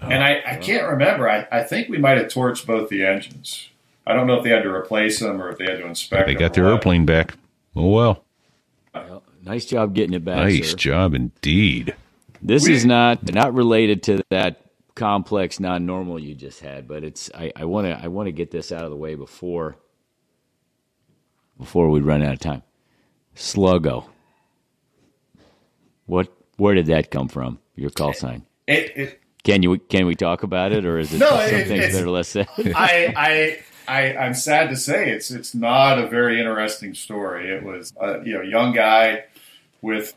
[0.00, 1.28] And I, I can't remember.
[1.28, 3.68] I, I think we might have torched both the engines.
[4.06, 6.26] I don't know if they had to replace them or if they had to inspect
[6.26, 6.70] They got or their what.
[6.72, 7.34] airplane back.
[7.76, 8.24] Oh well,
[8.94, 10.38] Well, nice job getting it back.
[10.38, 10.76] nice sir.
[10.76, 11.94] job indeed.
[12.42, 14.60] This We- is not not related to that
[14.94, 18.72] complex non-normal you just had, but it's I want to I want to get this
[18.72, 19.76] out of the way before
[21.58, 22.62] before we run out of time.
[23.36, 24.06] Sluggo.
[26.06, 27.58] What where did that come from?
[27.76, 28.44] Your call sign.
[28.66, 31.92] It, it, Can you can we talk about it or is it No, some it-
[31.92, 32.48] that are less said?
[32.58, 33.58] I, I,
[33.88, 37.50] I, I'm sad to say it's it's not a very interesting story.
[37.50, 39.24] It was a you know young guy
[39.82, 40.14] with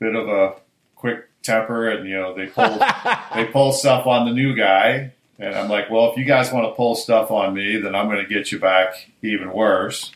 [0.00, 0.54] a bit of a
[0.96, 2.78] quick temper, and you know they pull
[3.34, 6.66] they pull stuff on the new guy, and I'm like, well, if you guys want
[6.66, 10.12] to pull stuff on me, then I'm going to get you back even worse.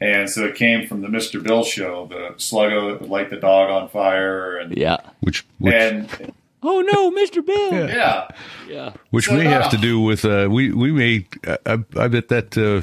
[0.00, 1.42] And so it came from the Mr.
[1.42, 4.98] Bill show, the sluggo that would light the dog on fire, and Yeah.
[5.20, 7.44] Which which, and Oh no, Mr.
[7.44, 7.88] Bill.
[7.88, 8.28] yeah,
[8.68, 8.92] Yeah.
[9.10, 11.26] which so may now- have to do with uh, we we may
[11.66, 12.82] I, I bet that uh,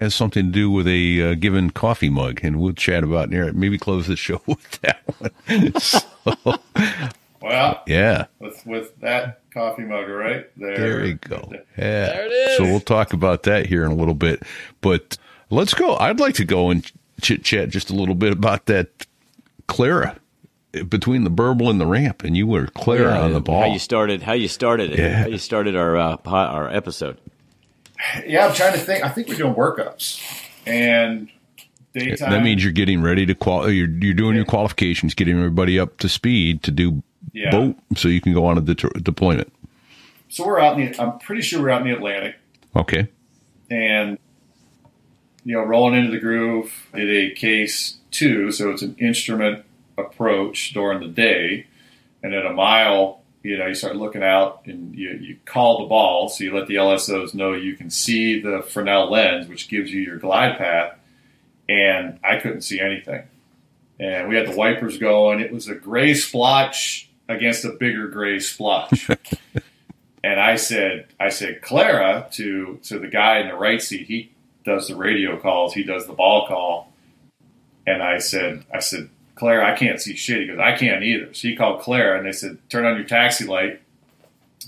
[0.00, 3.46] has something to do with a uh, given coffee mug, and we'll chat about near
[3.46, 3.54] it.
[3.54, 5.72] Maybe close the show with that one.
[6.24, 6.36] So,
[7.42, 8.26] well, yeah.
[8.38, 10.76] with with that coffee mug right there.
[10.76, 11.48] There you go.
[11.52, 12.06] Yeah.
[12.06, 12.56] There it is.
[12.58, 14.42] So we'll talk about that here in a little bit.
[14.80, 15.18] But
[15.50, 15.96] let's go.
[15.96, 16.90] I'd like to go and
[17.20, 19.06] chit chat just a little bit about that
[19.66, 20.16] Clara
[20.88, 23.62] between the burble and the ramp, and you were Clara on the ball.
[23.62, 24.22] How you started?
[24.22, 24.98] How you started it?
[24.98, 25.22] Yeah.
[25.22, 27.18] How you started our uh, our episode?
[28.26, 29.04] Yeah, I'm trying to think.
[29.04, 30.20] I think we're doing workups
[30.66, 31.30] and
[31.94, 32.30] daytime.
[32.30, 33.70] that means you're getting ready to qual.
[33.70, 37.02] You're you're doing your qualifications, getting everybody up to speed to do
[37.32, 37.50] Yeah.
[37.50, 39.52] boat, so you can go on a det- deployment.
[40.28, 41.00] so we're out in the.
[41.02, 42.36] I'm pretty sure we're out in the Atlantic,
[42.76, 43.08] Okay.
[43.70, 44.18] and
[45.44, 46.72] you know, rolling into the groove.
[46.94, 49.64] Did a case two, so it's an instrument
[49.98, 51.66] approach during the day,
[52.22, 55.86] and at a mile, you know, you start looking out and you, you call the
[55.88, 59.92] ball, so you let the LSOs know you can see the Fresnel lens, which gives
[59.92, 60.92] you your glide path.
[61.68, 63.22] And I couldn't see anything,
[63.98, 65.40] and we had the wipers going.
[65.40, 69.08] It was a gray splotch against a bigger gray splotch.
[70.24, 74.06] And I said, I said, Clara to to the guy in the right seat.
[74.06, 74.30] He
[74.64, 75.74] does the radio calls.
[75.74, 76.92] He does the ball call.
[77.86, 80.42] And I said, I said, Clara, I can't see shit.
[80.42, 81.34] He goes, I can't either.
[81.34, 83.80] So he called Clara, and they said, turn on your taxi light.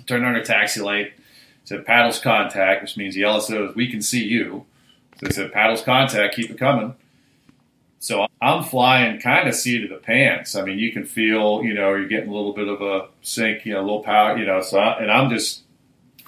[0.07, 1.12] Turn on your taxi light.
[1.65, 4.66] Said paddles contact, which means the LSOs we can see you.
[5.16, 6.95] So they said paddles contact, keep it coming.
[7.99, 10.55] So I'm flying kind of seat of the pants.
[10.55, 13.65] I mean, you can feel, you know, you're getting a little bit of a sink,
[13.65, 14.61] you know, a little power, you know.
[14.61, 15.62] So, I, and I'm just,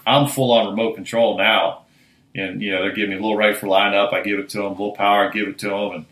[0.06, 1.82] I'm full on remote control now,
[2.34, 4.12] and you know, they're giving me a little right for line up.
[4.14, 6.06] I give it to them, a little power, I give it to them, and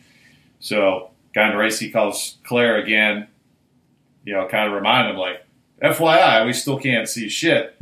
[0.61, 3.29] so guy in the race he calls Clara again,
[4.25, 5.45] you know, kind of remind him like,
[5.83, 7.77] FYI, we still can't see shit.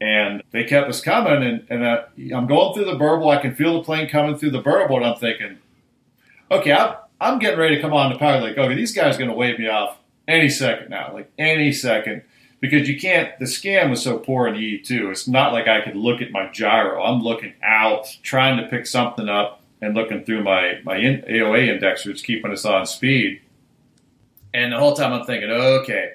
[0.00, 3.30] And they kept us coming, and, and I, I'm going through the burble.
[3.30, 5.58] I can feel the plane coming through the burble, and I'm thinking,
[6.50, 8.40] okay, I'm, I'm getting ready to come on the power.
[8.40, 9.98] Like, okay, these guys are going to wave me off
[10.28, 12.22] any second now, like any second,
[12.60, 13.36] because you can't.
[13.40, 15.10] The scan was so poor in E2.
[15.10, 17.02] It's not like I could look at my gyro.
[17.02, 22.06] I'm looking out, trying to pick something up, and looking through my my AOA indexer.
[22.06, 23.40] It's keeping us on speed.
[24.54, 26.12] And the whole time I'm thinking, okay,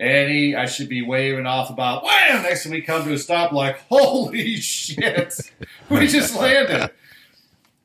[0.00, 2.42] Eddie, I should be waving off about wham.
[2.42, 5.52] Next time we come to a stop, like, holy shit,
[5.90, 6.90] we just landed.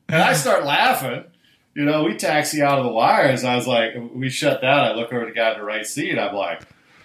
[0.07, 1.25] And I start laughing.
[1.73, 3.43] You know, we taxi out of the wires.
[3.43, 4.79] I was like, we shut down.
[4.85, 6.17] I look over to the guy in the right seat.
[6.17, 6.61] I'm like,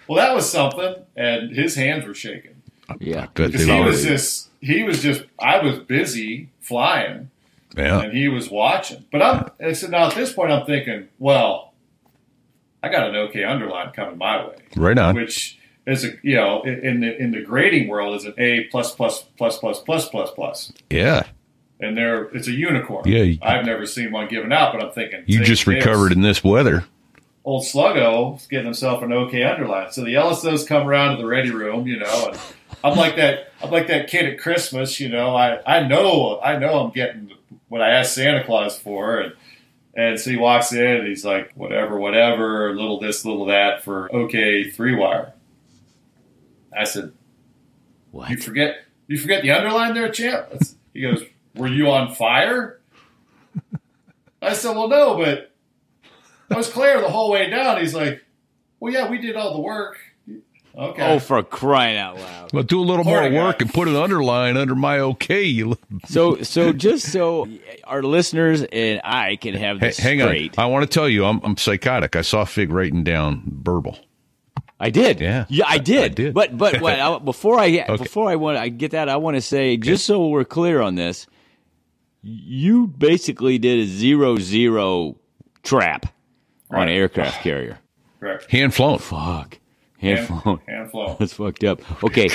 [0.06, 0.94] well, that was something.
[1.16, 2.62] And his hands were shaking
[3.00, 3.26] Yeah.
[3.34, 7.30] But because he were- was just, he was just, I was busy flying
[7.76, 8.00] yeah.
[8.02, 9.06] and he was watching.
[9.10, 11.69] But I'm, and so now at this point, I'm thinking, well,
[12.82, 15.15] I got an okay underline coming my way Right on.
[15.15, 18.94] which is a you know in the in the grading world is an A plus
[18.94, 21.24] plus plus plus plus plus plus, Yeah.
[21.81, 23.05] and there it's a unicorn.
[23.07, 26.20] Yeah, you- I've never seen one given out, but I'm thinking You just recovered in
[26.23, 26.85] this weather.
[27.44, 29.90] Old Sluggo is getting himself an okay underline.
[29.93, 32.39] So the LSOs come around to the ready room, you know, and
[32.85, 33.52] I'm like that.
[33.62, 35.35] I'm like that kid at Christmas, you know.
[35.35, 37.31] I I know I know I'm getting
[37.69, 39.32] what I asked Santa Claus for, and
[39.94, 44.12] and so he walks in and he's like, whatever, whatever, little this, little that for
[44.14, 45.32] okay three wire.
[46.76, 47.12] I said,
[48.10, 48.30] What?
[48.30, 50.46] You forget you forget the underline there, champ?
[50.94, 51.24] He goes,
[51.56, 52.80] Were you on fire?
[54.40, 55.52] I said, Well no, but
[56.50, 57.80] I was clear the whole way down.
[57.80, 58.24] He's like,
[58.78, 59.98] Well yeah, we did all the work.
[60.76, 61.14] Okay.
[61.14, 62.52] Oh, for crying out loud!
[62.52, 63.44] Well, do a little more Florida guy.
[63.44, 65.42] work and put an underline under my okay.
[65.42, 65.76] You
[66.06, 67.48] So, so just so
[67.84, 70.64] our listeners and I can have Hey, this hang straight, on.
[70.64, 72.14] I want to tell you, I'm, I'm psychotic.
[72.14, 73.98] I saw Fig writing down burble.
[74.78, 75.20] I did.
[75.20, 75.44] Yeah.
[75.48, 76.05] yeah, I did.
[76.05, 76.34] I did.
[76.34, 79.42] But but what, I, before I before I want I get that, I want to
[79.42, 81.26] say just so we're clear on this,
[82.22, 85.16] you basically did a zero zero
[85.62, 86.06] trap
[86.70, 87.78] on an aircraft carrier.
[88.20, 88.51] Correct.
[88.51, 88.98] Hand flown.
[88.98, 89.59] Fuck.
[90.01, 90.60] Hand flown.
[90.66, 91.16] Hand flown.
[91.18, 91.81] That's fucked up.
[92.02, 92.28] Okay,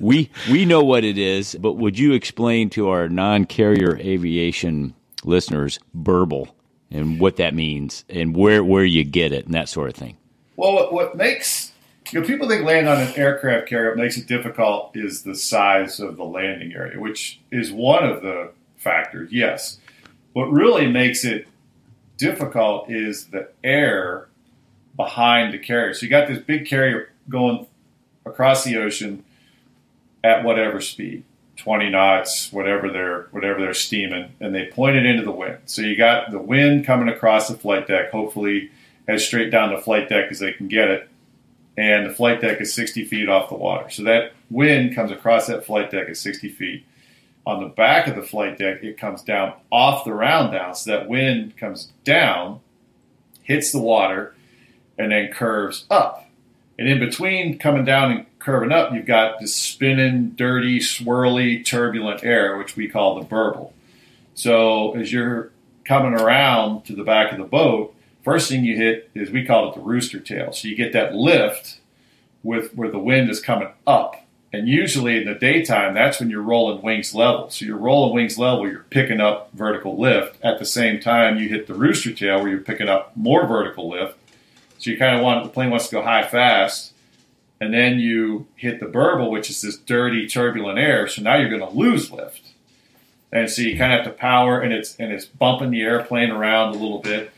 [0.00, 5.78] we we know what it is, but would you explain to our non-carrier aviation listeners
[5.94, 6.56] burble
[6.90, 10.16] and what that means and where where you get it and that sort of thing?
[10.56, 11.72] Well, what, what makes
[12.10, 15.34] you know, people think land on an aircraft carrier what makes it difficult is the
[15.34, 19.30] size of the landing area, which is one of the factors.
[19.32, 19.78] Yes,
[20.32, 21.46] what really makes it
[22.16, 24.28] difficult is the air
[24.96, 25.94] behind the carrier.
[25.94, 27.66] So you got this big carrier going
[28.24, 29.24] across the ocean
[30.24, 31.24] at whatever speed,
[31.56, 35.58] 20 knots, whatever they're whatever they're steaming, and they point it into the wind.
[35.66, 38.70] So you got the wind coming across the flight deck, hopefully
[39.08, 41.08] as straight down the flight deck as they can get it,
[41.76, 43.88] and the flight deck is 60 feet off the water.
[43.90, 46.84] So that wind comes across that flight deck at 60 feet.
[47.46, 50.90] On the back of the flight deck, it comes down off the round down, so
[50.90, 52.58] that wind comes down,
[53.42, 54.34] hits the water,
[54.98, 56.28] and then curves up.
[56.78, 62.22] And in between coming down and curving up, you've got this spinning, dirty, swirly, turbulent
[62.22, 63.72] air, which we call the burble.
[64.34, 65.50] So as you're
[65.84, 69.70] coming around to the back of the boat, first thing you hit is we call
[69.70, 70.52] it the rooster tail.
[70.52, 71.80] So you get that lift
[72.42, 74.22] with where the wind is coming up.
[74.52, 77.50] And usually in the daytime, that's when you're rolling wings level.
[77.50, 80.38] So you're rolling wings level, you're picking up vertical lift.
[80.42, 83.88] At the same time, you hit the rooster tail where you're picking up more vertical
[83.88, 84.16] lift.
[84.78, 86.92] So you kind of want the plane wants to go high fast,
[87.60, 91.08] and then you hit the burble, which is this dirty, turbulent air.
[91.08, 92.52] So now you're going to lose lift,
[93.32, 96.30] and so you kind of have to power, and it's and it's bumping the airplane
[96.30, 97.30] around a little bit,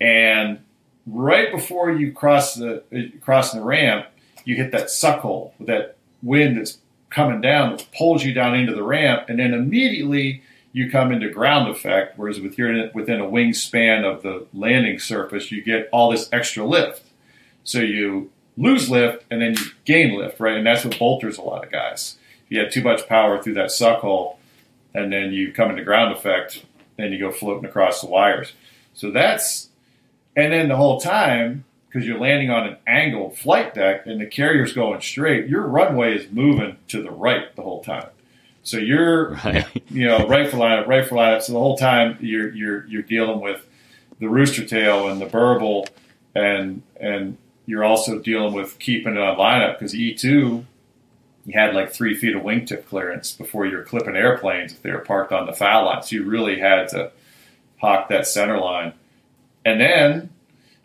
[0.00, 0.60] and
[1.06, 4.06] right before you cross the uh, crossing the ramp,
[4.44, 6.78] you hit that suck hole with that wind that's
[7.10, 11.30] coming down that pulls you down into the ramp, and then immediately you come into
[11.30, 12.18] ground effect.
[12.18, 16.64] Whereas with your within a wingspan of the landing surface, you get all this extra
[16.64, 17.02] lift.
[17.64, 20.56] So you lose lift and then you gain lift, right?
[20.56, 22.16] And that's what bolters a lot of guys.
[22.44, 24.38] If You have too much power through that suck hole,
[24.94, 26.64] and then you come into ground effect,
[26.96, 28.54] and you go floating across the wires.
[28.94, 29.68] So that's,
[30.34, 34.26] and then the whole time, because you're landing on an angled flight deck and the
[34.26, 38.08] carrier's going straight, your runway is moving to the right the whole time.
[38.68, 39.66] So you're, Right.
[39.88, 41.40] you know, right for lineup, right for lineup.
[41.42, 43.66] So the whole time you're you're you're dealing with
[44.20, 45.86] the rooster tail and the burble,
[46.34, 50.66] and and you're also dealing with keeping it on lineup because E two,
[51.46, 54.98] you had like three feet of wingtip clearance before you're clipping airplanes if they were
[54.98, 56.02] parked on the foul line.
[56.02, 57.10] So you really had to
[57.80, 58.92] hawk that center line,
[59.64, 60.28] and then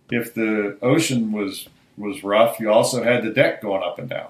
[0.10, 4.28] if the ocean was was rough, you also had the deck going up and down.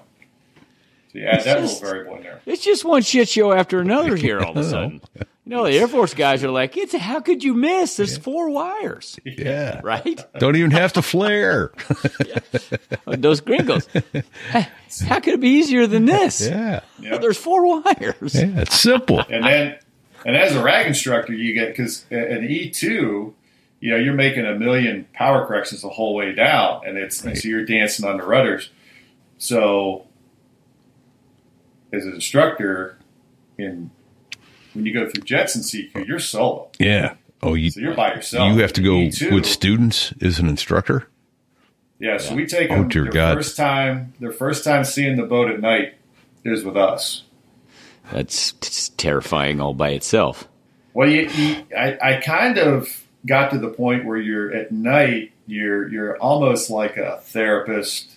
[1.14, 2.40] So you add that just- little variable in there.
[2.44, 5.00] It's just one shit show after another here all of a sudden.
[5.46, 7.96] You know, the Air Force guys are like, "It's how could you miss?
[7.98, 9.80] There's four wires, Yeah.
[9.84, 10.24] right?
[10.38, 11.70] Don't even have to flare.
[13.06, 13.86] Those gringos.
[15.06, 16.40] How could it be easier than this?
[16.48, 16.80] Yeah.
[17.02, 18.34] Well, there's four wires.
[18.34, 18.60] Yeah.
[18.62, 19.20] It's simple.
[19.28, 19.78] and then
[20.26, 24.54] and as a rag instructor you get because an e2 you know you're making a
[24.58, 28.22] million power corrections the whole way down and it's and so you're dancing on the
[28.24, 28.70] rudders
[29.36, 30.06] so
[31.94, 32.98] as an instructor
[33.58, 33.90] in
[34.72, 37.14] when you go through jets and CQ you're solo Yeah.
[37.42, 40.48] Oh, you so you're by yourself you have to go E2 with students as an
[40.48, 41.06] instructor.
[41.98, 43.34] yeah so we take Oh, them dear their God.
[43.36, 45.94] first time their first time seeing the boat at night
[46.44, 47.22] is with us
[48.12, 48.52] That's
[48.96, 50.46] terrifying all by itself.
[50.92, 55.32] Well, you, you, I, I kind of got to the point where you're at night,
[55.46, 58.13] you're you're almost like a therapist,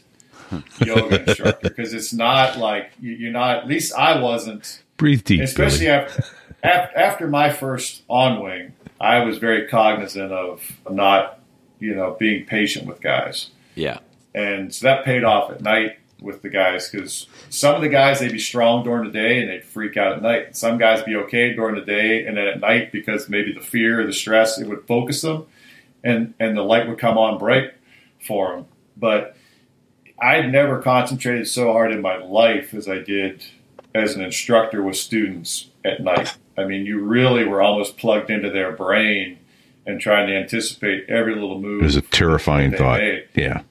[0.86, 3.58] yoga instructor, because it's not like you- you're not.
[3.60, 5.42] At least I wasn't, Breathe deep.
[5.42, 5.90] especially Billy.
[5.90, 6.24] after,
[6.64, 8.74] after after my first on wing.
[9.00, 11.40] I was very cognizant of not,
[11.80, 14.00] you know, being patient with guys, Yeah.
[14.34, 18.20] and so that paid off at night with the guys because some of the guys
[18.20, 20.58] they'd be strong during the day and they'd freak out at night.
[20.58, 24.02] Some guys be okay during the day and then at night because maybe the fear
[24.02, 25.46] or the stress it would focus them,
[26.04, 27.74] and and the light would come on bright
[28.26, 28.66] for them.
[29.00, 29.37] But
[30.20, 33.44] I'd never concentrated so hard in my life as I did
[33.94, 36.36] as an instructor with students at night.
[36.58, 39.38] I mean, you really were almost plugged into their brain
[39.86, 41.82] and trying to anticipate every little move.
[41.82, 43.00] It was a terrifying thought.
[43.00, 43.62] made Yeah.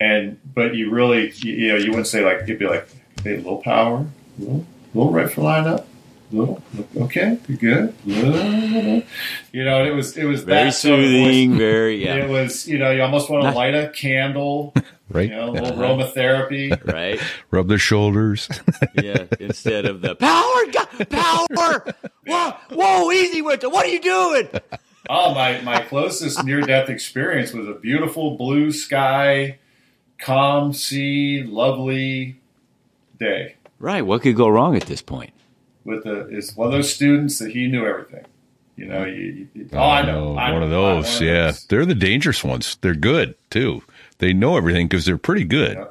[0.00, 2.88] and but you really you, you know you wouldn't say like you'd be like
[3.22, 4.06] hey little power
[4.38, 5.84] little little right for lineup
[6.32, 6.62] little
[6.96, 9.02] okay you're good little,
[9.52, 11.10] you know it was it was Very that sort of voice.
[11.12, 12.14] soothing, very, yeah.
[12.16, 14.72] it was you know you almost want to light a candle
[15.12, 15.28] Right.
[15.28, 15.82] you know a little uh-huh.
[15.82, 17.20] aromatherapy Right?
[17.50, 18.48] Rub their shoulders.
[18.94, 19.24] Yeah.
[19.40, 21.94] Instead of the power, power.
[22.26, 23.70] Whoa, whoa, easy with it.
[23.72, 24.48] What are you doing?
[25.08, 29.58] oh my my closest near death experience was a beautiful blue sky
[30.18, 32.38] calm sea lovely
[33.18, 34.02] day Right.
[34.02, 35.32] What could go wrong at this point?
[35.84, 38.24] With the is one of those students that he knew everything.
[38.76, 41.04] You know, you, you, oh, I know, uh, I one know, of those.
[41.04, 41.44] one of yeah.
[41.46, 41.64] those.
[41.66, 42.78] They're the dangerous ones.
[42.80, 43.82] They're good too.
[44.18, 45.76] They know everything because they're pretty good.
[45.76, 45.90] Yeah.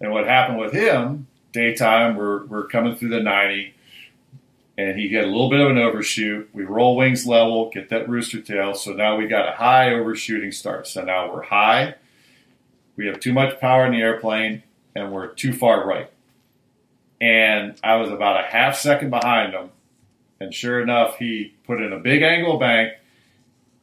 [0.00, 3.74] And what happened with him, daytime, we're, we're coming through the 90,
[4.78, 6.48] and he get a little bit of an overshoot.
[6.52, 8.74] We roll wings level, get that rooster tail.
[8.74, 10.86] So now we got a high overshooting start.
[10.86, 11.96] So now we're high.
[12.96, 14.62] We have too much power in the airplane,
[14.94, 16.10] and we're too far right.
[17.20, 19.70] And I was about a half second behind him.
[20.40, 22.94] And sure enough, he put in a big angle bank,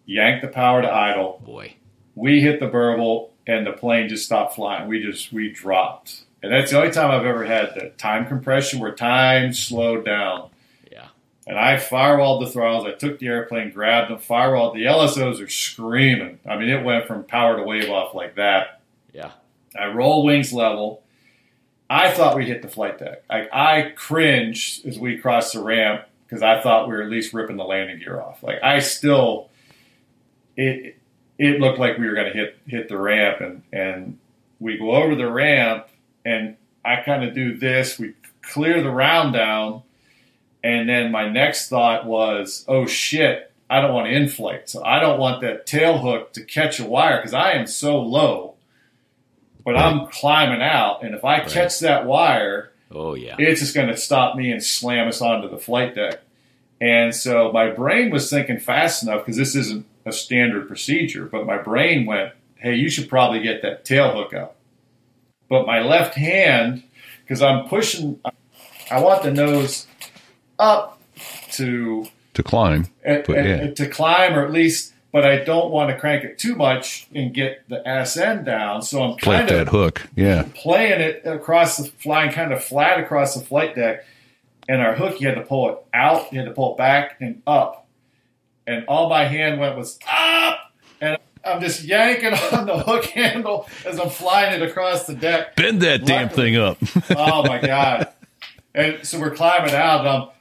[0.05, 1.41] yanked the power to idle.
[1.45, 1.75] Boy.
[2.15, 4.87] We hit the burble, and the plane just stopped flying.
[4.87, 6.23] We just we dropped.
[6.41, 10.49] And that's the only time I've ever had the time compression where time slowed down.
[10.91, 11.07] Yeah.
[11.45, 12.85] And I firewalled the throttles.
[12.85, 14.73] I took the airplane, grabbed them, firewalled.
[14.73, 16.39] The LSOs are screaming.
[16.47, 18.81] I mean, it went from power to wave off like that.
[19.13, 19.31] Yeah.
[19.79, 21.03] I roll wings level.
[21.89, 23.23] I thought we hit the flight deck.
[23.29, 27.33] I, I cringed as we crossed the ramp because I thought we were at least
[27.33, 28.43] ripping the landing gear off.
[28.43, 29.49] Like I still,
[30.57, 30.97] it
[31.37, 34.17] it looked like we were going to hit hit the ramp, and and
[34.59, 35.87] we go over the ramp,
[36.25, 37.97] and I kind of do this.
[37.97, 39.83] We clear the round down,
[40.63, 44.99] and then my next thought was, oh shit, I don't want to inflate, so I
[44.99, 48.55] don't want that tail hook to catch a wire because I am so low.
[49.67, 53.35] But I'm climbing out, and if I catch that wire, Oh yeah.
[53.37, 56.21] it's just going to stop me and slam us onto the flight deck.
[56.79, 61.45] And so my brain was thinking fast enough because this isn't a standard procedure, but
[61.45, 64.55] my brain went, hey, you should probably get that tail hook up.
[65.49, 66.83] But my left hand,
[67.23, 68.21] because I'm pushing,
[68.89, 69.85] I want the nose
[70.57, 70.97] up
[71.55, 72.87] to To climb.
[73.03, 73.43] But, yeah.
[73.43, 77.07] and to climb, or at least, but I don't want to crank it too much
[77.11, 78.83] and get the ass end down.
[78.83, 80.07] So I'm kind that of hook.
[80.15, 80.47] Yeah.
[80.53, 84.05] playing it across the flying kind of flat across the flight deck.
[84.69, 87.17] And our hook, you had to pull it out, you had to pull it back
[87.19, 87.87] and up.
[88.67, 90.59] And all my hand went was up.
[91.01, 95.55] And I'm just yanking on the hook handle as I'm flying it across the deck.
[95.55, 96.77] Bend that damn thing up.
[97.09, 98.13] Oh my god!
[98.75, 100.31] And so we're climbing out, and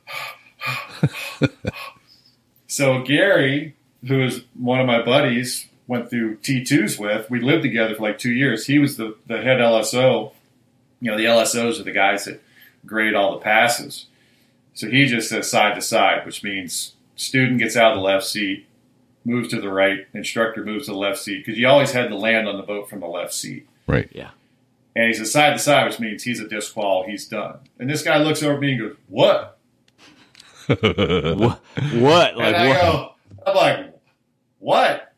[1.41, 1.51] I'm.
[2.67, 3.76] so Gary,
[4.07, 7.31] who is one of my buddies, went through T2s with.
[7.31, 8.67] We lived together for like two years.
[8.67, 10.33] He was the the head LSO.
[11.01, 12.43] You know, the LSOs are the guys that
[12.85, 14.07] grade all the passes.
[14.75, 18.25] So he just says side to side, which means student gets out of the left
[18.27, 18.67] seat,
[19.25, 22.17] moves to the right, instructor moves to the left seat because you always had to
[22.17, 23.67] land on the boat from the left seat.
[23.87, 24.09] right.
[24.13, 24.31] Yeah.
[24.95, 27.59] And he says side to side, which means he's a disqual, he's done.
[27.79, 29.59] And this guy looks over at me and goes, What?
[30.69, 31.61] What?
[31.95, 32.31] what?
[32.31, 32.81] And Like I what?
[32.81, 33.13] go,
[33.47, 33.95] I'm like,
[34.67, 35.13] What?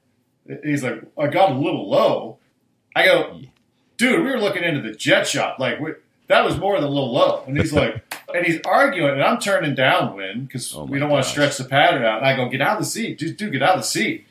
[0.62, 2.36] He's like, I got a little low.
[2.94, 3.40] I go,
[3.96, 5.58] Dude, we were looking into the jet shop.
[5.58, 5.92] Like, we,
[6.26, 7.44] that was more than a little low.
[7.46, 8.04] And he's like,
[8.34, 11.64] and he's arguing, and I'm turning downwind because Oh we don't want to stretch the
[11.64, 12.18] pattern out.
[12.18, 13.20] And I go, Get out of the seat.
[13.20, 14.26] Just dude, get out of the seat.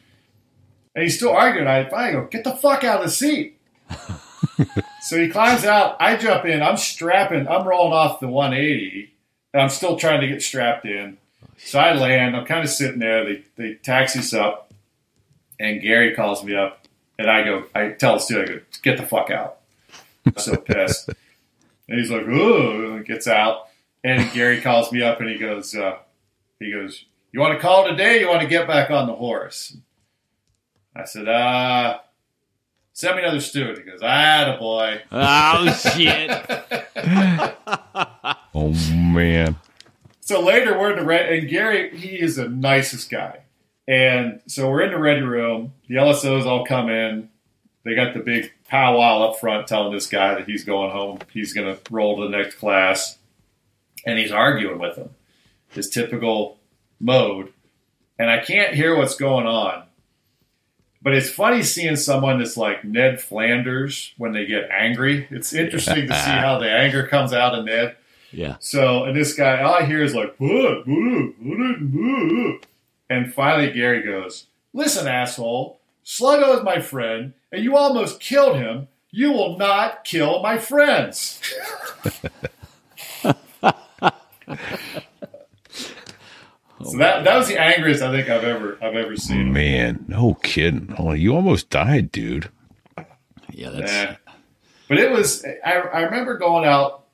[0.94, 1.68] And he's still arguing.
[1.68, 3.60] I finally go, Get the fuck out of the seat.
[5.02, 5.96] So he climbs out.
[6.02, 6.62] I jump in.
[6.62, 7.48] I'm strapping.
[7.48, 9.14] I'm rolling off the 180,
[9.54, 11.18] and I'm still trying to get strapped in.
[11.58, 12.36] So I land.
[12.36, 13.24] I'm kind of sitting there.
[13.24, 14.67] They they taxi us up,
[15.60, 17.66] and Gary calls me up, and I go.
[17.74, 19.58] I tell the student, I go, "Get the fuck out."
[20.26, 21.10] I'm so pissed.
[21.90, 23.68] And he's like, "Oh," and gets out,
[24.04, 25.98] and Gary calls me up, and he goes, uh,
[26.60, 28.20] "He goes, you want to call today?
[28.20, 29.76] You want to get back on the horse?"
[30.96, 32.00] I said, "Uh."
[32.94, 33.78] Send me another student.
[33.78, 35.04] He goes, ah, boy.
[35.12, 36.32] Oh shit!
[38.56, 39.56] Oh man.
[40.20, 43.42] So later we're in the red, and Gary, he is the nicest guy.
[43.88, 45.74] And so we're in the ready room.
[45.88, 47.30] The LSOs all come in.
[47.84, 51.20] They got the big powwow up front telling this guy that he's going home.
[51.32, 53.18] He's going to roll to the next class.
[54.06, 55.12] And he's arguing with them,
[55.70, 56.60] his typical
[57.00, 57.54] mode.
[58.20, 59.84] And I can't hear what's going on.
[61.02, 65.28] But it's funny seeing someone that's like Ned Flanders when they get angry.
[65.30, 67.96] It's interesting to see how the anger comes out of Ned.
[68.32, 68.58] Yeah.
[68.60, 70.86] So, and this guy, all I hear is like, "What?
[70.86, 71.34] What?
[71.40, 71.82] What?
[71.82, 72.67] What?"
[73.10, 78.88] And finally Gary goes, Listen, asshole, Sluggo is my friend, and you almost killed him.
[79.12, 81.42] You will not kill my friends.
[83.24, 83.34] so
[86.98, 89.52] that that was the angriest I think I've ever I've ever seen.
[89.52, 90.94] Man, no kidding.
[90.98, 92.50] Oh, you almost died, dude.
[93.52, 93.72] Yeah.
[93.72, 94.16] That's Yeah.
[94.88, 97.06] But it was, I, I remember going out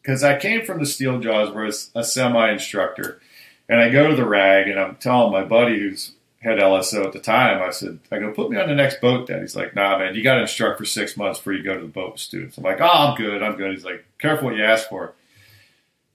[0.00, 3.20] because I came from the Steel Jaws where it's a semi instructor.
[3.68, 6.12] And I go to the rag and I'm telling my buddy who's
[6.44, 9.26] head LSO at the time, I said, I go, put me on the next boat,
[9.26, 9.40] Dad.
[9.40, 11.80] He's like, nah, man, you got to instruct for six months before you go to
[11.80, 12.58] the boat with students.
[12.58, 13.42] I'm like, oh, I'm good.
[13.42, 13.72] I'm good.
[13.72, 15.14] He's like, careful what you ask for.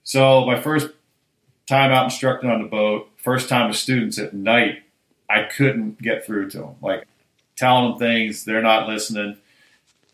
[0.04, 0.90] So my first
[1.66, 4.82] time out instructing on the boat, first time with students at night,
[5.28, 6.74] I couldn't get through to them.
[6.80, 7.06] Like
[7.56, 9.36] telling them things, they're not listening.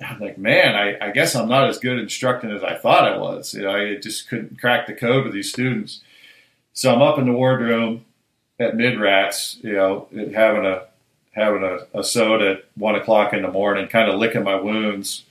[0.00, 3.16] I'm like, man, I, I guess I'm not as good instructing as I thought I
[3.16, 3.54] was.
[3.54, 6.00] You know, I just couldn't crack the code with these students.
[6.76, 8.04] So I'm up in the wardroom
[8.60, 10.82] at Midrats, you know, having a
[11.32, 15.24] having a, a soda at one o'clock in the morning, kind of licking my wounds.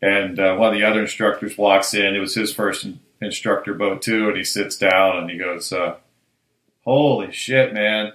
[0.00, 2.14] And uh, one of the other instructors walks in.
[2.14, 5.72] It was his first in, instructor boat too, and he sits down and he goes,
[5.72, 5.96] uh,
[6.84, 8.12] "Holy shit, man!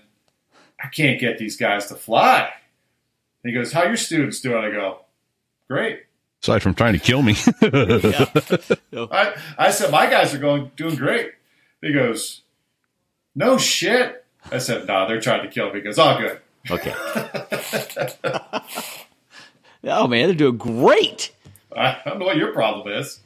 [0.82, 2.50] I can't get these guys to fly."
[3.44, 5.00] And he goes, "How your students doing?" I go,
[5.70, 6.04] "Great."
[6.42, 7.36] Aside from trying to kill me.
[7.62, 11.34] I, I said, "My guys are going doing great."
[11.82, 12.43] He goes,
[13.36, 16.40] "No shit." I said, nah, they're trying to kill me." He goes, "Oh, good."
[16.70, 16.94] Okay.
[19.86, 21.34] oh man, they're doing great.
[21.76, 23.20] I don't know what your problem is.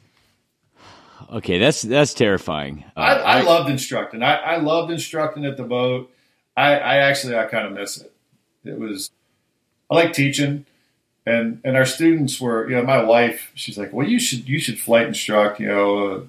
[1.30, 2.84] Okay, that's that's terrifying.
[2.96, 4.22] Uh, I, I, I, loved instructing.
[4.22, 6.10] I, I loved instructing at the boat.
[6.56, 8.12] I, I actually I kind of miss it.
[8.64, 9.10] It was
[9.90, 10.64] I like teaching,
[11.26, 14.58] and and our students were you know my wife she's like well you should you
[14.58, 16.20] should flight instruct you know uh,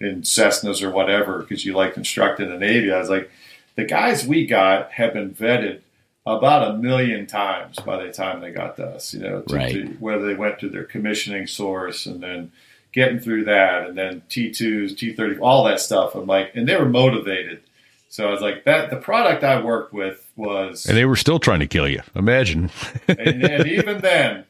[0.00, 2.92] in Cessnas or whatever because you liked instructing in the Navy.
[2.92, 3.30] I was like
[3.76, 5.80] the guys we got have been vetted
[6.26, 9.14] about a million times by the time they got to us.
[9.14, 9.72] You know, to, right.
[9.72, 12.52] to, whether they went to their commissioning source and then
[12.92, 16.14] getting through that, and then T twos, T thirty, all that stuff.
[16.14, 17.62] I'm like, and they were motivated.
[18.08, 21.38] So I was like, that the product I worked with was, and they were still
[21.38, 22.02] trying to kill you.
[22.14, 22.70] Imagine,
[23.08, 24.44] and, and even then,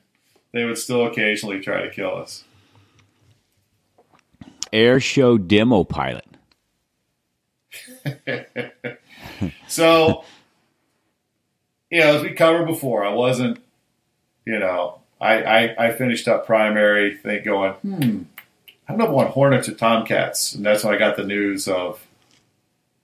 [0.52, 2.44] they would still occasionally try to kill us.
[4.74, 6.26] Air show demo pilot.
[9.68, 10.24] so
[11.94, 13.62] you know, as we covered before, I wasn't,
[14.44, 18.22] you know, I, I, I finished up primary, think going, hmm,
[18.88, 20.56] I don't want Hornets or Tomcats.
[20.56, 22.04] And that's when I got the news of,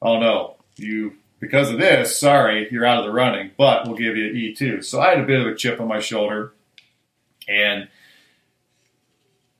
[0.02, 4.16] oh no, you, because of this, sorry, you're out of the running, but we'll give
[4.16, 4.84] you an E2.
[4.84, 6.52] So I had a bit of a chip on my shoulder
[7.46, 7.86] and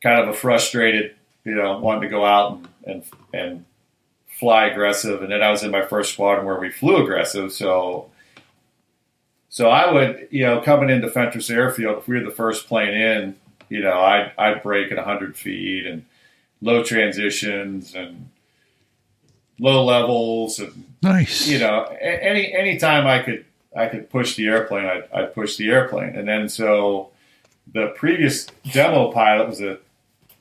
[0.03, 1.15] kind of a frustrated,
[1.45, 3.65] you know, wanting to go out and, and, and
[4.39, 5.23] fly aggressive.
[5.23, 7.53] And then I was in my first squadron where we flew aggressive.
[7.53, 8.11] So
[9.51, 12.95] so I would, you know, coming into Fentress Airfield, if we were the first plane
[12.95, 13.37] in,
[13.69, 16.07] you know, I'd, I'd break at 100 feet and
[16.63, 18.31] low transitions and
[19.59, 21.49] low levels and nice.
[21.49, 23.45] You know, any any time I could
[23.77, 26.15] I could push the airplane, I'd, I'd push the airplane.
[26.15, 27.11] And then so
[27.73, 29.79] the previous demo pilot was a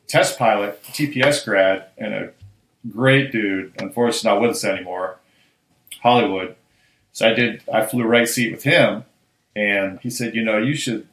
[0.09, 2.31] test pilot, TPS grad, and a
[2.91, 3.73] great dude.
[3.79, 5.19] Unfortunately, not with us anymore.
[6.01, 6.55] Hollywood
[7.19, 7.63] so I did.
[7.71, 9.03] I flew right seat with him,
[9.55, 11.07] and he said, "You know, you should."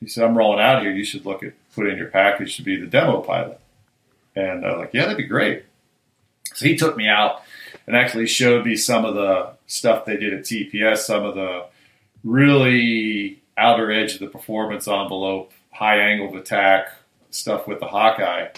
[0.00, 0.92] He said, "I'm rolling out here.
[0.92, 3.58] You should look at put in your package to be the demo pilot."
[4.34, 5.64] And I was like, "Yeah, that'd be great."
[6.52, 7.42] So he took me out
[7.86, 11.66] and actually showed me some of the stuff they did at TPS, some of the
[12.24, 16.92] really outer edge of the performance envelope, high angle of attack
[17.36, 18.48] stuff with the Hawkeye.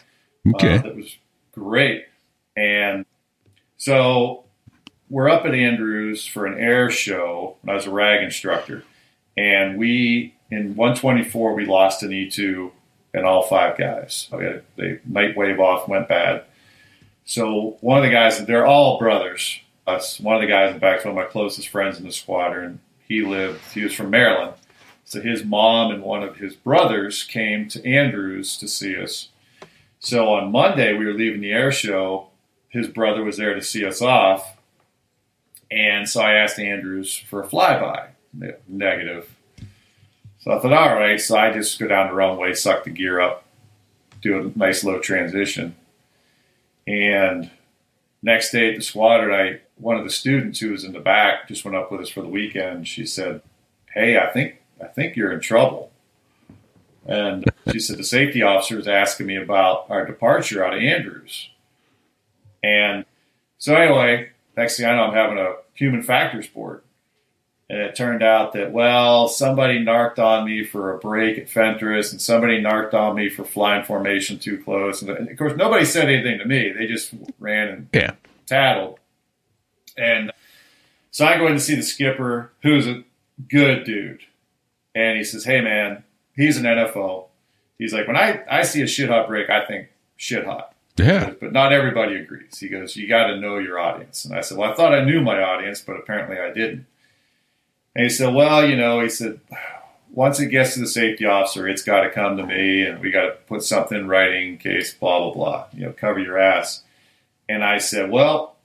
[0.55, 1.17] Okay, uh, that was
[1.53, 2.07] great.
[2.57, 3.05] And
[3.77, 4.45] so
[5.09, 8.85] we're up at Andrews for an air show when I was a RAG instructor,
[9.37, 12.71] and we in 124 we lost an E2
[13.15, 14.29] and all five guys.
[14.33, 16.45] Okay, they night wave off went bad.
[17.25, 19.61] So one of the guys, they're all brothers.
[19.87, 22.81] Us, one of the guys in fact, one of my closest friends in the squadron.
[23.07, 23.61] He lived.
[23.73, 24.55] He was from Maryland.
[25.09, 29.29] So his mom and one of his brothers came to Andrews to see us.
[30.01, 32.29] So on Monday we were leaving the air show.
[32.69, 34.59] His brother was there to see us off
[35.71, 38.09] and so I asked Andrews for a flyby.
[38.67, 39.35] Negative.
[40.41, 41.21] So I thought, all right.
[41.21, 43.45] So I just go down the runway, suck the gear up,
[44.23, 45.77] do a nice low transition.
[46.87, 47.51] And
[48.23, 51.49] next day at the squadron, I one of the students who was in the back
[51.49, 52.89] just went up with us for the weekend.
[52.89, 53.43] She said,
[53.93, 55.93] "Hey, I think I think you're in trouble."
[57.07, 61.49] And she said the safety officer was asking me about our departure out of Andrews.
[62.63, 63.07] And
[63.57, 66.83] so anyway, next thing I know, I'm having a human factors board.
[67.71, 72.13] And it turned out that, well, somebody narked on me for a break at Fentress,
[72.13, 75.03] and somebody narked on me for flying formation too close.
[75.03, 76.73] And of course, nobody said anything to me.
[76.73, 78.13] They just ran and yeah.
[78.47, 78.99] tattled.
[79.99, 80.33] And
[81.11, 83.05] so I go in to see the skipper, who's a
[83.49, 84.23] good dude.
[84.99, 86.03] And he says, Hey, man,
[86.35, 87.27] he's an NFO.
[87.79, 90.75] He's like, When I, I see a shit hot break, I think shit hot.
[90.97, 91.35] Yeah.
[91.41, 92.59] But not everybody agrees.
[92.59, 94.25] He goes, You got to know your audience.
[94.25, 96.87] And I said, Well, I thought I knew my audience, but apparently I didn't.
[97.95, 99.41] And he said, Well, you know, he said,
[100.11, 103.11] once it gets to the safety officer, it's got to come to me, and we
[103.11, 105.67] got to put something in writing in case blah, blah, blah.
[105.73, 106.83] You know, cover your ass.
[107.49, 108.57] And I said, Well,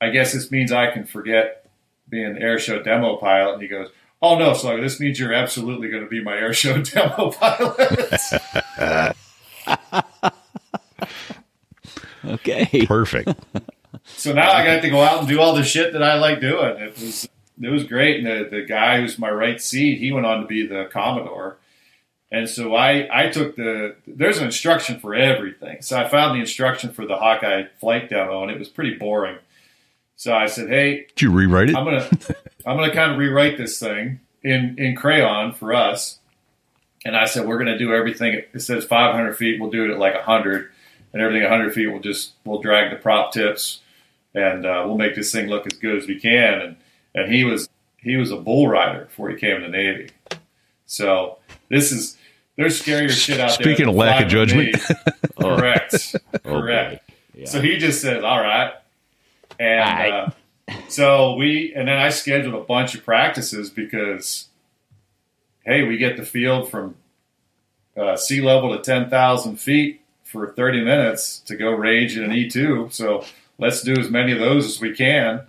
[0.00, 1.70] I guess this means I can forget
[2.08, 3.54] being an air show demo pilot.
[3.54, 6.52] And he goes, Oh no, Sluggo, this means you're absolutely going to be my air
[6.52, 8.22] show demo pilot.
[12.24, 12.86] Okay.
[12.86, 13.30] Perfect.
[14.04, 16.40] so now I got to go out and do all the shit that I like
[16.40, 16.76] doing.
[16.78, 17.28] It was
[17.60, 18.24] it was great.
[18.24, 21.56] And the, the guy who's my right seat, he went on to be the Commodore.
[22.30, 25.80] And so I, I took the, there's an instruction for everything.
[25.80, 29.38] So I found the instruction for the Hawkeye flight demo and it was pretty boring.
[30.14, 31.76] So I said, Hey, Did you rewrite it?
[31.76, 32.36] I'm going to,
[32.68, 36.18] I'm going to kind of rewrite this thing in, in crayon for us.
[37.04, 38.42] And I said, we're going to do everything.
[38.52, 39.60] It says 500 feet.
[39.60, 40.70] We'll do it at like 100
[41.12, 41.86] and everything 100 feet.
[41.86, 43.80] We'll just, we'll drag the prop tips
[44.34, 46.60] and uh, we'll make this thing look as good as we can.
[46.60, 46.76] And,
[47.14, 50.10] and he was, he was a bull rider before he came in the Navy.
[50.86, 51.38] So
[51.68, 52.16] this is,
[52.56, 53.64] there's scarier shit out there.
[53.64, 54.74] Speaking of lack of judgment.
[54.74, 54.96] me.
[55.40, 56.16] Correct.
[56.44, 57.06] Oh, Correct.
[57.08, 57.14] boy.
[57.34, 57.46] Yeah.
[57.46, 58.72] So he just says, "All right,"
[59.60, 60.10] and Aye.
[60.10, 60.30] uh,
[60.88, 64.48] so we, and then I scheduled a bunch of practices because,
[65.64, 66.96] hey, we get the field from
[67.96, 72.32] uh, sea level to ten thousand feet for thirty minutes to go rage in an
[72.32, 72.88] E two.
[72.90, 73.24] So
[73.58, 75.42] let's do as many of those as we can.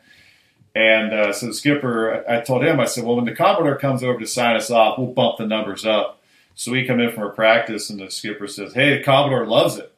[0.76, 4.04] And uh, so the skipper, I told him, I said, well, when the Commodore comes
[4.04, 6.22] over to sign us off, we'll bump the numbers up.
[6.56, 9.78] So we come in from a practice, and the skipper says, "Hey, the Commodore loves
[9.78, 9.94] it."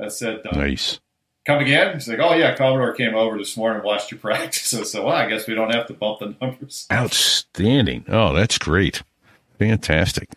[0.00, 1.00] I said, nice.
[1.48, 1.94] Come again?
[1.94, 4.72] He's like, oh yeah, Commodore came over this morning and watched your practice.
[4.78, 6.86] I said, well, I guess we don't have to bump the numbers.
[6.92, 8.04] Outstanding.
[8.08, 9.02] Oh, that's great.
[9.58, 10.28] Fantastic.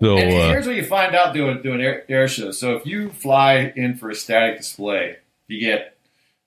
[0.00, 2.58] So, and uh, here's what you find out doing doing air, air shows.
[2.58, 5.16] So if you fly in for a static display,
[5.46, 5.96] you get.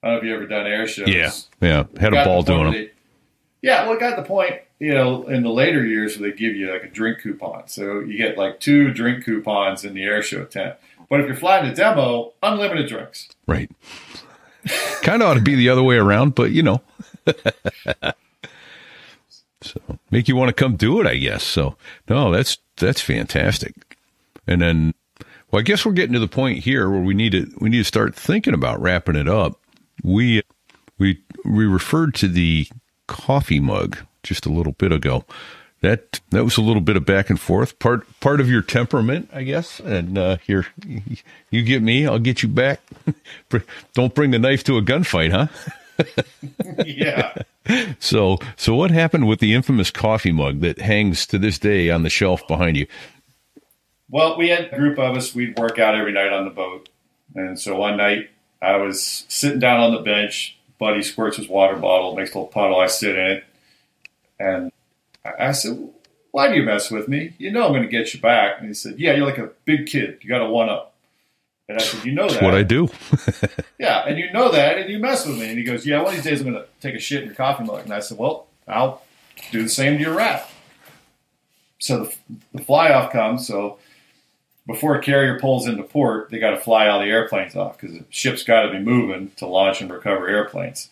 [0.04, 1.08] I don't know if you ever done air shows.
[1.10, 1.32] yeah,
[1.62, 1.84] yeah.
[2.00, 2.74] Had a ball the doing them.
[2.74, 2.92] they-
[3.62, 4.56] yeah, well, it got the point.
[4.80, 8.00] You know, in the later years, where they give you like a drink coupon, so
[8.00, 10.76] you get like two drink coupons in the air show tent.
[11.12, 13.28] But if you're flying a demo, unlimited drinks.
[13.46, 13.70] Right.
[15.02, 16.82] kind of ought to be the other way around, but you know.
[19.62, 21.44] so make you want to come do it, I guess.
[21.44, 21.76] So
[22.08, 23.98] no, that's that's fantastic.
[24.48, 24.94] And then,
[25.52, 27.80] well, I guess we're getting to the point here where we need to we need
[27.80, 29.60] to start thinking about wrapping it up.
[30.04, 30.44] We
[30.98, 32.70] we we referred to the
[33.08, 35.26] coffee mug just a little bit ago.
[35.82, 37.80] That that was a little bit of back and forth.
[37.80, 39.80] Part part of your temperament, I guess.
[39.80, 40.68] And uh, here,
[41.50, 42.82] you get me, I'll get you back.
[43.94, 45.48] Don't bring the knife to a gunfight, huh?
[46.86, 47.34] yeah.
[48.00, 52.04] So so what happened with the infamous coffee mug that hangs to this day on
[52.04, 52.86] the shelf behind you?
[54.10, 55.34] Well, we had a group of us.
[55.34, 56.90] We'd work out every night on the boat,
[57.34, 58.30] and so one night
[58.62, 60.58] I was sitting down on the bench.
[60.78, 62.80] Buddy squirts his water bottle, makes a little puddle.
[62.80, 63.44] I sit in it,
[64.40, 64.72] and
[65.24, 65.90] I said,
[66.32, 67.34] "Why do you mess with me?
[67.38, 69.52] You know I'm going to get you back." And he said, "Yeah, you're like a
[69.66, 70.20] big kid.
[70.22, 70.96] You got a one up."
[71.70, 72.44] And I said, "You know That's that?
[72.44, 72.90] what I do.
[73.80, 76.10] Yeah, and you know that, and you mess with me." And he goes, "Yeah, one
[76.10, 78.00] of these days I'm going to take a shit in your coffee mug." And I
[78.00, 79.02] said, "Well, I'll
[79.52, 80.48] do the same to your rat."
[81.80, 82.16] So the,
[82.54, 83.48] the fly off comes.
[83.48, 83.80] So
[84.68, 87.98] before a carrier pulls into port, they got to fly all the airplanes off because
[87.98, 90.90] the ship's got to be moving to launch and recover airplanes.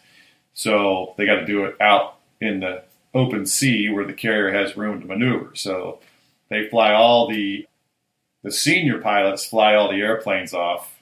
[0.56, 2.84] So they got to do it out in the
[3.14, 5.56] open sea where the carrier has room to maneuver.
[5.56, 6.00] So
[6.50, 7.68] they fly all the
[8.44, 10.96] the senior pilots fly all the airplanes off,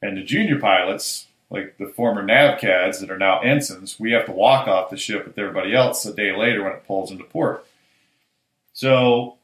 [0.00, 4.32] and the junior pilots, like the former NAVCADs that are now ensigns, we have to
[4.32, 7.66] walk off the ship with everybody else a day later when it pulls into port.
[8.72, 9.36] So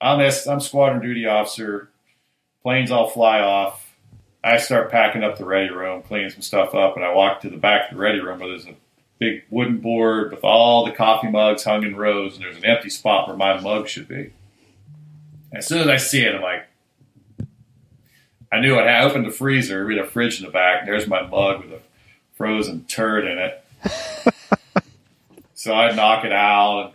[0.00, 1.90] I'm this, I'm squadron duty officer.
[2.62, 3.94] Planes all fly off.
[4.42, 7.50] I start packing up the ready room, cleaning some stuff up, and I walk to
[7.50, 8.76] the back of the ready room where there's a
[9.18, 12.90] big wooden board with all the coffee mugs hung in rows, and there's an empty
[12.90, 14.32] spot where my mug should be.
[15.52, 16.66] As soon as I see it, I'm like,
[18.52, 18.82] I knew it.
[18.82, 19.86] I opened the freezer.
[19.86, 20.80] We had a fridge in the back.
[20.80, 21.80] And there's my mug with a
[22.34, 23.64] frozen turd in it.
[25.54, 26.94] so I knock it out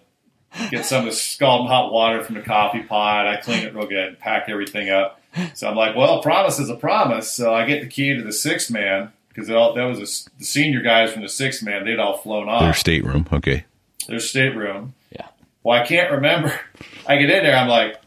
[0.53, 3.27] and get some of the scalding hot water from the coffee pot.
[3.27, 5.21] I clean it real good and pack everything up.
[5.53, 7.31] So I'm like, well, a promise is a promise.
[7.31, 10.81] So I get the key to the sixth man because that was a, the senior
[10.81, 11.85] guys from the sixth man.
[11.85, 13.27] They'd all flown off Their stateroom.
[13.31, 13.65] Okay.
[14.07, 14.93] their stateroom.
[15.11, 15.27] Yeah.
[15.63, 16.53] Well, I can't remember.
[17.07, 17.55] I get in there.
[17.55, 17.99] I'm like,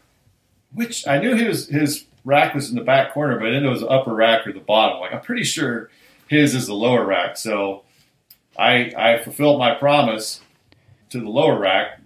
[0.73, 3.69] which I knew his his rack was in the back corner, but I didn't know
[3.69, 4.99] it was the upper rack or the bottom.
[4.99, 5.89] Like I'm pretty sure
[6.27, 7.37] his is the lower rack.
[7.37, 7.83] So
[8.57, 10.41] I I fulfilled my promise
[11.11, 11.99] to the lower rack,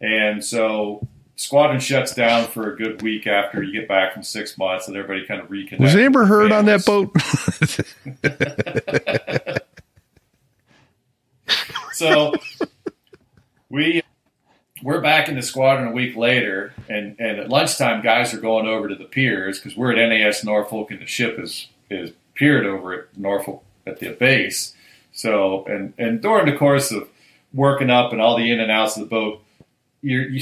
[0.00, 1.06] and so
[1.42, 4.96] squadron shuts down for a good week after you get back from six months, and
[4.96, 5.80] everybody kind of reconnects.
[5.80, 7.10] Was Amber Heard on that boat?
[11.94, 12.32] so
[13.68, 14.02] we
[14.84, 18.68] we're back in the squadron a week later, and, and at lunchtime, guys are going
[18.68, 22.66] over to the piers because we're at NAS Norfolk, and the ship is is piered
[22.66, 24.76] over at Norfolk at the base.
[25.12, 27.08] So, and and during the course of
[27.52, 29.42] working up and all the in and outs of the boat,
[30.02, 30.40] you're you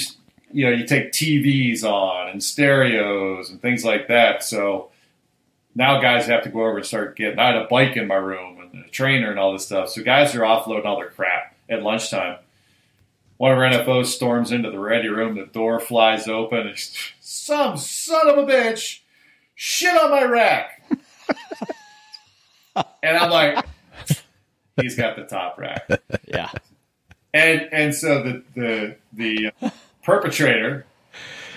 [0.53, 4.43] you know you take TVs on and stereos and things like that.
[4.43, 4.91] So
[5.75, 7.39] now guys have to go over and start getting.
[7.39, 9.91] I had a bike in my room and a trainer and all this stuff.
[9.91, 12.39] So guys are offloading all their crap at lunchtime.
[13.37, 15.37] One of our NFOs storms into the ready room.
[15.37, 16.67] The door flies open.
[16.67, 16.79] And
[17.21, 19.01] some son of a bitch
[19.55, 20.83] shit on my rack.
[23.03, 23.65] and I'm like,
[24.81, 25.89] he's got the top rack.
[26.29, 26.51] Yeah.
[27.33, 29.71] And and so the the the uh,
[30.03, 30.87] perpetrator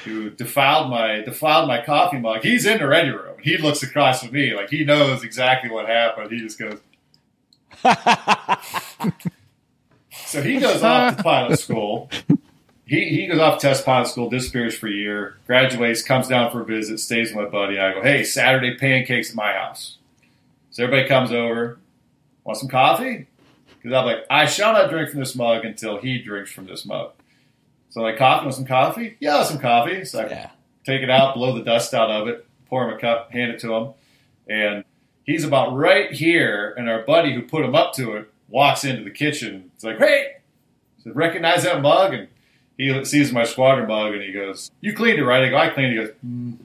[0.03, 3.35] who defiled my defiled my coffee mug, he's in the ready room.
[3.41, 6.31] He looks across at me like he knows exactly what happened.
[6.31, 6.79] He just goes.
[10.25, 12.09] so he goes off to pilot school.
[12.85, 16.51] He, he goes off to test pilot school, disappears for a year, graduates, comes down
[16.51, 17.79] for a visit, stays with my buddy.
[17.79, 19.97] I go, hey, Saturday pancakes at my house.
[20.69, 21.79] So everybody comes over,
[22.43, 23.27] want some coffee?
[23.81, 26.85] Because I'm like, I shall not drink from this mug until he drinks from this
[26.85, 27.13] mug.
[27.93, 29.17] So like, coffee, want some coffee?
[29.19, 30.03] Yeah, some coffee.
[30.03, 30.49] So I Yeah.
[30.83, 33.59] take it out, blow the dust out of it, pour him a cup, hand it
[33.59, 33.89] to him,
[34.49, 34.83] and
[35.23, 36.73] he's about right here.
[36.75, 39.69] And our buddy who put him up to it walks into the kitchen.
[39.75, 40.25] It's like, hey,
[40.99, 42.13] I said, recognize that mug?
[42.15, 42.27] And
[42.77, 45.69] he sees my squadron mug and he goes, "You cleaned it, right?" I go, "I
[45.69, 46.57] cleaned it." He goes, mm,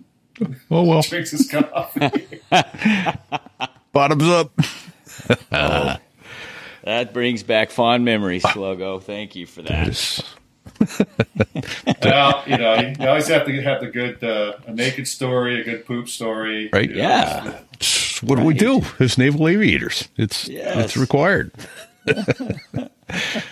[0.71, 2.41] Oh well, drinks his coffee.
[3.93, 4.59] bottoms up.
[6.85, 9.03] That brings back fond memories, Sluggo.
[9.03, 10.21] Thank you for that.
[10.81, 11.03] Yes.
[12.05, 15.65] well, you know, you always have to have the good, uh, a naked story, a
[15.65, 16.69] good poop story.
[16.73, 16.89] Right.
[16.89, 17.59] You know, Yeah.
[17.75, 20.09] It's what do we do as naval aviators?
[20.17, 20.77] It's Yes.
[20.85, 21.53] it's required.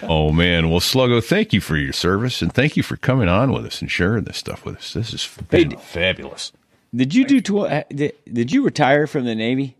[0.03, 3.53] oh man, well Sluggo, thank you for your service and thank you for coming on
[3.53, 4.93] with us and sharing this stuff with us.
[4.95, 6.53] This is been Hey, fabulous.
[6.95, 9.77] Did you do tw- uh, did, did you retire from the Navy?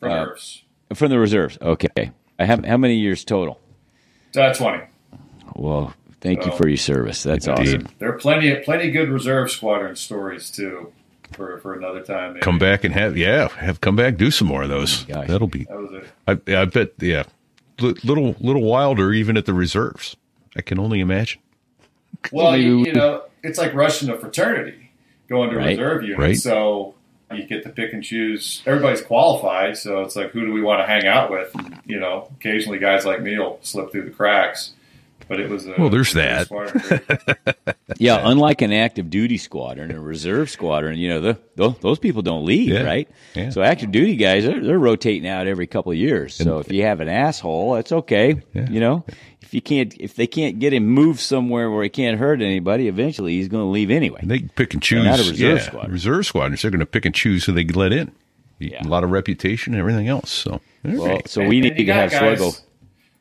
[0.00, 0.62] From Uh, Earths.
[0.92, 1.56] From the reserves.
[1.62, 2.10] Okay.
[2.38, 3.58] I have how many years total?
[4.36, 4.82] Uh, Twenty.
[5.56, 5.94] Well,
[6.24, 6.56] thank you Oh.
[6.56, 7.22] for your service.
[7.22, 7.68] That's Indeed.
[7.68, 7.88] awesome.
[8.00, 10.92] There are plenty, of, plenty good reserve squadron stories too,
[11.32, 12.32] for for another time.
[12.32, 12.40] maybe.
[12.42, 15.04] Come back and have yeah, have come back do some more of those.
[15.04, 15.28] Oh gosh.
[15.28, 16.48] That'll be That was it.
[16.48, 17.22] I, I bet yeah,
[17.80, 20.16] L- little little wilder even at the reserves.
[20.56, 21.40] I can only imagine.
[22.32, 24.90] Well, you, you know, it's like rushing a fraternity,
[25.28, 25.78] going to Right.
[25.78, 26.18] reserve unit.
[26.18, 26.36] Right.
[26.36, 26.94] So
[27.32, 28.62] you get to pick and choose.
[28.64, 31.54] Everybody's qualified, so it's like, who do we want to hang out with?
[31.84, 34.72] You know, occasionally guys like me will slip through the cracks.
[35.26, 36.48] But it was a Well, there's that.
[37.98, 42.22] Yeah, unlike an active duty squadron, a reserve squadron, you know, the, tho- those people
[42.22, 42.82] don't leave, Yeah.
[42.82, 43.08] right?
[43.34, 43.50] Yeah.
[43.50, 46.34] So active duty guys, they're, they're rotating out every couple of years.
[46.34, 48.42] So if you have an asshole, that's okay.
[48.52, 48.68] Yeah.
[48.68, 49.04] You know,
[49.42, 52.88] if you can't, if they can't get him moved somewhere where he can't hurt anybody,
[52.88, 54.18] eventually he's going to leave anyway.
[54.22, 55.04] And they pick and choose.
[55.04, 55.92] not a reserve yeah, squadron.
[55.92, 58.10] Reserve squadrons, they're going to pick and choose who they let in.
[58.58, 58.84] Yeah.
[58.84, 60.30] A lot of reputation and everything else.
[60.30, 61.28] So, Well, right.
[61.28, 62.60] so we need and you to have got guys- Sluggo.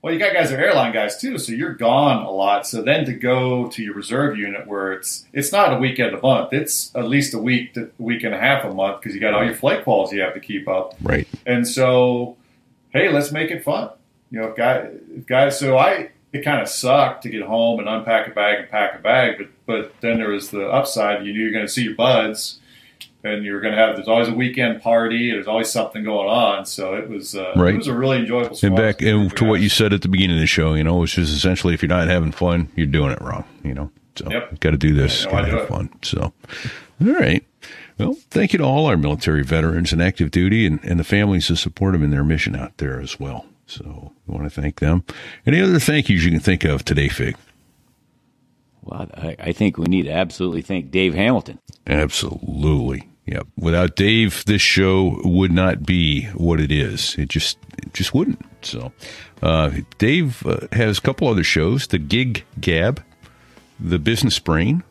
[0.03, 2.67] Well, you got guys that are airline guys too, so you're gone a lot.
[2.67, 6.21] So then to go to your reserve unit where it's it's not a weekend a
[6.21, 9.21] month, it's at least a week to week and a half a month because you
[9.21, 10.93] got all your flight calls you have to keep up.
[11.01, 11.25] right.
[11.45, 12.35] And so,
[12.89, 13.91] hey, let's make it fun.
[14.29, 14.93] You know, guys,
[15.25, 15.57] guys.
[15.57, 18.99] So I, it kind of sucked to get home and unpack a bag and pack
[18.99, 21.25] a bag, but but then there was the upside.
[21.25, 22.59] You knew you're going to see your buds,
[23.23, 23.95] and you're going to have.
[23.95, 25.31] There's always a weekend party.
[25.31, 26.65] There's always something going on.
[26.65, 27.35] So it was.
[27.35, 27.73] Uh, Right.
[27.73, 28.57] It was a really enjoyable.
[28.63, 30.97] And back and to what you said at the beginning of the show, you know,
[30.97, 33.45] which is essentially if you're not having fun, you're doing it wrong.
[33.63, 34.59] You know, so Yep.
[34.59, 35.69] got to do this, Yeah, got to have it.
[35.69, 35.89] fun.
[36.01, 36.33] So,
[37.01, 37.43] all right.
[37.97, 41.47] Well, thank you to all our military veterans and active duty and, and the families
[41.47, 43.45] that support them in their mission out there as well.
[43.67, 45.03] So, we want to thank them.
[45.45, 47.35] Any other thank yous you can think of today, Fig?
[48.81, 51.59] Well, I, I think we need to absolutely thank Dave Hamilton.
[51.87, 53.07] Absolutely.
[53.25, 53.47] Yep.
[53.57, 57.15] Without Dave, this show would not be what it is.
[57.17, 58.41] It just it just wouldn't.
[58.61, 58.91] So,
[59.41, 63.01] uh, Dave uh, has a couple other shows: the Gig Gab,
[63.79, 64.83] the Business Brain,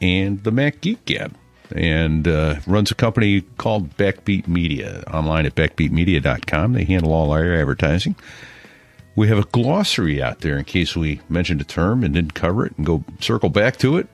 [0.00, 1.34] and the Mac Geek Gab,
[1.74, 6.74] and uh, runs a company called Backbeat Media online at backbeatmedia.com.
[6.74, 8.14] They handle all our advertising.
[9.16, 12.66] We have a glossary out there in case we mentioned a term and didn't cover
[12.66, 14.06] it and go circle back to it.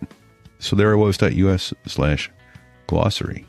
[0.59, 2.31] So there I was.us slash
[2.87, 3.45] glossary.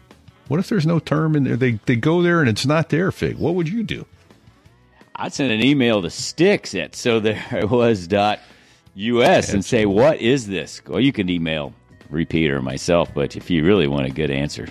[0.47, 1.57] What if there's no term in there?
[1.57, 3.37] They, they go there and it's not there, Fig.
[3.37, 4.05] What would you do?
[5.15, 8.39] I'd send an email to Sticks at so there was dot
[8.95, 10.81] us and say, what is this?
[10.85, 11.73] Well, you can email
[12.09, 14.67] Repeat or myself, but if you really want a good answer,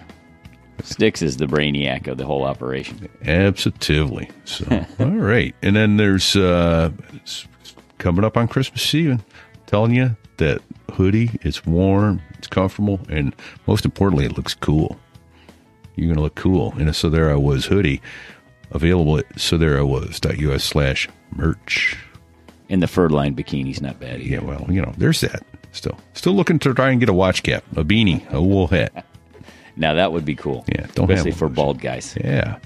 [0.83, 3.09] Sticks is the brainiac of the whole operation.
[3.25, 4.31] Absolutely.
[4.45, 5.55] So, all right.
[5.63, 6.91] And then there's uh,
[7.99, 9.25] coming up on Christmas Eve, and
[9.67, 10.63] telling you that
[10.93, 13.35] hoodie, it's warm, it's comfortable, and
[13.67, 14.99] most importantly, it looks cool.
[15.97, 18.01] You're going to look cool in a So There I Was hoodie
[18.71, 21.97] available at so there I was.us slash merch.
[22.69, 24.37] And the fur lined bikini's not bad either.
[24.37, 25.43] Yeah, well, you know, there's that.
[25.73, 29.05] Still, still looking to try and get a watch cap, a beanie, a wool hat.
[29.79, 30.65] Now that would be cool.
[30.69, 32.17] Yeah, don't especially for bald guys.
[32.19, 32.59] Yeah.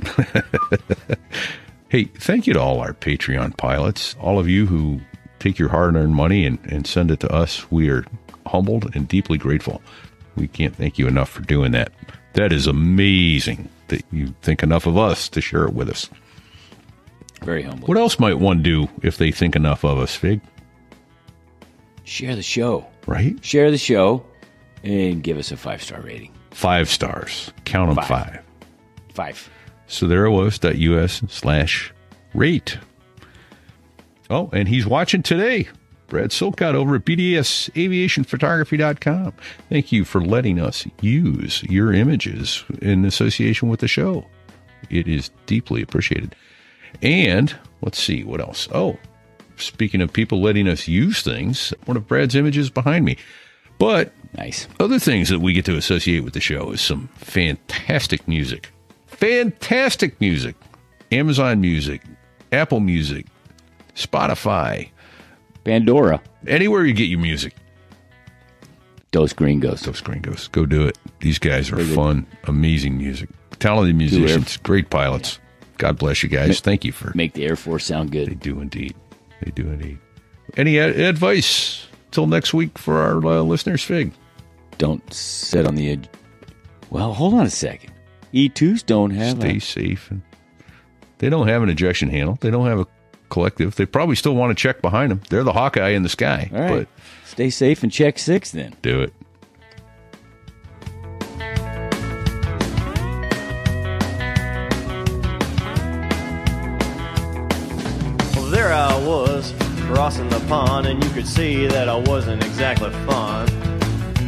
[1.90, 4.98] hey, thank you to all our Patreon pilots, all of you who
[5.40, 7.70] take your hard earned money and, and send it to us.
[7.70, 8.06] We are
[8.46, 9.82] humbled and deeply grateful.
[10.40, 11.92] We can't thank you enough for doing that.
[12.32, 16.08] That is amazing that you think enough of us to share it with us.
[17.42, 17.86] Very humble.
[17.86, 20.40] What else might one do if they think enough of us, Fig?
[22.04, 22.86] Share the show.
[23.06, 23.42] Right?
[23.44, 24.24] Share the show
[24.82, 26.32] and give us a five star rating.
[26.52, 27.52] Five stars.
[27.64, 28.06] Count them Five.
[28.08, 28.42] five.
[29.12, 29.50] Five.
[29.88, 31.92] So there it was, .us slash
[32.34, 32.78] rate.
[34.30, 35.68] Oh, and he's watching today.
[36.10, 39.32] Brad Silcott over at BDSAviationPhotography.com.
[39.68, 44.26] Thank you for letting us use your images in association with the show.
[44.90, 46.34] It is deeply appreciated.
[47.02, 48.68] And let's see what else.
[48.72, 48.98] Oh,
[49.56, 53.16] speaking of people letting us use things, one of Brad's images behind me.
[53.78, 54.68] But Nice.
[54.78, 58.70] other things that we get to associate with the show is some fantastic music.
[59.06, 60.54] Fantastic music.
[61.12, 62.02] Amazon Music,
[62.52, 63.26] Apple Music,
[63.96, 64.88] Spotify,
[65.64, 66.20] Pandora.
[66.46, 67.54] anywhere you get your music.
[69.12, 69.84] Dose green ghosts.
[69.84, 70.30] Dos Gringos.
[70.40, 70.96] Those gringos, go do it.
[71.20, 71.94] These guys are good.
[71.94, 73.28] fun, amazing music,
[73.58, 75.38] talented musicians, great pilots.
[75.78, 76.60] God bless you guys.
[76.60, 77.10] Thank you for.
[77.16, 78.28] Make the Air Force sound good.
[78.28, 78.94] They do indeed.
[79.42, 79.98] They do indeed.
[80.56, 84.12] Any ad- advice till next week for our uh, listeners, Fig?
[84.78, 86.08] Don't sit on the edge.
[86.90, 87.92] Well, hold on a second.
[88.34, 89.60] E2s don't have Stay a.
[89.60, 90.10] safe.
[90.10, 90.22] And
[91.18, 92.38] they don't have an ejection handle.
[92.40, 92.86] They don't have a
[93.30, 93.76] collective.
[93.76, 95.22] They probably still want to check behind them.
[95.30, 96.50] They're the Hawkeye in the sky.
[96.52, 96.70] All right.
[96.70, 96.88] But
[97.26, 98.74] Stay safe and check six then.
[98.82, 99.12] do it.
[108.34, 109.52] Well, there I was,
[109.86, 113.50] crossing the pond, and you could see that I wasn't exactly fond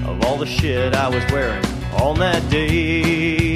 [0.07, 1.65] of all the shit I was wearing
[2.01, 3.52] on that day.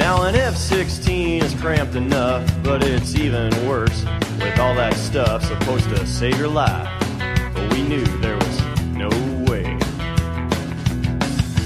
[0.00, 4.02] Now an F-16 is cramped enough, but it's even worse
[4.38, 6.88] with all that stuff supposed to save your life.
[7.54, 8.62] But we knew there was
[8.94, 9.10] no
[9.44, 9.64] way.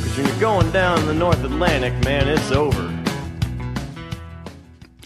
[0.03, 2.93] Cause when you're going down the North Atlantic, man, it's over.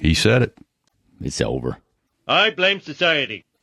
[0.00, 0.56] He said it.
[1.20, 1.76] It's over.
[2.26, 3.44] I blame society.